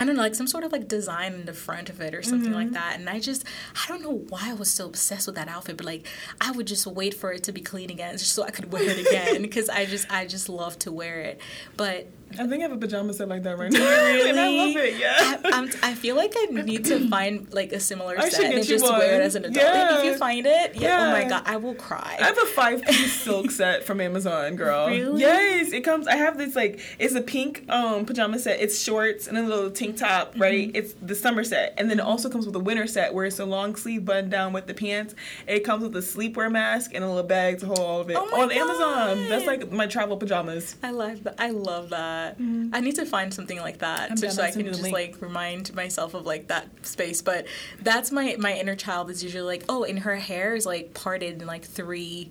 I 0.00 0.04
don't 0.04 0.16
know, 0.16 0.22
like 0.22 0.34
some 0.34 0.48
sort 0.48 0.64
of 0.64 0.72
like 0.72 0.88
design 0.88 1.34
in 1.34 1.44
the 1.44 1.52
front 1.52 1.88
of 1.88 2.00
it 2.00 2.14
or 2.14 2.22
something 2.22 2.50
mm-hmm. 2.50 2.58
like 2.58 2.72
that. 2.72 2.96
And 2.98 3.08
I 3.08 3.20
just, 3.20 3.44
I 3.74 3.88
don't 3.88 4.02
know 4.02 4.24
why 4.28 4.50
I 4.50 4.54
was 4.54 4.68
so 4.70 4.86
obsessed 4.86 5.26
with 5.26 5.36
that 5.36 5.46
outfit, 5.46 5.76
but 5.76 5.86
like 5.86 6.06
I 6.40 6.50
would 6.50 6.66
just 6.66 6.86
wait 6.86 7.14
for 7.14 7.32
it 7.32 7.44
to 7.44 7.52
be 7.52 7.60
clean 7.60 7.90
again 7.90 8.18
just 8.18 8.32
so 8.32 8.42
I 8.42 8.50
could 8.50 8.72
wear 8.72 8.82
it 8.82 9.06
again 9.06 9.42
because 9.42 9.68
I 9.68 9.86
just, 9.86 10.10
I 10.12 10.26
just 10.26 10.48
love 10.48 10.78
to 10.80 10.90
wear 10.90 11.20
it. 11.20 11.40
But 11.76 12.08
I 12.38 12.46
think 12.46 12.60
I 12.60 12.62
have 12.62 12.72
a 12.72 12.76
pajama 12.76 13.12
set 13.14 13.28
like 13.28 13.42
that 13.44 13.58
right 13.58 13.70
now. 13.72 13.78
Really? 13.80 14.28
and 14.30 14.40
I 14.40 14.48
love 14.48 14.76
it. 14.76 14.98
Yeah. 14.98 15.14
I, 15.44 15.50
I'm, 15.52 15.70
I 15.82 15.94
feel 15.94 16.16
like 16.16 16.34
I 16.36 16.46
need 16.46 16.84
to 16.86 17.08
find 17.10 17.52
like 17.52 17.72
a 17.72 17.80
similar 17.80 18.18
I 18.18 18.28
set 18.28 18.52
and 18.54 18.64
just 18.64 18.84
wear 18.84 19.14
it 19.20 19.22
as 19.24 19.34
an 19.34 19.44
adult. 19.44 19.64
Like, 19.66 19.98
if 19.98 20.04
you 20.04 20.16
find 20.18 20.46
it, 20.46 20.74
yeah, 20.76 21.08
Oh 21.08 21.10
my 21.12 21.24
god, 21.28 21.42
I 21.46 21.56
will 21.56 21.74
cry. 21.74 22.16
I 22.20 22.24
have 22.24 22.38
a 22.38 22.46
five 22.46 22.82
piece 22.82 23.12
silk 23.22 23.50
set 23.50 23.84
from 23.84 24.00
Amazon, 24.00 24.56
girl. 24.56 24.88
Really? 24.88 25.20
Yes, 25.20 25.72
it 25.72 25.82
comes. 25.82 26.06
I 26.06 26.16
have 26.16 26.38
this 26.38 26.56
like 26.56 26.80
it's 26.98 27.14
a 27.14 27.20
pink 27.22 27.64
um 27.68 28.04
pajama 28.06 28.38
set. 28.38 28.60
It's 28.60 28.82
shorts 28.82 29.26
and 29.28 29.38
a 29.38 29.42
little 29.42 29.70
tank 29.70 29.96
top, 29.96 30.32
Mm-hmm. 30.32 30.42
right? 30.42 30.70
It's 30.74 30.94
the 31.02 31.14
summer 31.14 31.44
set, 31.44 31.74
and 31.78 31.90
then 31.90 31.98
it 32.00 32.02
also 32.02 32.28
comes 32.28 32.46
with 32.46 32.56
a 32.56 32.60
winter 32.60 32.86
set 32.86 33.12
where 33.14 33.24
it's 33.26 33.38
a 33.38 33.44
long 33.44 33.76
sleeve 33.76 34.04
button 34.04 34.30
down 34.30 34.52
with 34.52 34.66
the 34.66 34.74
pants. 34.74 35.14
It 35.46 35.60
comes 35.60 35.82
with 35.82 35.94
a 35.96 36.00
sleepwear 36.00 36.50
mask 36.50 36.92
and 36.94 37.04
a 37.04 37.08
little 37.08 37.22
bag 37.22 37.58
to 37.60 37.66
hold 37.66 37.78
all 37.78 38.00
of 38.00 38.10
it 38.10 38.16
Oh 38.18 38.40
on 38.42 38.50
Amazon. 38.50 39.28
That's 39.28 39.46
like 39.46 39.70
my 39.70 39.86
travel 39.86 40.16
pajamas. 40.16 40.76
I 40.82 40.90
love 40.90 41.22
that. 41.24 41.34
I 41.38 41.50
love 41.50 41.90
that. 41.90 42.23
I 42.72 42.80
need 42.80 42.96
to 42.96 43.06
find 43.06 43.32
something 43.32 43.58
like 43.58 43.78
that 43.78 44.10
I'm 44.10 44.16
so, 44.16 44.28
so 44.28 44.42
I 44.42 44.50
can 44.50 44.64
just 44.66 44.82
link. 44.82 44.92
like 44.94 45.22
remind 45.22 45.74
myself 45.74 46.14
of 46.14 46.26
like 46.26 46.48
that 46.48 46.66
space. 46.86 47.22
But 47.22 47.46
that's 47.82 48.10
my 48.12 48.36
my 48.38 48.54
inner 48.54 48.76
child 48.76 49.10
is 49.10 49.22
usually 49.22 49.42
like, 49.44 49.64
oh, 49.68 49.84
and 49.84 50.00
her 50.00 50.16
hair 50.16 50.54
is 50.54 50.66
like 50.66 50.94
parted 50.94 51.40
in 51.42 51.46
like 51.46 51.64
three. 51.64 52.30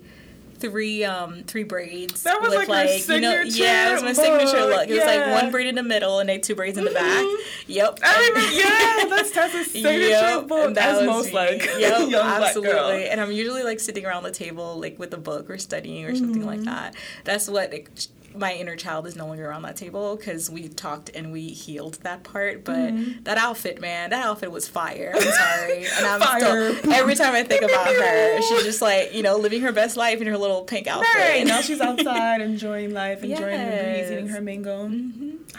Three 0.56 1.04
um 1.04 1.42
three 1.42 1.64
braids. 1.64 2.22
That 2.22 2.40
was, 2.40 2.50
with, 2.56 2.68
like, 2.68 2.88
her 2.88 3.14
you 3.16 3.20
know 3.20 3.42
yeah, 3.42 3.90
it 3.90 3.92
was 3.94 4.02
my 4.04 4.12
signature 4.12 4.60
look, 4.60 4.70
look. 4.70 4.88
It 4.88 4.94
was 4.94 5.04
like 5.04 5.42
one 5.42 5.50
braid 5.50 5.66
in 5.66 5.74
the 5.74 5.82
middle 5.82 6.20
and 6.20 6.28
like 6.28 6.42
two 6.42 6.54
braids 6.54 6.78
in 6.78 6.84
the 6.84 6.92
back. 6.92 7.26
Yep. 7.66 7.98
I 8.02 8.28
remember, 8.28 9.10
yeah, 9.10 9.16
that's 9.16 9.30
Tess's 9.32 9.72
signature 9.72 10.08
Yep, 10.08 10.46
book. 10.46 10.74
that 10.76 10.90
As 10.90 10.98
was 10.98 11.06
most 11.06 11.26
me. 11.28 11.32
like 11.34 11.66
yep, 11.78 11.98
young 11.98 12.10
black 12.10 12.42
absolutely. 12.42 12.72
girl. 12.72 12.88
And 12.88 13.20
I'm 13.20 13.32
usually 13.32 13.62
like 13.64 13.80
sitting 13.80 14.06
around 14.06 14.22
the 14.22 14.30
table 14.30 14.78
like 14.80 14.98
with 14.98 15.12
a 15.12 15.18
book 15.18 15.50
or 15.50 15.58
studying 15.58 16.06
or 16.06 16.14
something 16.14 16.46
like 16.46 16.60
Mm-hmm. 16.60 16.66
that. 16.66 16.94
That's 17.24 17.48
what 17.48 17.70
like, 17.72 17.90
my 18.34 18.52
inner 18.54 18.76
child 18.76 19.06
is 19.06 19.14
no 19.16 19.26
longer 19.26 19.52
on 19.52 19.62
that 19.62 19.76
table 19.76 20.16
because 20.16 20.50
we 20.50 20.68
talked 20.68 21.08
and 21.14 21.30
we 21.32 21.48
healed 21.48 21.94
that 22.02 22.22
part. 22.24 22.64
But 22.64 22.74
Mm-hmm. 22.74 23.22
that 23.24 23.38
outfit, 23.38 23.80
man, 23.80 24.10
that 24.10 24.24
outfit 24.26 24.50
was 24.50 24.66
fire. 24.68 25.12
I'm 25.14 25.22
sorry, 25.22 25.86
and 25.96 26.06
I'm 26.06 26.20
Fire. 26.20 26.74
still 26.74 26.92
every 26.92 27.14
time 27.14 27.34
I 27.34 27.42
think 27.44 27.62
about 27.62 27.86
her, 27.86 28.42
she's 28.48 28.62
just 28.64 28.82
like 28.82 29.14
you 29.14 29.22
know 29.22 29.36
living 29.36 29.62
her 29.62 29.72
best 29.72 29.96
life 29.96 30.20
in 30.20 30.26
her 30.26 30.36
little 30.36 30.62
pink 30.62 30.86
outfit. 30.86 31.14
Right. 31.14 31.46
Now 31.46 31.60
she's 31.62 31.80
outside 31.80 32.40
enjoying 32.40 32.92
life, 32.92 33.22
enjoying 33.22 33.58
the 33.58 33.82
breeze, 33.82 34.10
eating 34.10 34.28
her 34.28 34.40
mango. 34.40 34.90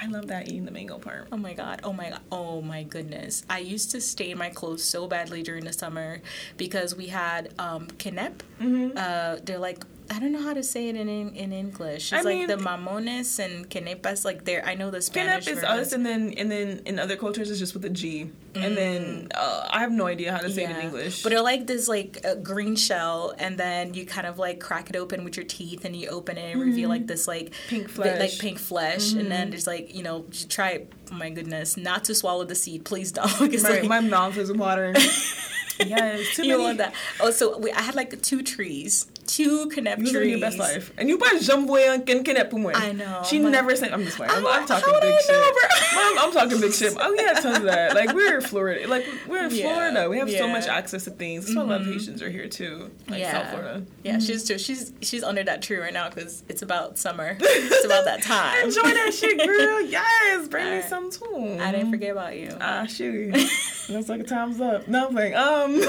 I 0.02 0.08
love 0.08 0.28
that 0.28 0.48
eating 0.50 0.66
the 0.66 0.72
mango 0.72 0.98
part. 0.98 1.30
Oh 1.32 1.38
my 1.38 1.54
god. 1.54 1.80
Oh 1.84 1.94
my 1.94 2.10
god. 2.10 2.22
Oh 2.32 2.62
my 2.62 2.84
goodness. 2.84 3.44
I 3.50 3.60
used 3.60 3.92
to 3.92 4.02
stain 4.02 4.38
my 4.38 4.50
clothes 4.50 4.84
so 4.84 5.08
badly 5.08 5.42
during 5.42 5.64
the 5.64 5.74
summer 5.74 6.22
because 6.58 6.96
we 6.96 7.08
had 7.08 7.54
um 7.60 7.88
kinep. 7.88 8.34
Mm-hmm. 8.62 8.98
Uh 8.98 9.38
they're 9.44 9.58
like 9.60 9.84
I 10.10 10.20
don't 10.20 10.32
know 10.32 10.42
how 10.42 10.54
to 10.54 10.62
say 10.64 10.88
it 10.90 10.96
in 10.96 11.10
in 11.10 11.52
English. 11.52 12.14
It's 12.14 12.14
I 12.14 12.22
like 12.22 12.38
mean- 12.38 12.48
the 12.48 12.58
mamones 12.58 13.40
and 13.44 13.70
kenepas 13.70 14.24
like 14.24 14.46
they're 14.46 14.64
I 14.66 14.76
know 14.76 14.92
the 14.92 15.02
Spanish 15.02 15.46
Pinap 15.48 15.52
is 15.58 15.64
us, 15.64 15.94
and 15.94 16.06
then 16.06 16.34
and 16.38 16.52
then 16.52 16.82
in 16.86 17.00
other 17.00 17.16
cultures 17.16 17.50
it's 17.50 17.60
just 17.60 17.74
with 17.74 17.86
a 17.86 17.90
G, 17.90 18.30
and 18.54 18.78
then 18.78 19.30
uh, 19.34 19.68
I 19.72 19.80
have 19.80 19.92
no 19.92 20.06
idea 20.08 20.32
how 20.32 20.40
to 20.40 20.50
say 20.52 20.64
it 20.66 20.70
in 20.70 20.78
English. 20.78 21.20
Mm. 21.20 21.24
But 21.24 21.30
they're 21.32 21.42
like 21.42 21.66
this 21.68 21.88
like 21.88 22.20
a 22.24 22.36
green 22.36 22.76
shell, 22.76 23.34
and 23.40 23.58
then 23.58 23.94
you 23.96 24.06
kind 24.06 24.28
of 24.28 24.38
like 24.38 24.60
crack 24.60 24.90
it 24.90 24.96
open 24.96 25.24
with 25.24 25.38
your 25.38 25.46
teeth, 25.46 25.86
and 25.86 25.96
you 25.96 26.10
open 26.10 26.38
it 26.38 26.52
and 26.52 26.62
reveal 26.62 26.90
like 26.90 27.08
this 27.08 27.28
like 27.28 27.36
Mm-hmm. 27.36 27.70
Pink 27.70 27.88
bit, 27.96 27.98
like 27.98 28.08
flesh. 28.18 28.32
Mm-hmm. 28.32 28.42
pink 28.42 28.60
flesh, 28.60 29.14
and 29.14 29.32
then 29.32 29.50
there's 29.50 29.68
like 29.68 29.96
you 29.96 30.04
know 30.04 30.26
try 30.50 30.70
it. 30.72 30.94
Oh 31.12 31.16
my 31.16 31.30
goodness, 31.30 31.78
not 31.78 32.04
to 32.06 32.16
swallow 32.16 32.44
the 32.44 32.56
seed, 32.56 32.86
please 32.86 33.12
don't. 33.18 33.40
My, 33.40 33.70
like, 33.70 33.84
my 33.86 34.00
mouth 34.02 34.38
is 34.38 34.52
watering. 34.52 34.96
yes, 35.80 36.36
too 36.36 36.44
you 36.44 36.52
many. 36.54 36.64
want 36.64 36.78
that? 36.78 36.94
Oh, 37.20 37.32
so 37.32 37.58
we, 37.58 37.72
I 37.72 37.82
had 37.82 37.96
like 37.96 38.22
two 38.22 38.42
trees, 38.42 39.08
two 39.28 39.68
connect 39.70 40.00
You 40.00 40.06
trees. 40.06 40.14
living 40.14 40.30
your 40.32 40.40
best 40.40 40.58
life, 40.58 40.92
and 40.98 41.10
you 41.10 41.18
buy 41.18 41.34
jamboy 41.40 41.94
and 41.94 42.06
can 42.06 42.24
can 42.24 42.36
I 42.38 42.92
know, 42.92 43.24
She 43.28 43.40
like- 43.40 43.52
never 43.52 43.76
said. 43.76 43.92
I'm 43.92 44.04
just 44.04 44.18
playing. 44.18 44.32
I'm, 44.32 44.46
I'm 44.46 44.66
talking 44.68 44.94
how 44.94 45.00
big 45.00 45.20
shit. 45.20 45.28
bro? 45.36 45.96
Mom, 45.96 46.18
I'm 46.20 46.32
talking 46.32 46.60
big 46.62 46.74
shit. 46.74 46.94
Oh 47.00 47.14
yeah, 47.18 47.34
tons 47.40 47.58
of 47.58 47.64
that. 47.64 47.96
Like 47.96 48.14
we're 48.14 48.36
in 48.36 48.42
Florida. 48.42 48.88
Like 48.88 49.06
we're 49.28 49.46
in 49.46 49.54
Yeah, 49.56 49.64
Florida. 49.74 50.10
We 50.10 50.18
have 50.20 50.30
so 50.30 50.36
yeah. 50.36 50.42
Mm-hmm. 50.44 50.52
much 50.54 50.68
access 50.68 51.04
to 51.06 51.12
things. 51.12 51.46
That's 51.46 51.56
why 51.58 51.64
a 51.64 51.66
lot 51.66 51.82
of 51.82 51.88
Haitians 51.88 52.22
are 52.22 52.30
here 52.30 52.48
too. 52.48 52.92
Like 53.08 53.20
yeah, 53.20 53.32
South 53.32 53.50
Florida. 53.52 53.84
yeah. 54.04 54.20
She's 54.20 54.44
too. 54.44 54.58
She's 54.58 54.94
she's 55.02 55.24
under 55.24 55.44
that 55.44 55.62
tree 55.62 55.78
right 55.78 55.94
now 55.94 56.10
because 56.10 56.44
it's 56.50 56.62
about 56.62 56.98
summer. 56.98 57.38
it's 57.40 57.86
about 57.86 58.06
that 58.06 58.22
time. 58.24 58.66
Enjoy 58.66 58.82
that 58.84 59.14
shit, 59.14 59.38
girl. 59.38 59.82
Yes, 59.96 60.48
bring 60.48 60.70
me 60.72 60.82
some 60.82 61.10
too. 61.12 61.58
I 61.62 61.72
didn't 61.72 61.92
forget 61.92 62.12
about 62.12 62.36
you. 62.38 62.56
Ah, 62.60 62.86
shoot. 62.86 63.32
Looks 63.90 64.10
like 64.10 64.22
a 64.22 64.24
time's 64.24 64.60
up. 64.60 64.88
Nothing. 64.88 65.36
Um, 65.36 65.80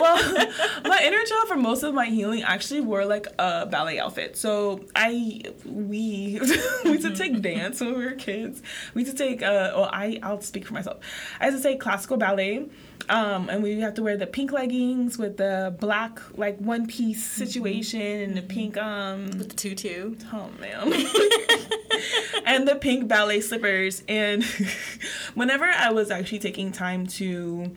well, 0.00 0.46
my 0.84 1.00
inner 1.04 1.24
child 1.24 1.48
for 1.48 1.56
most 1.56 1.82
of 1.82 1.94
my 1.94 2.06
healing 2.20 2.42
actually 2.42 2.82
wore 2.82 3.06
like 3.06 3.26
a 3.38 3.64
ballet 3.64 3.98
outfit. 3.98 4.36
So 4.36 4.84
I, 4.94 5.42
we, 5.64 6.38
we 6.84 6.90
used 6.90 7.06
to 7.06 7.14
take 7.14 7.40
dance 7.40 7.80
when 7.80 7.96
we 7.96 8.04
were 8.04 8.12
kids. 8.12 8.62
We 8.92 9.02
used 9.02 9.16
to 9.16 9.24
take, 9.24 9.42
uh, 9.42 9.72
well, 9.74 9.88
I, 9.90 10.20
I'll 10.22 10.42
speak 10.42 10.66
for 10.66 10.74
myself. 10.74 10.98
I 11.40 11.46
used 11.48 11.62
to 11.62 11.62
take 11.62 11.80
classical 11.80 12.18
ballet. 12.18 12.68
Um, 13.08 13.48
and 13.48 13.62
we 13.62 13.80
have 13.80 13.94
to 13.94 14.02
wear 14.02 14.18
the 14.18 14.26
pink 14.26 14.52
leggings 14.52 15.16
with 15.18 15.38
the 15.38 15.74
black 15.80 16.20
like 16.36 16.58
one 16.58 16.86
piece 16.86 17.24
situation 17.24 18.00
and 18.00 18.36
the 18.36 18.42
pink 18.42 18.76
um 18.76 19.24
with 19.24 19.48
the 19.48 19.56
tutu. 19.56 20.14
Oh 20.32 20.50
man. 20.60 20.92
and 22.46 22.68
the 22.68 22.76
pink 22.76 23.08
ballet 23.08 23.40
slippers. 23.40 24.04
And 24.06 24.44
whenever 25.34 25.64
I 25.64 25.90
was 25.90 26.10
actually 26.10 26.38
taking 26.40 26.70
time 26.70 27.06
to 27.18 27.74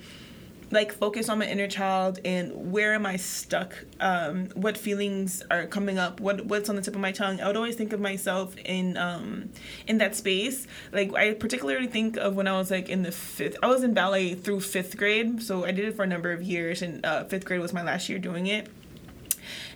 like 0.74 0.92
focus 0.92 1.30
on 1.30 1.40
my 1.40 1.48
inner 1.48 1.68
child 1.68 2.20
and 2.26 2.72
where 2.72 2.94
am 2.94 3.06
I 3.06 3.16
stuck, 3.18 3.86
um, 4.00 4.50
what 4.56 4.78
feelings 4.78 5.44
are 5.50 5.66
coming 5.68 5.98
up, 5.98 6.20
what 6.20 6.46
what's 6.46 6.70
on 6.70 6.76
the 6.76 6.82
tip 6.82 6.96
of 6.96 7.02
my 7.02 7.12
tongue, 7.12 7.40
I 7.40 7.48
would 7.48 7.56
always 7.56 7.76
think 7.76 7.94
of 7.94 8.00
myself 8.00 8.56
in 8.58 8.98
um, 8.98 9.50
in 9.88 10.00
that 10.00 10.16
space. 10.16 10.68
Like 10.92 11.14
I 11.14 11.34
particularly 11.34 11.88
think 11.88 12.18
of 12.18 12.36
when 12.36 12.48
I 12.48 12.58
was 12.58 12.72
like 12.72 12.90
in 12.90 13.04
the 13.04 13.12
fifth. 13.12 13.58
I 13.62 13.68
was 13.68 13.84
in 13.84 13.94
ballet 13.94 14.34
through 14.34 14.62
fifth 14.62 14.98
grade, 14.98 15.42
so 15.42 15.64
I 15.66 15.72
did 15.72 15.86
it 15.86 15.96
for 15.96 16.04
a 16.04 16.08
number 16.08 16.32
of 16.32 16.42
years, 16.42 16.82
and 16.82 17.06
uh, 17.06 17.24
fifth 17.26 17.46
grade 17.46 17.62
was 17.62 17.74
my 17.74 17.84
last 17.84 18.10
year 18.10 18.20
doing 18.20 18.48
it. 18.48 18.68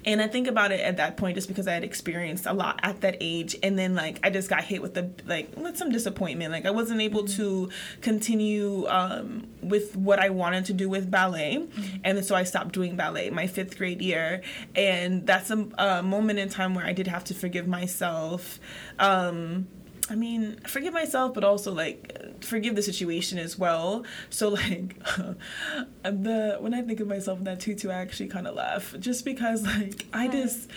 And 0.06 0.22
I 0.22 0.28
think 0.28 0.48
about 0.48 0.72
it 0.72 0.80
at 0.80 0.98
that 0.98 1.18
point 1.18 1.36
just 1.36 1.48
because 1.48 1.68
I 1.68 1.74
had 1.74 1.84
experienced 1.84 2.46
a 2.46 2.54
lot 2.54 2.80
at 2.84 3.02
that 3.02 3.18
age 3.20 3.56
and 3.64 3.78
then 3.78 3.96
like 3.96 4.20
I 4.24 4.30
just 4.30 4.50
got 4.50 4.64
hit 4.64 4.82
with 4.82 4.94
the 4.94 5.10
like 5.26 5.56
with 5.56 5.78
some 5.78 5.92
disappointment. 5.92 6.52
Like 6.52 6.66
I 6.66 6.72
wasn't 6.72 7.02
able 7.02 7.26
to 7.30 7.70
continue 8.02 8.88
um, 8.88 9.48
with 9.62 9.96
what 9.96 10.20
I 10.20 10.30
wanted 10.30 10.66
to 10.66 10.74
do 10.74 10.90
with 10.90 11.10
ballet. 11.10 11.68
And 12.04 12.24
so 12.26 12.36
I 12.36 12.44
stopped 12.44 12.74
doing 12.74 12.96
ballet 12.96 13.30
my 13.30 13.46
5th 13.46 13.78
grade 13.78 14.02
year 14.02 14.42
and 14.76 15.26
that's 15.26 15.52
a, 15.52 15.68
a 15.78 16.04
moment 16.04 16.40
in 16.40 16.50
time 16.50 16.76
where 16.76 16.86
I 16.86 16.94
did 16.94 17.08
have 17.08 17.24
to 17.26 17.34
forgive 17.34 17.68
myself. 17.68 18.60
Um, 19.00 19.68
I 20.10 20.16
mean, 20.16 20.60
forgive 20.68 20.94
myself, 20.94 21.34
but 21.34 21.44
also 21.44 21.74
like 21.74 22.44
forgive 22.44 22.76
the 22.76 22.82
situation 22.82 23.38
as 23.38 23.58
well. 23.58 24.06
So 24.30 24.50
like, 24.60 24.98
the 26.04 26.58
when 26.60 26.74
I 26.74 26.82
think 26.82 27.00
of 27.00 27.08
myself 27.08 27.40
in 27.40 27.46
that 27.46 27.60
tutu, 27.60 27.90
I 27.90 27.96
actually 27.96 28.30
kind 28.30 28.48
of 28.48 28.56
laugh 28.56 28.96
just 29.00 29.26
because 29.26 29.66
like 29.66 30.06
I 30.14 30.28
just. 30.28 30.70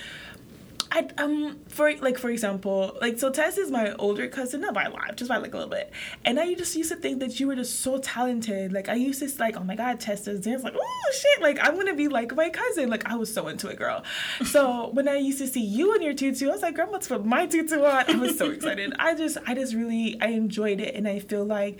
I 0.93 1.09
um 1.18 1.61
for 1.68 1.93
like 1.97 2.18
for 2.18 2.30
example 2.30 2.97
like 3.01 3.18
so 3.18 3.30
Tess 3.30 3.59
is 3.59 3.70
my 3.70 3.93
older 3.95 4.26
cousin 4.28 4.62
not 4.62 4.74
by 4.74 4.84
a 4.84 4.91
lot 4.91 5.16
just 5.16 5.28
by 5.28 5.36
like 5.36 5.55
a 5.55 5.57
little 5.57 5.70
bit. 5.70 5.93
And 6.24 6.41
I 6.41 6.55
just 6.55 6.74
used 6.74 6.91
to 6.91 6.97
think 6.97 7.20
that 7.20 7.38
you 7.38 7.47
were 7.47 7.55
just 7.55 7.80
so 7.80 7.99
talented. 7.99 8.72
Like 8.72 8.88
I 8.88 8.95
used 8.95 9.20
to 9.20 9.30
like 9.41 9.57
oh 9.57 9.64
my 9.64 9.76
god 9.76 10.01
Tess 10.01 10.24
does 10.24 10.41
dance 10.41 10.64
like 10.64 10.74
oh 10.76 11.12
shit 11.12 11.43
like 11.43 11.59
I'm 11.62 11.76
gonna 11.76 11.95
be 11.95 12.09
like 12.09 12.34
my 12.34 12.51
cousin. 12.51 12.91
Like 12.91 13.09
I 13.09 13.14
was 13.14 13.32
so 13.32 13.49
into 13.49 13.68
it 13.68 13.78
girl. 13.78 14.03
So 14.45 14.88
when 14.93 15.09
I 15.09 15.16
used 15.16 15.38
to 15.38 15.47
see 15.47 15.64
you 15.64 15.95
in 15.95 16.03
your 16.03 16.14
tutu 16.14 16.49
I 16.49 16.53
was 16.53 16.62
like 16.62 16.76
let's 16.78 17.09
put 17.09 17.24
my 17.24 17.47
tutu 17.47 17.82
on. 17.84 18.05
I 18.09 18.16
was 18.16 18.36
so 18.36 18.51
excited. 18.51 18.93
I 18.99 19.14
just 19.14 19.38
I 19.47 19.55
just 19.55 19.74
really 19.74 20.20
I 20.20 20.28
enjoyed 20.28 20.80
it. 20.80 20.95
And 20.95 21.07
I 21.07 21.20
feel 21.20 21.45
like 21.45 21.78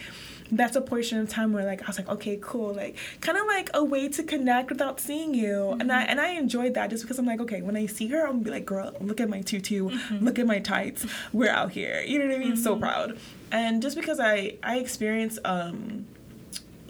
that's 0.53 0.77
a 0.77 0.81
portion 0.81 1.19
of 1.19 1.29
time 1.29 1.53
where 1.53 1.65
like 1.65 1.83
I 1.83 1.87
was 1.87 1.99
like, 1.99 2.09
okay, 2.09 2.39
cool, 2.41 2.75
like 2.75 2.97
kind 3.21 3.39
of 3.39 3.47
like 3.47 3.71
a 3.75 3.85
way 3.85 4.09
to 4.09 4.23
connect 4.23 4.71
without 4.71 5.01
seeing 5.01 5.35
you, 5.35 5.77
and 5.81 5.91
I 5.93 6.03
and 6.03 6.21
I 6.21 6.31
enjoyed 6.31 6.75
that 6.75 6.91
just 6.91 7.05
because 7.05 7.19
I'm 7.19 7.27
like, 7.27 7.41
okay, 7.41 7.63
when 7.63 7.77
I 7.77 7.87
see 7.87 8.09
her, 8.09 8.25
I'm 8.27 8.33
gonna 8.33 8.45
be 8.45 8.51
like, 8.51 8.67
girl, 8.67 8.95
look 9.01 9.21
at 9.21 9.29
my 9.29 9.43
tutu, 9.43 9.91
look 10.21 10.39
at 10.39 10.47
my 10.47 10.59
tights, 10.59 11.07
we're 11.33 11.51
out 11.51 11.73
here, 11.73 12.03
you 12.07 12.19
know 12.19 12.27
what 12.27 12.35
I 12.35 12.39
mean? 12.39 12.57
So 12.57 12.77
proud, 12.77 13.19
and 13.53 13.83
just 13.83 13.97
because 13.97 14.21
I 14.21 14.57
I 14.63 14.79
experienced 14.79 15.39
um 15.45 16.07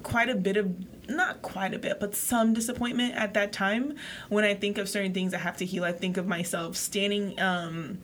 quite 0.02 0.28
a 0.28 0.34
bit 0.34 0.56
of 0.56 0.74
not 1.08 1.42
quite 1.42 1.74
a 1.74 1.78
bit, 1.78 1.98
but 2.00 2.14
some 2.14 2.54
disappointment 2.54 3.14
at 3.16 3.34
that 3.34 3.52
time 3.52 3.96
when 4.28 4.44
I 4.44 4.54
think 4.54 4.78
of 4.78 4.88
certain 4.88 5.12
things 5.12 5.34
I 5.34 5.38
have 5.38 5.56
to 5.58 5.66
heal. 5.66 5.84
I 5.84 5.92
think 5.92 6.16
of 6.16 6.26
myself 6.26 6.76
standing 6.76 7.38
um 7.40 7.98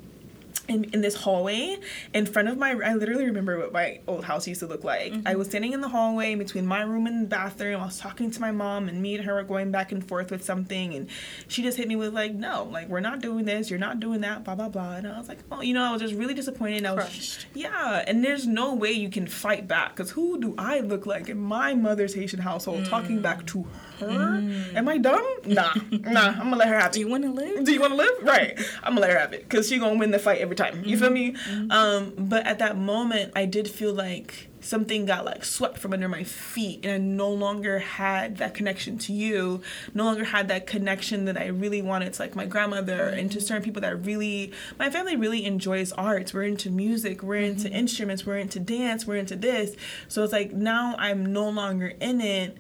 in, 0.69 0.85
in 0.93 1.01
this 1.01 1.15
hallway 1.15 1.79
in 2.15 2.27
front 2.27 2.49
of 2.49 2.59
my 2.59 2.73
I 2.73 2.95
literally 2.95 3.27
remember 3.27 3.59
what 3.59 3.73
my 3.73 4.01
old 4.07 4.25
house 4.25 4.47
used 4.47 4.61
to 4.61 4.67
look 4.67 4.85
like. 4.85 5.13
I 5.13 5.17
mm-hmm. 5.17 5.39
was 5.39 5.49
standing 5.49 5.73
in 5.73 5.81
the 5.81 5.89
hallway 5.89 6.35
between 6.35 6.67
my 6.67 6.83
room 6.83 7.07
and 7.07 7.25
the 7.25 7.29
bathroom. 7.29 7.81
I 7.81 7.87
was 7.87 7.99
talking 7.99 8.31
to 8.31 8.41
my 8.41 8.51
mom 8.51 8.89
and 8.89 9.01
me 9.01 9.17
and 9.17 9.25
her 9.25 9.35
were 9.35 9.43
going 9.43 9.71
back 9.71 9.93
and 9.93 10.07
forth 10.07 10.31
with 10.31 10.45
something 10.45 10.95
and 10.95 11.09
she 11.49 11.63
just 11.63 11.77
hit 11.77 11.89
me 11.89 11.97
with 11.97 12.13
like, 12.13 12.35
no, 12.35 12.69
like 12.71 12.89
we're 12.89 13.01
not 13.01 13.21
doing 13.21 13.45
this, 13.45 13.71
you're 13.71 13.79
not 13.79 14.01
doing 14.01 14.21
that, 14.23 14.45
blah 14.45 14.55
blah 14.55 14.69
blah. 14.69 14.97
And 14.97 15.07
I 15.07 15.19
was 15.19 15.29
like, 15.29 15.39
oh, 15.51 15.61
you 15.61 15.75
know, 15.75 15.85
I 15.85 15.93
was 15.93 16.03
just 16.03 16.15
really 16.15 16.35
disappointed. 16.35 16.79
And 16.79 16.87
I 16.87 16.93
was 16.93 17.05
Crushed. 17.05 17.47
yeah, 17.55 18.05
and 18.07 18.25
there's 18.25 18.47
no 18.47 18.75
way 18.75 18.93
you 18.93 19.11
can 19.11 19.27
fight 19.27 19.69
back 19.69 19.97
because 19.97 20.11
who 20.11 20.41
do 20.41 20.55
I 20.59 20.81
look 20.81 21.07
like 21.07 21.29
in 21.29 21.39
my 21.39 21.75
mother's 21.75 22.15
Haitian 22.15 22.41
household 22.41 22.87
talking 22.87 23.19
mm. 23.19 23.23
back 23.23 23.47
to 23.47 23.67
her? 23.99 24.43
Am 24.75 24.89
I 24.89 24.99
dumb? 24.99 25.27
Nah, 25.45 25.75
nah. 25.91 26.29
I'm 26.29 26.51
gonna 26.51 26.57
let 26.57 26.69
her 26.69 26.79
have 26.79 26.91
it. 26.91 26.93
Do 26.95 27.01
you 27.01 27.09
want 27.09 27.25
to 27.25 27.31
live? 27.31 27.65
Do 27.65 27.73
you 27.73 27.81
want 27.81 27.93
to 27.93 27.97
live? 27.97 28.23
Right. 28.23 28.59
I'm 28.83 28.95
gonna 28.95 29.01
let 29.01 29.11
her 29.11 29.19
have 29.19 29.33
it 29.33 29.49
because 29.49 29.69
she 29.69 29.79
gonna 29.79 29.99
win 29.99 30.11
the 30.11 30.19
fight 30.19 30.41
every 30.41 30.57
time. 30.57 30.85
You 30.85 30.99
feel 30.99 31.11
me? 31.11 31.35
Um, 31.71 32.13
but 32.17 32.47
at 32.47 32.59
that 32.59 32.77
moment, 32.77 33.33
I 33.35 33.47
did 33.47 33.69
feel 33.69 33.93
like 33.93 34.49
something 34.67 35.07
got 35.07 35.25
like 35.25 35.45
swept 35.45 35.79
from 35.79 35.93
under 35.93 36.09
my 36.09 36.25
feet 36.25 36.85
and 36.85 36.93
I 36.93 36.99
no 36.99 37.31
longer 37.31 37.79
had 37.79 38.39
that 38.39 38.55
connection 38.55 38.99
to 38.99 39.13
you, 39.13 39.63
no 39.95 40.05
longer 40.05 40.25
had 40.25 40.49
that 40.49 40.67
connection 40.67 41.25
that 41.27 41.39
I 41.39 41.47
really 41.47 41.83
wanted 41.83 42.13
to 42.15 42.23
like 42.23 42.35
my 42.35 42.47
grandmother 42.47 43.09
and 43.09 43.31
to 43.33 43.41
certain 43.41 43.63
people 43.63 43.81
that 43.83 44.05
really 44.05 44.53
my 44.79 44.91
family 44.91 45.17
really 45.17 45.45
enjoys 45.45 45.93
arts. 45.93 46.35
We're 46.35 46.43
into 46.43 46.71
music, 46.71 47.23
we're 47.23 47.37
into 47.37 47.71
instruments, 47.71 48.27
we're 48.27 48.39
into 48.39 48.59
dance, 48.59 49.07
we're 49.07 49.17
into 49.17 49.37
this. 49.37 49.77
So 50.09 50.25
it's 50.25 50.33
like 50.33 50.53
now 50.53 50.97
I'm 50.99 51.25
no 51.25 51.49
longer 51.49 51.93
in 52.01 52.21
it 52.21 52.57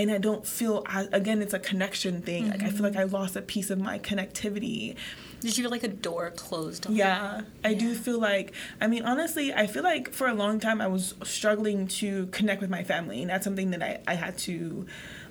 and 0.00 0.10
I 0.10 0.18
don't 0.18 0.46
feel 0.46 0.84
again 1.12 1.42
it's 1.42 1.52
a 1.52 1.58
connection 1.58 2.22
thing. 2.22 2.48
Like 2.48 2.62
I 2.62 2.70
feel 2.70 2.82
like 2.82 2.96
I 2.96 3.04
lost 3.04 3.36
a 3.36 3.42
piece 3.42 3.70
of 3.70 3.78
my 3.78 3.98
connectivity. 3.98 4.96
Did 5.40 5.56
you 5.56 5.64
feel 5.64 5.70
like 5.70 5.84
a 5.84 5.88
door 5.88 6.30
closed 6.30 6.86
on 6.86 6.94
Yeah, 6.94 7.42
I 7.64 7.72
do 7.72 7.94
feel 7.94 8.18
like, 8.18 8.52
I 8.78 8.86
mean, 8.86 9.04
honestly, 9.04 9.54
I 9.54 9.66
feel 9.66 9.82
like 9.82 10.12
for 10.12 10.26
a 10.26 10.34
long 10.34 10.60
time 10.60 10.82
I 10.82 10.86
was 10.86 11.14
struggling 11.22 11.86
to 11.88 12.26
connect 12.26 12.60
with 12.60 12.68
my 12.68 12.82
family. 12.82 13.22
And 13.22 13.30
that's 13.30 13.44
something 13.44 13.70
that 13.70 13.82
I, 13.82 14.00
I 14.06 14.14
had 14.14 14.36
to 14.38 14.86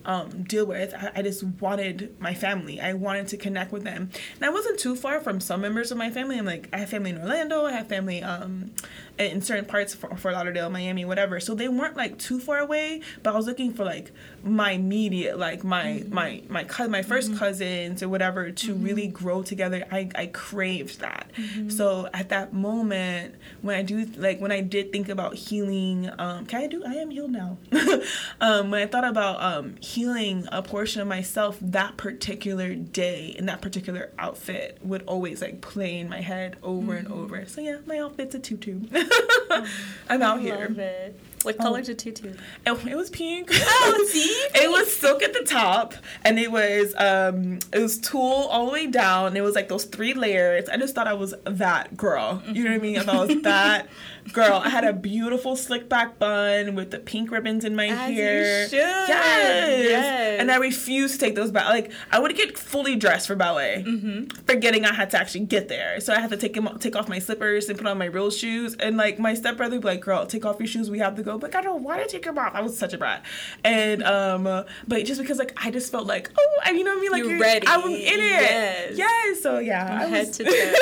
um, 0.06 0.44
deal 0.44 0.66
with. 0.66 0.96
I, 0.96 1.12
I 1.18 1.22
just 1.22 1.44
wanted 1.44 2.16
my 2.20 2.34
family. 2.34 2.82
I 2.82 2.94
wanted 2.94 3.28
to 3.30 3.38
connect 3.38 3.72
with 3.72 3.84
them. 3.84 4.10
And 4.36 4.46
I 4.46 4.50
wasn't 4.50 4.80
too 4.80 4.96
far 4.96 5.20
from 5.20 5.40
some 5.40 5.62
members 5.62 5.92
of 5.92 5.98
my 5.98 6.10
family. 6.10 6.40
I'm 6.40 6.46
like, 6.46 6.70
I 6.74 6.78
have 6.78 6.90
family 6.90 7.12
in 7.12 7.20
Orlando, 7.20 7.66
I 7.66 7.74
have 7.74 7.88
family 7.88 8.24
um, 8.24 8.72
in 9.20 9.42
certain 9.42 9.66
parts 9.66 9.94
for 9.94 10.16
Fort 10.16 10.34
Lauderdale, 10.34 10.70
Miami, 10.70 11.04
whatever. 11.04 11.40
So 11.40 11.54
they 11.54 11.68
weren't 11.68 11.98
like 11.98 12.18
too 12.18 12.40
far 12.40 12.60
away, 12.60 13.02
but 13.22 13.34
I 13.34 13.38
was 13.38 13.46
looking 13.48 13.74
for 13.74 13.84
like 13.84 14.12
my 14.44 14.72
immediate, 14.72 15.38
like 15.38 15.64
my, 15.64 16.04
my, 16.10 16.42
my, 16.48 16.64
cou- 16.64 16.88
my 16.88 17.02
1st 17.02 17.38
cousins 17.38 18.02
or 18.02 18.08
whatever 18.08 18.50
to 18.52 18.74
really 18.74 19.08
grow 19.08 19.44
together. 19.44 19.86
I, 19.92 20.10
I 20.16 20.28
craved 20.28 21.02
that. 21.02 21.32
So 21.68 22.08
at 22.14 22.30
that 22.30 22.54
moment, 22.54 23.36
when 23.62 23.76
I 23.76 23.82
do, 23.82 24.06
like 24.16 24.40
when 24.40 24.52
I 24.52 24.62
did 24.62 24.92
think 24.92 25.10
about 25.10 25.36
healing, 25.36 26.10
um, 26.18 26.46
can 26.46 26.62
I 26.62 26.68
do, 26.68 26.84
I 26.86 26.94
am 26.94 27.10
healed 27.10 27.32
now. 27.32 27.58
um, 28.42 28.72
when 28.72 28.82
I 28.82 28.86
thought 28.86 29.04
about 29.04 29.42
um, 29.42 29.76
healing 29.82 30.48
a 30.52 30.62
portion 30.62 31.02
of 31.02 31.08
myself, 31.08 31.58
that 31.62 31.98
particular 31.98 32.74
day 32.74 33.36
in 33.38 33.48
that 33.48 33.62
particular 33.62 34.12
outfit 34.18 34.78
would 34.82 35.04
always 35.04 35.42
like 35.42 35.60
play 35.62 36.00
in 36.00 36.08
my 36.10 36.22
head 36.22 36.56
over 36.64 36.96
and 36.96 37.08
over. 37.12 37.46
So 37.46 37.60
yeah, 37.60 37.80
my 37.86 37.98
outfit's 38.00 38.36
a 38.36 38.40
tutu. 38.40 38.80
I'm 40.10 40.22
out 40.22 40.39
here. 40.41 40.66
it. 40.78 41.20
What 41.44 41.58
color's 41.58 41.88
a 41.88 41.94
tutu? 41.94 42.34
It, 42.66 42.86
it 42.88 42.96
was 42.96 43.10
pink. 43.10 43.50
Oh, 43.54 44.08
see? 44.12 44.20
it 44.56 44.70
was 44.70 44.94
silk 44.96 45.24
at 45.24 45.34
the 45.34 45.44
top, 45.44 45.94
and 46.26 46.38
it 46.38 46.52
was 46.52 46.94
um, 46.98 47.60
it 47.72 47.80
was 47.80 47.98
tulle 47.98 48.48
all 48.48 48.66
the 48.66 48.72
way 48.74 48.88
down. 48.88 49.38
It 49.38 49.42
was 49.42 49.56
like 49.56 49.70
those 49.70 49.86
three 49.86 50.14
layers. 50.14 50.68
I 50.68 50.76
just 50.78 50.96
thought 50.96 51.08
I 51.08 51.14
was 51.14 51.34
that 51.46 51.96
girl. 51.96 52.44
You 52.52 52.66
know 52.66 52.72
what 52.72 52.76
I 52.76 52.80
mean? 52.82 52.98
I 52.98 53.04
thought 53.04 53.16
I 53.16 53.26
was 53.34 53.42
that 53.44 53.88
girl. 54.34 54.62
I 54.64 54.68
had 54.70 54.84
a 54.84 54.92
beautiful 54.94 55.56
slick 55.56 55.88
back 55.88 56.20
bun 56.20 56.76
with 56.76 56.92
the 56.92 57.00
pink 57.00 57.32
ribbons 57.32 57.64
in 57.64 57.74
my 57.76 57.88
As 57.88 58.10
you 58.10 58.16
hair. 58.18 58.68
should. 58.68 58.78
Yes. 58.78 59.90
Yes. 59.90 60.42
And 60.42 60.52
I 60.52 60.58
refused 60.58 61.14
to 61.16 61.20
take 61.26 61.36
those 61.36 61.52
back. 61.52 61.68
Like 61.68 61.92
I 62.12 62.20
would 62.20 62.36
get 62.36 62.58
fully 62.58 62.96
dressed 62.98 63.28
for 63.28 63.36
ballet, 63.36 63.84
Mm-hmm. 63.88 64.44
forgetting 64.46 64.84
I 64.86 64.94
had 64.94 65.10
to 65.12 65.18
actually 65.20 65.46
get 65.46 65.70
there. 65.70 66.00
So 66.02 66.14
I 66.14 66.20
had 66.20 66.30
to 66.32 66.38
take 66.38 66.56
him, 66.58 66.68
take 66.80 66.98
off 66.98 67.08
my 67.08 67.20
slippers 67.20 67.70
and 67.70 67.78
put 67.78 67.88
on 67.88 67.98
my 67.98 68.06
real 68.06 68.30
shoes. 68.30 68.76
And 68.76 68.98
like 68.98 69.20
my 69.20 69.34
stepbrother 69.36 69.78
would 69.78 69.82
be 69.84 69.88
like, 69.88 70.02
"Girl, 70.02 70.26
take 70.26 70.46
off 70.46 70.60
your 70.60 70.68
shoes. 70.68 70.92
We 70.92 71.00
have 71.00 71.16
to 71.16 71.24
go." 71.24 71.29
But 71.38 71.56
I 71.56 71.62
don't 71.62 71.84
want 71.84 72.02
to 72.02 72.08
take 72.08 72.24
them 72.24 72.38
off. 72.38 72.54
I 72.56 72.62
was 72.62 72.78
such 72.78 72.94
a 72.94 72.98
brat. 72.98 73.24
And 73.64 74.04
um, 74.04 74.44
but 74.88 75.06
just 75.06 75.22
because 75.22 75.38
like 75.38 75.54
I 75.64 75.72
just 75.72 75.92
felt 75.92 76.08
like, 76.08 76.32
oh, 76.38 76.60
I, 76.66 76.72
you 76.72 76.84
know 76.84 76.92
what 76.92 76.98
I 77.00 77.02
mean? 77.02 77.12
Like 77.12 77.20
You're 77.20 77.30
you're- 77.32 77.42
ready. 77.42 77.68
I 77.68 77.78
was 77.78 77.92
in 77.94 78.00
it. 78.00 78.18
Yes. 78.20 78.98
Yes. 78.98 79.42
So 79.42 79.60
yeah, 79.60 80.00
I 80.02 80.06
head 80.06 80.28
was, 80.28 80.38
to 80.38 80.44
toe. 80.46 80.52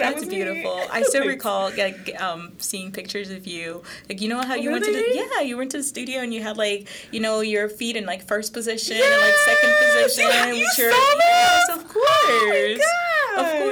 That 0.00 0.14
That's 0.14 0.20
was 0.20 0.28
me. 0.30 0.36
beautiful. 0.36 0.80
I 0.92 1.02
still 1.02 1.26
recall 1.26 1.70
like 1.76 2.18
um, 2.22 2.52
seeing 2.58 2.90
pictures 2.92 3.30
of 3.30 3.46
you. 3.46 3.82
Like 4.08 4.20
you 4.20 4.28
know 4.28 4.40
how 4.42 4.54
you 4.54 4.70
went 4.70 4.84
to 4.84 4.92
the 4.92 5.04
yeah 5.12 5.40
you 5.42 5.56
went 5.56 5.70
to 5.72 5.76
the 5.78 5.82
studio 5.82 6.20
and 6.20 6.32
you 6.32 6.42
had 6.42 6.56
like 6.56 6.88
you 7.12 7.20
know 7.20 7.40
your 7.40 7.68
feet 7.68 7.96
in 7.96 8.06
like 8.06 8.26
first 8.26 8.52
position 8.54 8.96
and 8.96 9.20
like 9.20 9.34
second 9.34 9.74
position 9.78 10.24
Yes, 10.30 10.46
you 10.56 10.60
with 10.62 10.78
your 10.78 10.90
yes 10.90 11.68
of 11.70 11.88
course 11.88 12.00
Oh 12.02 12.89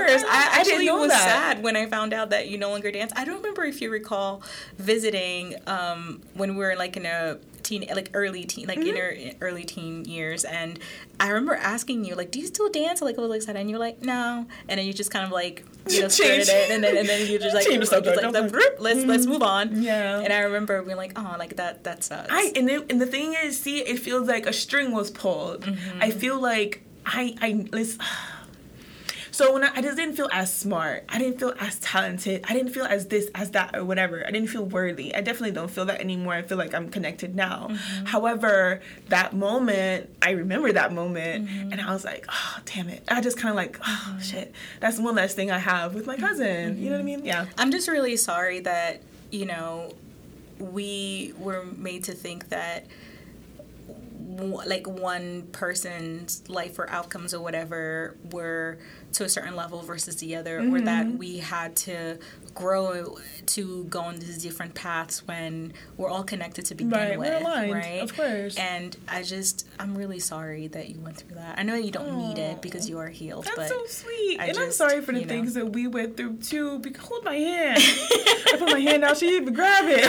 I, 0.09 0.27
I 0.61 0.63
didn't 0.65 0.73
actually 0.73 0.87
know 0.87 0.99
was 1.01 1.09
that. 1.11 1.23
sad 1.55 1.63
when 1.63 1.77
I 1.77 1.87
found 1.87 2.13
out 2.13 2.31
that 2.31 2.49
you 2.49 2.59
no 2.59 2.71
longer 2.71 2.91
dance. 2.91 3.13
I 3.17 3.25
don't 3.25 3.37
remember 3.37 3.65
if 3.65 3.81
you 3.81 3.91
recall 3.91 4.43
visiting 4.79 5.55
um, 5.67 6.23
when 6.35 6.55
we 6.57 6.65
were 6.65 6.77
like 6.77 6.97
in 6.97 7.07
a 7.07 7.39
teen 7.65 7.85
like 7.95 8.09
early 8.15 8.45
teen 8.45 8.67
like 8.67 8.79
in 8.79 8.97
our 8.97 9.13
early 9.43 9.65
teen 9.65 10.05
years 10.07 10.45
and 10.45 10.79
I 11.21 11.29
remember 11.29 11.55
asking 11.55 12.05
you 12.05 12.15
like 12.15 12.31
do 12.31 12.39
you 12.39 12.47
still 12.47 12.71
dance 12.71 13.03
like 13.03 13.19
a 13.19 13.21
little 13.21 13.35
excited 13.37 13.59
and 13.61 13.69
you're 13.69 13.81
like 13.81 14.01
no 14.01 14.47
and 14.69 14.79
then 14.79 14.87
you 14.87 14.95
just 14.95 15.11
kind 15.11 15.25
of 15.27 15.33
like 15.33 15.65
you 15.91 16.01
know 16.01 16.09
skirted 16.09 16.49
it 16.49 16.71
and 16.71 16.83
then 16.83 16.97
and 16.97 17.07
then 17.07 17.31
you 17.31 17.39
just 17.39 17.55
like, 17.55 17.67
Change 17.67 17.87
the 17.87 17.97
like, 17.97 18.07
like, 18.07 18.25
I 18.25 18.41
was 18.41 18.53
the- 18.53 18.59
like, 18.59 18.81
let's 18.81 19.05
let's 19.05 19.27
move 19.27 19.43
on 19.43 19.83
Yeah. 19.83 20.21
and 20.21 20.33
I 20.33 20.39
remember 20.43 20.81
being 20.83 20.97
like 20.97 21.13
oh 21.19 21.37
like 21.39 21.57
that 21.57 21.85
that 21.85 22.05
sucks 22.05 22.29
I 22.31 22.53
and, 22.57 22.71
it, 22.71 22.91
and 22.91 23.01
the 23.03 23.07
thing 23.07 23.35
is, 23.45 23.61
see, 23.61 23.81
it 23.81 23.99
feels 23.99 24.29
like 24.29 24.47
a 24.47 24.53
string 24.53 24.93
was 24.93 25.11
pulled. 25.11 25.63
Mm-hmm. 25.63 26.01
I 26.01 26.11
feel 26.11 26.41
like 26.41 26.83
I 27.05 27.35
I 27.43 27.67
listen. 27.71 28.01
So 29.39 29.53
when 29.53 29.63
I, 29.63 29.71
I 29.73 29.83
just 29.83 29.97
didn't 29.97 30.17
feel 30.17 30.29
as 30.33 30.53
smart, 30.53 31.05
I 31.09 31.17
didn't 31.17 31.39
feel 31.39 31.55
as 31.61 31.79
talented, 31.79 32.45
I 32.49 32.55
didn't 32.55 32.73
feel 32.73 32.87
as 32.87 33.07
this, 33.07 33.31
as 33.37 33.53
that, 33.53 33.77
or 33.77 33.85
whatever. 33.85 34.27
I 34.27 34.33
didn't 34.33 34.49
feel 34.49 34.65
worthy. 34.65 35.15
I 35.15 35.21
definitely 35.21 35.53
don't 35.53 35.71
feel 35.71 35.85
that 35.85 36.01
anymore. 36.01 36.33
I 36.35 36.43
feel 36.43 36.59
like 36.59 36.75
I'm 36.75 36.89
connected 36.89 37.37
now. 37.37 37.69
Mm-hmm. 37.71 38.07
However, 38.07 38.81
that 39.11 39.35
moment, 39.37 40.11
I 40.21 40.33
remember 40.33 40.73
that 40.73 40.93
moment, 40.93 41.47
Mm-hmm. 41.49 41.71
and 41.71 41.81
I 41.81 41.93
was 41.93 42.05
like, 42.05 42.27
oh 42.29 42.59
damn 42.65 42.89
it. 42.89 43.05
I 43.07 43.21
just 43.21 43.39
kind 43.39 43.51
of 43.51 43.55
like, 43.55 43.79
oh 43.87 44.19
shit. 44.21 44.53
That's 44.81 44.99
one 44.99 45.15
less 45.15 45.35
thing 45.35 45.53
I 45.53 45.59
have 45.59 45.95
with 45.95 46.05
my 46.05 46.17
cousin. 46.17 46.77
You 46.83 46.87
know 46.87 46.97
what 46.97 47.03
I 47.03 47.05
mean? 47.05 47.25
Yeah. 47.25 47.47
I'm 47.57 47.71
just 47.71 47.87
really 47.87 48.17
sorry 48.17 48.59
that, 48.61 49.03
you 49.31 49.47
know, 49.47 49.95
we 50.59 51.33
were 51.39 51.63
made 51.77 52.03
to 52.05 52.13
think 52.13 52.49
that 52.49 52.87
like 54.67 54.87
one 54.87 55.43
person's 55.53 56.49
life 56.49 56.79
or 56.79 56.89
outcomes 56.91 57.35
or 57.35 57.41
whatever 57.41 58.17
were 58.31 58.79
to 59.13 59.25
a 59.25 59.29
certain 59.29 59.57
level 59.57 59.81
versus 59.83 60.17
the 60.17 60.37
other 60.37 60.59
or 60.61 60.81
that 60.83 61.07
Mm-hmm. 61.07 61.17
we 61.19 61.39
had 61.39 61.75
to 61.77 62.19
grow 62.55 63.17
to 63.47 63.85
go 63.85 64.01
on 64.01 64.17
these 64.17 64.43
different 64.43 64.75
paths 64.75 65.27
when 65.27 65.73
we're 65.97 66.09
all 66.11 66.23
connected 66.25 66.67
to 66.67 66.75
begin 66.75 66.91
Right, 66.91 67.19
with 67.19 67.29
we're 67.29 67.39
aligned, 67.41 67.73
right 67.73 68.03
of 68.03 68.15
course. 68.17 68.57
and 68.57 68.97
i 69.09 69.23
just 69.23 69.67
i'm 69.79 69.97
really 69.97 70.19
sorry 70.19 70.67
that 70.69 70.89
you 70.91 71.01
went 71.01 71.17
through 71.17 71.37
that 71.37 71.59
i 71.59 71.63
know 71.63 71.75
you 71.77 71.91
don't 71.91 72.19
need 72.19 72.37
it 72.39 72.61
because 72.61 72.89
you 72.89 72.99
are 72.99 73.09
healed 73.09 73.45
That's 73.45 73.57
but 73.57 73.69
so 73.69 73.87
sweet. 73.87 74.39
I 74.41 74.47
and 74.49 74.59
I'm 74.59 74.73
sorry 74.73 75.01
for 75.01 75.13
the 75.13 75.23
know. 75.23 75.27
things 75.29 75.55
that 75.55 75.73
we 75.73 75.87
went 75.87 76.17
through 76.17 76.37
too. 76.39 76.79
Because 76.81 77.07
hold 77.07 77.25
my 77.25 77.35
hand. 77.37 77.79
I 77.81 78.57
put 78.59 78.71
my 78.73 78.81
hand 78.81 79.05
out, 79.05 79.17
she 79.17 79.27
didn't 79.27 79.43
even 79.43 79.55
grab 79.55 79.85
it. 79.87 80.05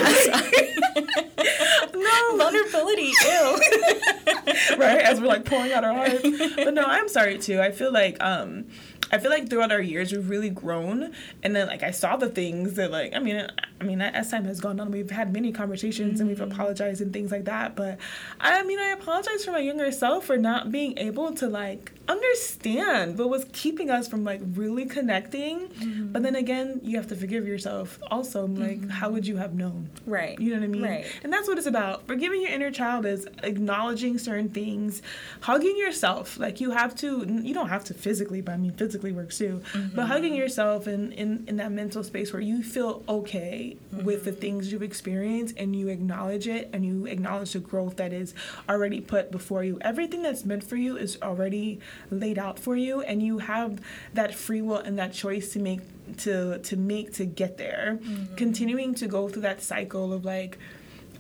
no, 1.94 2.38
vulnerability 2.38 3.12
ew 3.24 4.78
right? 4.78 5.02
As 5.02 5.20
we're 5.22 5.28
like 5.28 5.46
pouring 5.46 5.72
out 5.72 5.84
our 5.84 5.94
hearts. 5.94 6.22
But 6.56 6.74
no, 6.74 6.84
I'm 6.84 7.08
sorry 7.10 7.38
too. 7.38 7.62
I 7.62 7.72
feel 7.72 7.92
like 7.92 8.18
um 8.22 8.66
I 9.12 9.18
feel 9.18 9.32
like 9.32 9.50
throughout 9.50 9.72
our 9.72 9.82
years 9.82 10.12
we've 10.12 10.30
really 10.30 10.50
grown. 10.50 11.14
And 11.44 11.56
then 11.56 11.68
like 11.68 11.84
I 11.84 11.92
saw 11.92 12.16
the 12.18 12.30
things 12.30 12.76
that 12.76 12.92
like 12.92 13.14
I 13.16 13.20
mean 13.20 13.48
I 13.80 13.84
mean 13.84 14.02
as 14.02 14.32
time 14.32 14.46
has 14.46 14.60
gone 14.60 14.80
on. 14.80 14.92
We've 14.92 15.10
had 15.10 15.34
many 15.34 15.52
conversations 15.52 16.20
and 16.20 16.30
we've 16.30 16.40
mm-hmm. 16.40 16.52
apologized 16.52 17.02
and 17.02 17.12
things 17.12 17.32
like 17.32 17.46
that. 17.46 17.76
But 17.76 17.98
I 18.40 18.64
mean 18.64 18.80
I 18.80 18.90
apologize 18.90 19.46
for 19.46 19.52
my 19.52 19.60
younger 19.60 19.92
self 19.92 20.26
for 20.26 20.38
not 20.38 20.72
being 20.72 20.98
able 20.98 21.34
to 21.36 21.48
like 21.48 21.94
understand 22.10 23.18
what 23.18 23.30
was 23.30 23.46
keeping 23.54 23.90
us 23.90 24.08
from 24.08 24.24
like 24.24 24.42
really 24.54 24.86
connecting 24.86 25.68
mm-hmm. 25.68 26.12
but 26.12 26.24
then 26.24 26.36
again 26.36 26.80
you 26.84 26.98
have 26.98 27.08
to 27.08 27.16
forgive 27.16 27.48
yourself 27.48 28.00
also 28.10 28.48
like 28.48 28.80
mm-hmm. 28.80 28.90
how 28.90 29.10
would 29.10 29.26
you 29.26 29.38
have 29.38 29.54
known 29.54 29.90
right 30.06 30.40
you 30.40 30.52
know 30.52 30.60
what 30.60 30.66
I 30.66 30.68
mean? 30.68 30.84
right 30.84 31.06
And 31.24 31.32
that's 31.32 31.48
what 31.48 31.58
it's 31.58 31.68
about. 31.68 32.08
Forgiving 32.08 32.42
your 32.42 32.52
inner 32.52 32.72
child 32.72 33.06
is 33.06 33.28
acknowledging 33.44 34.18
certain 34.18 34.50
things, 34.50 35.02
hugging 35.42 35.78
yourself. 35.78 36.38
Like 36.40 36.62
you 36.62 36.72
have 36.72 36.96
to, 36.98 37.26
you 37.44 37.54
don't 37.54 37.70
have 37.70 37.84
to 37.86 37.94
physically, 37.94 38.42
but 38.42 38.54
I 38.54 38.58
mean, 38.58 38.74
physically 38.74 39.12
works 39.12 39.38
too. 39.38 39.62
But 39.74 39.80
mm-hmm. 39.80 40.00
hugging 40.02 40.36
yourself 40.36 40.88
in, 40.88 41.12
in, 41.14 41.46
in 41.48 41.58
that 41.58 41.72
mental 41.72 42.04
space 42.04 42.34
where 42.34 42.42
you 42.42 42.64
feel 42.64 43.04
okay 43.08 43.78
with 43.92 44.26
the 44.26 44.32
things 44.32 44.72
you've 44.72 44.84
experienced 44.84 45.56
and 45.58 45.76
you 45.76 45.90
acknowledge 45.90 46.48
it 46.48 46.70
and 46.74 46.86
you 46.86 47.06
acknowledge 47.06 47.54
the 47.54 47.60
growth 47.60 47.98
that 47.98 48.14
is 48.14 48.34
already 48.68 49.02
put 49.02 49.32
before 49.32 49.64
you. 49.64 49.78
Everything 49.82 50.22
that's 50.22 50.46
meant 50.46 50.64
for 50.64 50.76
you 50.76 50.98
is 50.98 51.18
already 51.22 51.80
laid 52.12 52.38
out 52.40 52.60
for 52.60 52.76
you, 52.76 53.02
and 53.02 53.22
you 53.22 53.40
have 53.40 53.82
that 54.14 54.36
free 54.36 54.62
will 54.62 54.78
and 54.78 54.98
that 55.00 55.14
choice 55.14 55.54
to 55.54 55.60
make 55.60 55.82
to 56.18 56.60
to 56.60 56.78
make 56.78 57.14
to 57.14 57.26
get 57.26 57.58
there. 57.58 58.00
Mm-hmm. 58.02 58.36
Continuing 58.36 58.96
to 58.96 59.08
go 59.08 59.30
through 59.30 59.44
that 59.44 59.62
cycle 59.62 60.14
of 60.14 60.26
like 60.26 60.58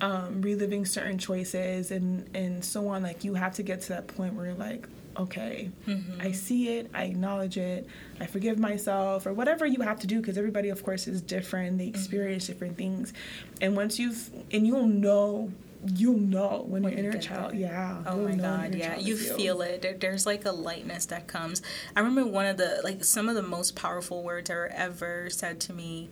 um, 0.02 0.42
reliving 0.42 0.86
certain 0.86 1.18
choices 1.18 1.92
and 1.92 2.30
and 2.36 2.64
so 2.64 2.88
on 2.88 3.04
like 3.04 3.24
you 3.24 3.34
have 3.34 3.56
to 3.56 3.64
get 3.64 3.82
to 3.82 3.90
that 3.90 4.08
point 4.08 4.34
where 4.34 4.46
you're 4.46 4.56
like 4.56 4.88
okay 5.18 5.70
mm-hmm. 5.86 6.22
i 6.22 6.32
see 6.32 6.78
it 6.78 6.90
i 6.94 7.04
acknowledge 7.04 7.58
it 7.58 7.86
i 8.22 8.26
forgive 8.26 8.58
myself 8.58 9.26
or 9.26 9.34
whatever 9.34 9.66
you 9.66 9.82
have 9.82 10.00
to 10.00 10.08
do 10.08 10.22
because 10.22 10.38
everybody 10.38 10.70
of 10.70 10.82
course 10.86 11.06
is 11.06 11.22
different 11.22 11.78
they 11.78 11.88
mm-hmm. 11.88 11.96
experience 11.96 12.48
different 12.48 12.78
things. 12.78 13.14
And 13.62 13.76
once 13.76 13.98
you've 13.98 14.30
and 14.52 14.68
you'll 14.68 14.88
know 14.88 15.52
you'll 15.86 16.18
know 16.18 16.66
when, 16.68 16.84
When 16.84 16.94
your 16.94 17.04
you 17.04 17.10
inner 17.12 17.20
child, 17.20 17.52
there. 17.54 17.60
yeah. 17.62 18.04
Oh 18.06 18.18
my 18.28 18.36
god, 18.36 18.76
yeah. 18.76 18.98
You 18.98 19.16
feel 19.16 19.62
it. 19.62 19.82
There, 19.82 19.96
there's 19.98 20.26
like 20.26 20.46
a 20.46 20.52
lightness 20.52 21.06
that 21.08 21.28
comes. 21.28 21.62
I 21.96 22.02
remember 22.02 22.30
one 22.30 22.46
of 22.46 22.58
the 22.58 22.82
like 22.84 23.04
some 23.04 23.30
of 23.30 23.36
the 23.36 23.42
most 23.44 23.76
powerful 23.76 24.24
words 24.24 24.50
that 24.50 24.56
were 24.56 24.72
ever 24.74 25.30
said 25.30 25.60
to 25.62 25.74
me 25.74 26.10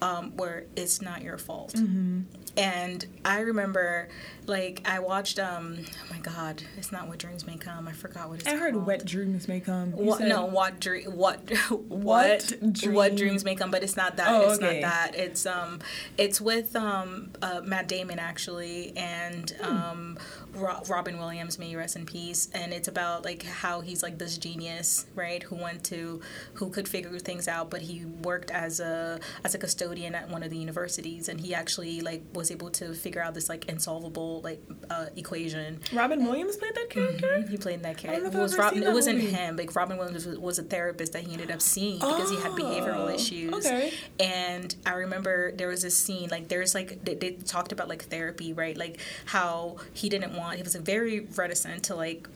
um, 0.00 0.34
were 0.36 0.64
"It's 0.76 1.02
not 1.02 1.22
your 1.22 1.36
fault." 1.38 1.74
Mm-hmm. 1.74 2.20
And 2.56 3.06
I 3.24 3.40
remember, 3.40 4.08
like, 4.50 4.82
I 4.84 4.98
watched. 4.98 5.38
um 5.38 5.78
Oh 5.80 6.12
my 6.14 6.18
god, 6.18 6.62
it's 6.76 6.92
not 6.92 7.08
what 7.08 7.18
dreams 7.18 7.46
may 7.46 7.56
come. 7.56 7.88
I 7.88 7.92
forgot 7.92 8.28
what 8.28 8.40
it's. 8.40 8.48
I 8.48 8.56
heard 8.56 8.74
called. 8.74 8.86
wet 8.86 9.04
dreams 9.06 9.48
may 9.48 9.60
come. 9.60 9.94
You 9.96 10.04
What, 10.04 10.18
said- 10.18 10.28
no, 10.28 10.44
what 10.44 10.78
dream? 10.80 11.06
What 11.16 11.40
what 11.88 12.52
what 12.60 12.72
dream- 12.74 13.14
dreams 13.16 13.44
may 13.44 13.54
come? 13.54 13.70
But 13.70 13.82
it's 13.82 13.96
not 13.96 14.16
that. 14.16 14.26
Oh, 14.28 14.50
it's 14.50 14.62
okay. 14.62 14.80
not 14.80 14.90
that. 14.90 15.14
It's 15.14 15.46
um, 15.46 15.78
it's 16.18 16.40
with 16.40 16.76
um, 16.76 17.30
uh, 17.40 17.60
Matt 17.64 17.88
Damon 17.88 18.18
actually, 18.18 18.92
and 18.96 19.50
Hmm. 19.62 19.64
um, 19.76 20.18
Ro- 20.54 20.82
Robin 20.88 21.16
Williams, 21.18 21.58
may 21.58 21.68
you 21.68 21.78
rest 21.78 21.96
in 21.96 22.04
peace. 22.06 22.48
And 22.52 22.72
it's 22.72 22.88
about 22.88 23.24
like 23.24 23.44
how 23.44 23.80
he's 23.80 24.02
like 24.02 24.18
this 24.18 24.36
genius, 24.36 25.06
right? 25.14 25.42
Who 25.44 25.54
went 25.56 25.84
to, 25.84 26.20
who 26.54 26.70
could 26.70 26.88
figure 26.88 27.16
things 27.20 27.46
out, 27.48 27.70
but 27.70 27.82
he 27.82 28.04
worked 28.04 28.50
as 28.50 28.80
a 28.80 29.20
as 29.44 29.54
a 29.54 29.58
custodian 29.58 30.14
at 30.14 30.28
one 30.28 30.42
of 30.42 30.50
the 30.50 30.56
universities, 30.58 31.28
and 31.28 31.40
he 31.40 31.54
actually 31.54 32.00
like 32.00 32.22
was 32.34 32.50
able 32.50 32.70
to 32.70 32.94
figure 32.94 33.22
out 33.22 33.34
this 33.34 33.48
like 33.48 33.68
insolvable 33.68 34.39
like 34.42 34.62
uh, 34.90 35.06
equation. 35.16 35.80
Robin 35.92 36.24
Williams 36.24 36.56
played 36.56 36.74
that 36.74 36.90
character? 36.90 37.42
He 37.48 37.56
played 37.56 37.82
that 37.82 37.96
character. 37.98 38.26
It 38.26 38.34
was 38.34 38.56
Robin. 38.56 38.82
It 38.82 38.92
wasn't 38.92 39.18
movie. 39.18 39.30
him. 39.30 39.56
Like 39.56 39.74
Robin 39.74 39.96
Williams 39.98 40.26
was, 40.26 40.38
was 40.38 40.58
a 40.58 40.62
therapist 40.62 41.12
that 41.12 41.22
he 41.22 41.32
ended 41.32 41.50
up 41.50 41.60
seeing 41.62 41.98
because 41.98 42.30
he 42.30 42.36
had 42.36 42.52
behavioral 42.52 43.06
Oh, 43.06 43.08
issues. 43.08 43.54
okay. 43.54 43.92
And 44.18 44.74
I 44.86 44.92
remember 44.94 45.52
there 45.52 45.68
was 45.68 45.84
a 45.84 45.90
scene 45.90 46.28
like 46.30 46.48
there's 46.48 46.74
like 46.74 47.04
they, 47.04 47.14
they 47.14 47.30
talked 47.32 47.72
about 47.72 47.88
like 47.88 48.04
therapy, 48.04 48.52
right? 48.52 48.76
Like 48.76 48.98
how 49.26 49.76
he 49.94 50.08
didn't 50.08 50.36
want. 50.36 50.56
He 50.56 50.62
was 50.62 50.74
very 50.76 51.20
reticent 51.20 51.84
to 51.84 51.94
like 51.94 52.28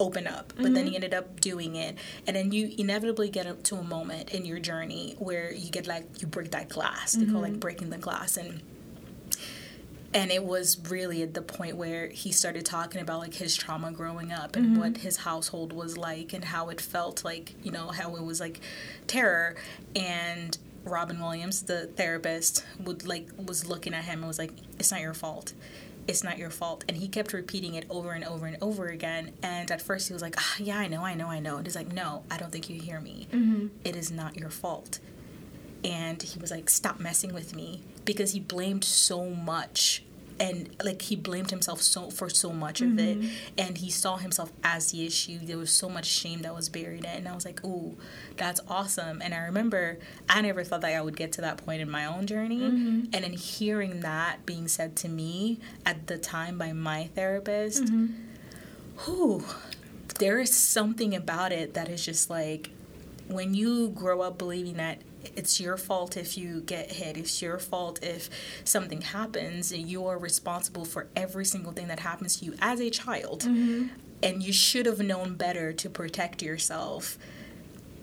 open 0.00 0.28
up 0.28 0.52
but 0.56 0.72
then 0.74 0.86
he 0.86 0.94
ended 0.94 1.12
up 1.12 1.40
doing 1.40 1.74
it 1.74 1.96
and 2.24 2.36
then 2.36 2.52
you 2.52 2.72
inevitably 2.78 3.28
get 3.28 3.48
up 3.48 3.64
to 3.64 3.74
a 3.74 3.82
moment 3.82 4.30
in 4.32 4.44
your 4.44 4.60
journey 4.60 5.16
where 5.18 5.52
you 5.52 5.70
get 5.72 5.88
like 5.88 6.04
you 6.20 6.28
break 6.28 6.52
that 6.52 6.68
glass 6.68 7.14
they 7.14 7.26
call 7.26 7.40
like 7.40 7.58
breaking 7.58 7.90
the 7.90 7.98
glass 7.98 8.36
and 8.36 8.62
and 10.14 10.30
it 10.30 10.42
was 10.42 10.78
really 10.88 11.22
at 11.22 11.34
the 11.34 11.42
point 11.42 11.76
where 11.76 12.08
he 12.08 12.32
started 12.32 12.64
talking 12.64 13.00
about 13.00 13.20
like 13.20 13.34
his 13.34 13.54
trauma 13.54 13.92
growing 13.92 14.32
up 14.32 14.56
and 14.56 14.78
what 14.78 14.98
his 14.98 15.18
household 15.18 15.72
was 15.72 15.98
like 15.98 16.32
and 16.32 16.44
how 16.46 16.70
it 16.70 16.80
felt 16.80 17.24
like 17.24 17.54
you 17.62 17.70
know 17.70 17.88
how 17.88 18.16
it 18.16 18.22
was 18.22 18.40
like 18.40 18.60
terror. 19.06 19.54
And 19.94 20.56
robin 20.84 21.20
williams 21.20 21.64
the 21.64 21.86
therapist 21.86 22.64
would 22.80 23.06
like 23.06 23.28
was 23.36 23.68
looking 23.68 23.92
at 23.92 24.04
him 24.04 24.20
and 24.20 24.28
was 24.28 24.38
like 24.38 24.52
it's 24.78 24.90
not 24.90 25.00
your 25.00 25.14
fault. 25.14 25.52
It's 26.06 26.24
not 26.24 26.38
your 26.38 26.48
fault. 26.48 26.84
And 26.88 26.96
he 26.96 27.08
kept 27.08 27.34
repeating 27.34 27.74
it 27.74 27.84
over 27.90 28.12
and 28.12 28.24
over 28.24 28.46
and 28.46 28.56
over 28.62 28.86
again. 28.86 29.32
And 29.42 29.70
at 29.70 29.82
first 29.82 30.08
he 30.08 30.14
was 30.14 30.22
like 30.22 30.36
ah, 30.38 30.54
yeah 30.58 30.78
i 30.78 30.86
know 30.88 31.02
i 31.04 31.12
know 31.14 31.26
i 31.28 31.38
know. 31.38 31.56
And 31.58 31.66
he's 31.66 31.76
like 31.76 31.92
no 31.92 32.22
i 32.30 32.38
don't 32.38 32.50
think 32.50 32.70
you 32.70 32.80
hear 32.80 33.00
me. 33.00 33.26
It 33.84 33.94
is 33.94 34.10
not 34.10 34.38
your 34.38 34.48
fault. 34.48 35.00
And 35.84 36.22
he 36.22 36.38
was 36.40 36.50
like 36.50 36.70
stop 36.70 36.98
messing 36.98 37.34
with 37.34 37.54
me 37.54 37.82
because 38.08 38.32
he 38.32 38.40
blamed 38.40 38.84
so 38.84 39.28
much 39.28 40.02
and 40.40 40.74
like 40.82 41.02
he 41.02 41.14
blamed 41.14 41.50
himself 41.50 41.82
so 41.82 42.08
for 42.08 42.30
so 42.30 42.52
much 42.52 42.80
of 42.80 42.98
it. 42.98 43.20
Mm-hmm. 43.20 43.28
And 43.58 43.76
he 43.76 43.90
saw 43.90 44.16
himself 44.16 44.50
as 44.64 44.92
the 44.92 45.04
issue. 45.04 45.40
There 45.42 45.58
was 45.58 45.70
so 45.70 45.90
much 45.90 46.06
shame 46.06 46.40
that 46.40 46.54
was 46.54 46.70
buried 46.70 47.04
in 47.04 47.10
it. 47.10 47.18
And 47.18 47.28
i 47.28 47.34
was 47.34 47.44
like 47.44 47.62
ooh 47.66 47.98
that's 48.38 48.62
awesome. 48.66 49.20
And 49.20 49.34
i 49.34 49.40
remember 49.40 49.98
i 50.26 50.40
never 50.40 50.64
thought 50.64 50.80
that 50.80 50.94
i 50.94 51.02
would 51.02 51.18
get 51.18 51.32
to 51.32 51.42
that 51.42 51.58
point 51.58 51.82
in 51.82 51.90
my 51.90 52.06
own 52.06 52.26
journey. 52.26 52.60
Mm-hmm. 52.60 53.00
And 53.12 53.24
then 53.24 53.34
hearing 53.34 54.00
that 54.00 54.46
being 54.46 54.68
said 54.68 54.96
to 54.96 55.08
me 55.10 55.60
at 55.84 56.06
the 56.06 56.16
time 56.16 56.56
by 56.56 56.72
my 56.72 57.10
therapist 57.14 57.84
mm-hmm. 57.84 58.06
whew, 59.04 59.44
there 60.18 60.38
is 60.38 60.56
something 60.56 61.14
about 61.14 61.52
it 61.52 61.74
that 61.74 61.90
is 61.90 62.02
just 62.06 62.30
like 62.30 62.70
when 63.26 63.52
you 63.52 63.90
grow 63.90 64.22
up 64.22 64.38
believing 64.38 64.78
that 64.78 65.02
it's 65.36 65.60
your 65.60 65.76
fault 65.76 66.16
if 66.16 66.36
you 66.36 66.60
get 66.60 66.90
hit, 66.90 67.16
it's 67.16 67.40
your 67.42 67.58
fault 67.58 68.00
if 68.02 68.30
something 68.64 69.00
happens, 69.00 69.72
you 69.72 70.06
are 70.06 70.18
responsible 70.18 70.84
for 70.84 71.08
every 71.16 71.44
single 71.44 71.72
thing 71.72 71.88
that 71.88 72.00
happens 72.00 72.38
to 72.38 72.44
you 72.44 72.54
as 72.60 72.80
a 72.80 72.90
child, 72.90 73.42
mm-hmm. 73.42 73.86
and 74.22 74.42
you 74.42 74.52
should 74.52 74.86
have 74.86 75.00
known 75.00 75.34
better 75.34 75.72
to 75.72 75.90
protect 75.90 76.42
yourself 76.42 77.18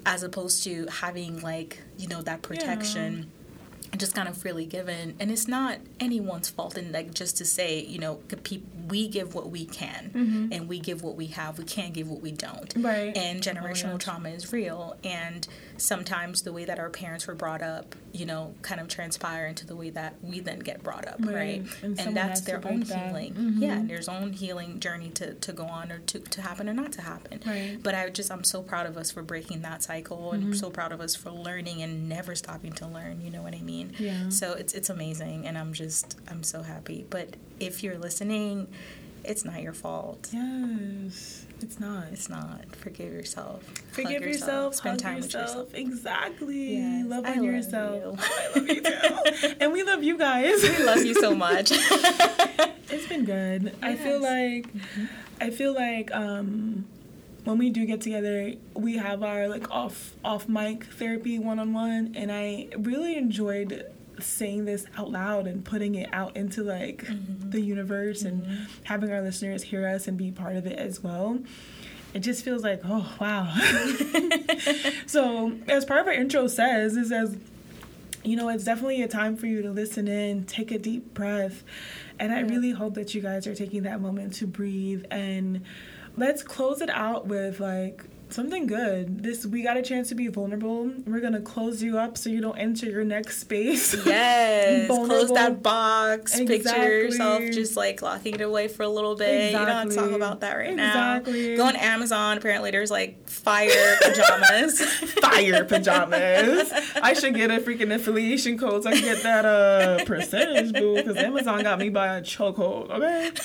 as 0.05 0.23
opposed 0.23 0.63
to 0.63 0.86
having 0.88 1.41
like 1.41 1.82
you 1.97 2.07
know 2.07 2.21
that 2.21 2.41
protection 2.41 3.32
just 3.97 4.13
kind 4.15 4.27
of 4.27 4.37
freely 4.37 4.65
given 4.65 5.15
and 5.19 5.31
it's 5.31 5.47
not 5.47 5.77
anyone's 5.99 6.49
fault 6.49 6.77
and 6.77 6.91
like 6.91 7.13
just 7.13 7.37
to 7.37 7.45
say 7.45 7.79
you 7.83 7.99
know 7.99 8.19
we 8.89 9.07
give 9.07 9.33
what 9.33 9.49
we 9.49 9.65
can 9.65 10.49
and 10.51 10.67
we 10.67 10.79
give 10.79 11.01
what 11.03 11.15
we 11.15 11.27
have 11.27 11.57
we 11.57 11.63
can't 11.63 11.93
give 11.93 12.07
what 12.09 12.21
we 12.21 12.31
don't 12.31 12.73
Right. 12.77 13.15
and 13.17 13.41
generational 13.41 13.93
yes. 13.93 14.03
trauma 14.03 14.29
is 14.29 14.51
real 14.53 14.95
and 15.03 15.47
sometimes 15.77 16.43
the 16.43 16.53
way 16.53 16.65
that 16.65 16.79
our 16.79 16.89
parents 16.89 17.27
were 17.27 17.35
brought 17.35 17.61
up 17.61 17.95
you 18.13 18.25
know 18.25 18.53
kind 18.61 18.79
of 18.79 18.87
transpire 18.87 19.45
into 19.45 19.65
the 19.67 19.75
way 19.75 19.89
that 19.89 20.15
we 20.21 20.39
then 20.39 20.59
get 20.59 20.81
brought 20.83 21.07
up 21.07 21.17
Right. 21.19 21.33
right, 21.33 21.65
And 21.83 21.99
and, 21.99 22.15
that's 22.17 22.41
their 22.41 22.65
own 22.65 22.81
that. 22.81 23.07
healing 23.07 23.33
Mhm. 23.33 23.61
yeah 23.61 23.81
there's 23.83 24.05
their 24.05 24.15
own 24.15 24.31
healing 24.33 24.79
journey 24.79 25.09
to, 25.11 25.33
to 25.33 25.51
go 25.53 25.65
on 25.65 25.91
or 25.91 25.99
to, 25.99 26.19
to 26.19 26.41
happen 26.41 26.69
or 26.69 26.73
not 26.73 26.91
to 26.93 27.01
happen 27.01 27.41
Right. 27.45 27.77
but 27.81 27.93
i 27.93 28.09
just 28.09 28.31
i'm 28.31 28.43
so 28.43 28.61
proud 28.61 28.85
of 28.85 28.95
us 28.97 29.11
for 29.11 29.21
breaking 29.21 29.61
that 29.63 29.83
cycle 29.83 30.31
and 30.31 30.43
Mm-hmm. 30.43 30.51
i'm 30.53 30.57
so 30.57 30.69
proud 30.69 30.91
of 30.91 31.01
us 31.01 31.15
for 31.15 31.29
learning 31.31 31.81
and 31.81 32.07
never 32.07 32.35
stopping 32.35 32.71
to 32.73 32.87
learn 32.87 33.19
you 33.21 33.29
know 33.31 33.41
what 33.41 33.53
i 33.55 33.59
mean 33.61 33.84
Yeah. 33.97 34.29
so 34.29 34.53
it's 34.53 34.73
it's 34.73 34.89
amazing 34.89 35.45
and 35.47 35.57
i'm 35.57 35.73
just 35.73 36.17
i'm 36.29 36.43
so 36.43 36.61
happy 36.61 37.05
but 37.09 37.36
if 37.59 37.83
you're 37.83 37.97
listening 37.97 38.67
it's 39.23 39.43
not 39.43 39.61
your 39.61 39.73
fault 39.73 40.29
Yes, 40.31 41.45
it's 41.61 41.79
not. 41.79 42.05
it's 42.11 42.29
not 42.29 42.75
forgive 42.75 43.11
yourself 43.11 43.63
Forgive 43.91 44.21
yourself, 44.21 44.75
spend 44.75 45.01
hug 45.01 45.13
time 45.13 45.23
yourself. 45.23 45.71
with 45.71 45.73
yourself 45.73 45.73
Exactly. 45.73 46.77
Yes, 46.77 47.05
love 47.07 47.25
on 47.25 47.43
yourself. 47.43 48.03
you. 48.03 48.17
I 48.55 48.59
love 48.59 48.67
you 48.69 48.81
too. 48.81 49.55
and 49.61 49.73
we 49.73 49.81
love 49.83 50.03
you 50.03 50.17
guys. 50.17 50.61
we 50.61 50.83
love 50.83 51.03
you 51.03 51.15
so 51.15 51.33
much 51.33 51.71
It's 52.91 53.07
been 53.07 53.25
good. 53.25 53.75
I 53.81 53.95
feel 53.95 54.21
like 54.21 54.67
I 55.41 55.49
feel 55.49 55.73
like 55.73 56.13
um 56.13 56.86
when 57.45 57.59
we 57.59 57.69
do 57.69 57.85
get 57.85 58.01
together, 58.01 58.53
we 58.73 58.97
have 58.97 59.23
our 59.23 59.47
like 59.47 59.71
off 59.71 60.13
off 60.25 60.49
mic 60.49 60.83
therapy 60.85 61.39
one 61.39 61.59
on 61.59 61.73
one 61.73 62.13
and 62.15 62.31
I 62.31 62.67
really 62.77 63.15
enjoyed 63.15 63.85
saying 64.19 64.65
this 64.65 64.85
out 64.97 65.11
loud 65.11 65.45
and 65.45 65.63
putting 65.63 65.95
it 65.95 66.09
out 66.11 66.35
into 66.35 66.63
like 66.63 67.03
mm-hmm. 67.05 67.49
the 67.51 67.61
universe 67.61 68.23
and 68.23 68.43
mm-hmm. 68.43 68.63
having 68.83 69.11
our 69.11 69.21
listeners 69.21 69.63
hear 69.63 69.87
us 69.87 70.07
and 70.07 70.17
be 70.17 70.31
part 70.31 70.55
of 70.55 70.65
it 70.65 70.77
as 70.79 71.03
well. 71.03 71.39
It 72.13 72.19
just 72.19 72.43
feels 72.45 72.63
like, 72.63 72.81
oh 72.85 73.13
wow. 73.19 73.53
so 75.05 75.53
as 75.67 75.85
part 75.85 75.99
of 75.99 76.07
our 76.07 76.13
intro 76.13 76.47
says, 76.47 76.97
it 76.97 77.07
says 77.07 77.37
you 78.23 78.35
know, 78.35 78.49
it's 78.49 78.63
definitely 78.63 79.03
a 79.03 79.07
time 79.07 79.37
for 79.37 79.45
you 79.45 79.61
to 79.61 79.69
listen 79.69 80.07
in, 80.07 80.45
take 80.45 80.71
a 80.71 80.79
deep 80.79 81.13
breath. 81.13 81.63
And 82.17 82.33
I 82.33 82.39
really 82.39 82.71
hope 82.71 82.95
that 82.95 83.13
you 83.13 83.21
guys 83.21 83.45
are 83.45 83.53
taking 83.53 83.83
that 83.83 84.01
moment 84.01 84.33
to 84.35 84.47
breathe 84.47 85.05
and 85.11 85.63
let's 86.18 86.43
close 86.43 86.82
it 86.82 86.89
out 86.89 87.28
with 87.28 87.59
like 87.59 88.03
something 88.36 88.67
good. 88.67 89.23
This 89.23 89.45
we 89.45 89.63
got 89.63 89.77
a 89.77 89.81
chance 89.81 90.09
to 90.09 90.15
be 90.15 90.27
vulnerable. 90.27 90.91
We're 91.07 91.21
going 91.21 91.33
to 91.33 91.39
close 91.39 91.81
you 91.81 91.97
up 91.97 92.17
so 92.17 92.29
you 92.29 92.41
don't 92.41 92.57
enter 92.57 92.86
your 92.88 93.03
next 93.05 93.39
space. 93.39 93.95
yes 94.05 94.88
close 94.88 95.31
that 95.33 95.61
box 95.63 96.38
Exactly. 96.38 96.57
picture 96.59 96.97
yourself 97.03 97.43
just 97.51 97.77
like 97.77 98.01
locking 98.01 98.36
it 98.36 98.41
away 98.41 98.67
for 98.67 98.83
a 98.83 98.89
little 98.89 99.15
bit 99.15 99.47
Exactly. 99.49 99.59
you 99.59 99.65
don't 99.65 99.75
have 99.75 99.89
to 99.89 99.95
talk 99.95 100.11
about 100.11 100.39
that 100.41 100.53
right 100.55 100.75
now. 100.75 101.15
Exactly. 101.17 101.49
now 101.51 101.57
go 101.57 101.63
on 101.67 101.75
amazon 101.75 102.38
apparently 102.38 102.71
there's 102.71 102.91
like 102.91 103.27
fire 103.29 103.95
pajamas 104.01 104.81
Fire 105.25 105.65
pajamas. 105.65 106.71
I 107.01 107.13
should 107.13 107.36
get 107.36 107.51
a 107.51 107.57
freaking 107.59 107.93
affiliation 107.93 108.57
code 108.57 108.83
so 108.83 108.89
I 108.89 108.93
can 108.93 109.03
get 109.03 109.23
that 109.23 109.45
uh 109.45 110.03
percentage 110.05 110.73
boo 110.73 110.95
because 110.95 111.17
Amazon 111.17 111.63
got 111.63 111.79
me 111.79 111.89
by 111.89 112.17
a 112.17 112.21
chokehold. 112.21 112.89
Okay. 112.91 113.31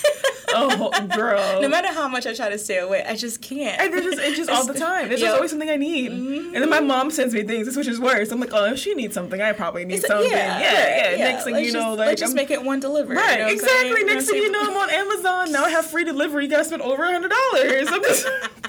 Oh, 0.53 0.91
girl. 1.15 1.63
no 1.63 1.69
matter 1.69 1.93
how 1.93 2.09
much 2.09 2.27
i 2.27 2.35
try 2.35 2.49
to 2.49 2.59
stay 2.59 2.79
away 2.79 3.05
i 3.07 3.15
just 3.15 3.41
can't 3.41 3.81
And 3.81 3.95
it's 3.95 4.05
just, 4.05 4.19
it's 4.19 4.37
just 4.37 4.51
all 4.51 4.67
the 4.67 4.75
time. 4.81 5.11
It's 5.11 5.21
just 5.21 5.35
always 5.35 5.51
something 5.51 5.71
I 5.71 5.77
need. 5.77 6.13
And 6.13 6.55
then 6.55 6.69
my 6.69 6.79
mm-hmm. 6.79 6.87
mom 6.87 7.11
sends 7.11 7.35
me 7.35 7.43
things, 7.43 7.77
which 7.77 7.87
is 7.87 8.01
worse. 8.01 8.33
I'm 8.33 8.41
like, 8.41 8.53
oh, 8.53 8.73
if 8.73 8.79
she 8.79 8.95
needs 8.95 9.15
something, 9.15 9.41
I 9.41 9.53
probably 9.53 9.85
need 9.85 9.99
It's- 9.99 10.09
something. 10.09 10.31
Yeah, 10.31 10.61
yeah. 10.61 11.09
right, 11.11 11.19
Next 11.19 11.45
thing 11.45 11.55
Let's 11.55 11.67
you 11.67 11.73
know, 11.73 11.81
just, 11.81 11.99
like, 11.99 12.07
let's 12.09 12.21
just 12.21 12.31
I'm- 12.31 12.37
make 12.37 12.51
it 12.51 12.63
one 12.63 12.81
delivery 12.81 13.17
right, 13.17 13.39
you 13.39 13.45
know 13.45 13.53
exactly. 13.53 14.05
Next 14.05 14.27
thing 14.29 14.43
you 14.43 14.51
know, 14.51 14.61
I'm 14.63 14.77
on 14.77 14.91
Amazon. 14.91 15.53
Now 15.53 15.65
I 15.65 15.71
have 15.71 15.87
free 15.87 16.05
delivery. 16.05 16.45
You 16.45 16.51
gotta 16.51 16.65
spend 16.65 16.83
over 16.83 17.05
a 17.05 17.13
hundred 17.13 17.31
dollars. 17.31 17.89
I'm 17.91 18.03
just. 18.03 18.27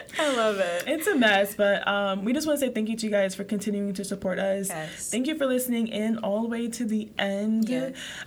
i 0.18 0.34
love 0.36 0.58
it 0.58 0.84
It's 0.86 1.06
a 1.06 1.14
mess, 1.14 1.54
but 1.54 1.86
um, 1.86 2.24
we 2.24 2.32
just 2.32 2.46
want 2.46 2.60
to 2.60 2.66
say 2.66 2.72
thank 2.72 2.88
you 2.88 2.96
to 2.96 3.06
you 3.06 3.12
guys 3.12 3.34
for 3.34 3.44
continuing 3.44 3.92
to 3.94 4.04
support 4.04 4.38
us. 4.38 4.68
Yes. 4.68 5.10
Thank 5.10 5.26
you 5.26 5.36
for 5.36 5.46
listening 5.46 5.88
in 5.88 6.18
all 6.18 6.42
the 6.42 6.48
way 6.48 6.68
to 6.68 6.84
the 6.84 7.08
end 7.18 7.70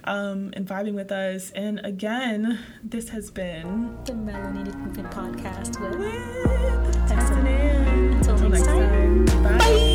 um, 0.03 0.51
and 0.53 0.67
vibing 0.67 0.93
with 0.93 1.11
us. 1.11 1.51
And 1.51 1.79
again, 1.85 2.59
this 2.83 3.09
has 3.09 3.31
been 3.31 3.97
the 4.05 4.13
melanated 4.13 4.75
movement 4.75 5.11
podcast 5.11 5.79
with 5.81 5.99
with 5.99 7.07
Tessa 7.07 7.33
Until 7.33 8.49
next 8.49 8.65
time. 8.65 9.25
Bye. 9.25 9.57
Bye. 9.57 9.88